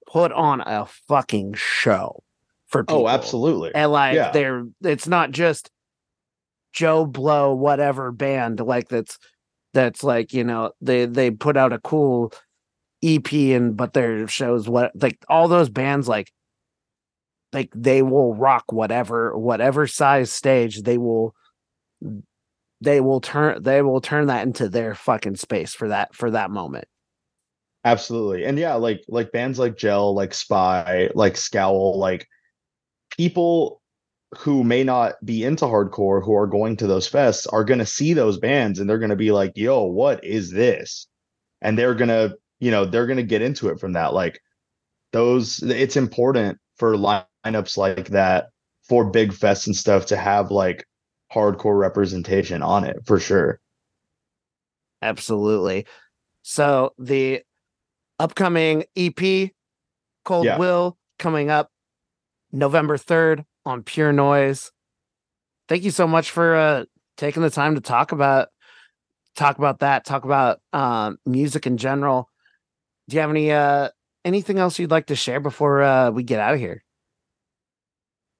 put 0.06 0.32
on 0.32 0.60
a 0.60 0.86
fucking 1.08 1.54
show 1.54 2.22
for 2.66 2.82
oh, 2.82 2.84
people. 2.84 3.06
oh, 3.06 3.08
absolutely. 3.08 3.74
And 3.74 3.90
like 3.90 4.14
Yeah. 4.14 4.30
they're 4.32 4.64
it's 4.82 5.08
not 5.08 5.30
just 5.30 5.70
Joe 6.72 7.06
Blow 7.06 7.54
whatever 7.54 8.12
band 8.12 8.60
like 8.60 8.88
that's 8.88 9.18
that's 9.72 10.04
like 10.04 10.32
you 10.32 10.44
know 10.44 10.72
they 10.80 11.06
they 11.06 11.30
put 11.30 11.56
out 11.56 11.72
a 11.72 11.78
cool 11.78 12.32
EP 13.02 13.32
and 13.32 13.76
but 13.76 13.92
their 13.92 14.26
shows 14.28 14.68
what 14.68 14.92
like 15.00 15.18
all 15.28 15.48
those 15.48 15.68
bands 15.68 16.08
like 16.08 16.32
like 17.52 17.70
they 17.74 18.02
will 18.02 18.34
rock 18.34 18.64
whatever 18.72 19.36
whatever 19.36 19.86
size 19.86 20.30
stage 20.32 20.82
they 20.82 20.98
will 20.98 21.34
they 22.80 23.00
will 23.00 23.20
turn 23.20 23.62
they 23.62 23.82
will 23.82 24.00
turn 24.00 24.26
that 24.26 24.46
into 24.46 24.68
their 24.68 24.94
fucking 24.94 25.36
space 25.36 25.74
for 25.74 25.88
that 25.88 26.14
for 26.14 26.30
that 26.30 26.50
moment. 26.50 26.86
Absolutely. 27.84 28.44
And 28.44 28.58
yeah, 28.58 28.74
like 28.74 29.04
like 29.08 29.32
bands 29.32 29.58
like 29.58 29.76
Gel, 29.76 30.14
like 30.14 30.32
Spy, 30.32 31.10
like 31.14 31.36
Scowl, 31.36 31.98
like 31.98 32.26
people 33.16 33.82
who 34.38 34.64
may 34.64 34.82
not 34.82 35.14
be 35.24 35.44
into 35.44 35.64
hardcore 35.66 36.24
who 36.24 36.34
are 36.34 36.46
going 36.46 36.76
to 36.76 36.86
those 36.86 37.08
fests 37.08 37.46
are 37.52 37.64
going 37.64 37.78
to 37.78 37.86
see 37.86 38.14
those 38.14 38.38
bands 38.38 38.80
and 38.80 38.88
they're 38.88 38.98
going 38.98 39.10
to 39.10 39.16
be 39.16 39.32
like, 39.32 39.52
"Yo, 39.54 39.84
what 39.84 40.24
is 40.24 40.50
this?" 40.50 41.06
And 41.62 41.78
they're 41.78 41.94
going 41.94 42.08
to, 42.08 42.36
you 42.60 42.70
know, 42.70 42.84
they're 42.84 43.06
going 43.06 43.18
to 43.18 43.22
get 43.22 43.42
into 43.42 43.68
it 43.68 43.78
from 43.78 43.92
that. 43.92 44.14
Like 44.14 44.40
those 45.12 45.62
it's 45.62 45.96
important 45.96 46.58
for 46.76 46.96
lineups 46.96 47.76
like 47.76 48.08
that 48.08 48.46
for 48.88 49.04
big 49.10 49.32
fests 49.32 49.66
and 49.66 49.76
stuff 49.76 50.06
to 50.06 50.16
have 50.16 50.50
like 50.50 50.86
hardcore 51.34 51.78
representation 51.78 52.62
on 52.62 52.84
it 52.84 52.98
for 53.04 53.18
sure. 53.18 53.60
Absolutely. 55.02 55.86
So 56.42 56.94
the 56.98 57.42
upcoming 58.18 58.84
EP 58.96 59.50
Cold 60.24 60.46
Yeah. 60.46 60.58
Will 60.58 60.96
coming 61.18 61.50
up 61.50 61.70
November 62.52 62.96
3rd 62.96 63.44
on 63.66 63.82
Pure 63.82 64.12
Noise. 64.12 64.70
Thank 65.68 65.82
you 65.82 65.90
so 65.90 66.06
much 66.06 66.30
for 66.30 66.54
uh 66.54 66.84
taking 67.16 67.42
the 67.42 67.50
time 67.50 67.74
to 67.74 67.80
talk 67.80 68.12
about 68.12 68.48
talk 69.36 69.58
about 69.58 69.80
that, 69.80 70.04
talk 70.04 70.24
about 70.24 70.60
um 70.72 71.18
music 71.26 71.66
in 71.66 71.76
general. 71.76 72.30
Do 73.08 73.16
you 73.16 73.20
have 73.20 73.30
any 73.30 73.50
uh 73.50 73.88
anything 74.24 74.58
else 74.58 74.78
you'd 74.78 74.90
like 74.90 75.06
to 75.06 75.16
share 75.16 75.40
before 75.40 75.82
uh 75.82 76.10
we 76.10 76.22
get 76.22 76.40
out 76.40 76.54
of 76.54 76.60
here? 76.60 76.82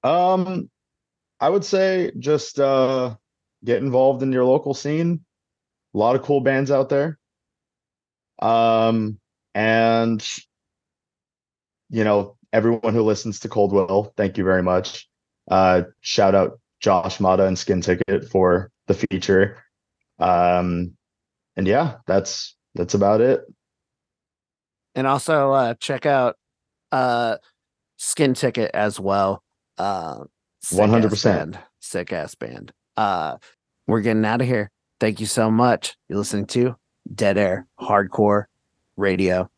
Um, 0.03 0.69
I 1.39 1.49
would 1.49 1.65
say 1.65 2.11
just 2.17 2.59
uh 2.59 3.15
get 3.63 3.81
involved 3.81 4.23
in 4.23 4.31
your 4.31 4.45
local 4.45 4.73
scene. 4.73 5.25
A 5.93 5.97
lot 5.97 6.15
of 6.15 6.21
cool 6.23 6.41
bands 6.41 6.71
out 6.71 6.89
there. 6.89 7.17
Um, 8.41 9.19
and 9.53 10.25
you 11.89 12.03
know, 12.03 12.35
everyone 12.51 12.93
who 12.93 13.03
listens 13.03 13.39
to 13.41 13.49
Cold 13.49 13.71
Will, 13.71 14.13
thank 14.17 14.37
you 14.37 14.43
very 14.43 14.63
much. 14.63 15.07
Uh, 15.49 15.83
shout 16.01 16.35
out 16.35 16.59
Josh 16.79 17.19
Mata 17.19 17.45
and 17.45 17.57
Skin 17.57 17.81
Ticket 17.81 18.29
for 18.29 18.71
the 18.87 18.93
feature. 18.93 19.63
Um, 20.19 20.95
and 21.55 21.67
yeah, 21.67 21.97
that's 22.07 22.55
that's 22.75 22.93
about 22.93 23.21
it. 23.21 23.41
and 24.95 25.07
also 25.07 25.51
uh 25.51 25.73
check 25.79 26.05
out 26.05 26.35
uh 26.91 27.37
skin 27.97 28.33
ticket 28.33 28.71
as 28.73 28.99
well 28.99 29.43
uh 29.77 30.23
sick 30.65 30.79
ass 30.93 31.23
100%. 31.23 31.57
sick 31.79 32.13
ass 32.13 32.35
band. 32.35 32.71
Uh 32.97 33.37
we're 33.87 34.01
getting 34.01 34.25
out 34.25 34.41
of 34.41 34.47
here. 34.47 34.71
Thank 34.99 35.19
you 35.19 35.25
so 35.25 35.51
much. 35.51 35.95
You're 36.09 36.17
listening 36.17 36.47
to 36.47 36.75
dead 37.13 37.37
air 37.37 37.67
hardcore 37.79 38.45
radio 38.97 39.49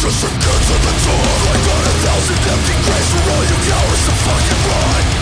just 0.00 0.22
to 0.22 0.28
get 0.28 0.40
to 0.40 0.76
the 0.80 0.94
top. 1.04 1.52
I 1.52 1.60
got 1.60 1.84
a 1.84 1.94
thousand 2.00 2.40
empty 2.48 2.72
graves 2.88 3.10
for 3.12 3.32
all 3.32 3.44
you 3.44 3.58
cowards 3.68 4.04
to 4.06 4.12
fucking 4.24 4.62
run. 4.64 5.19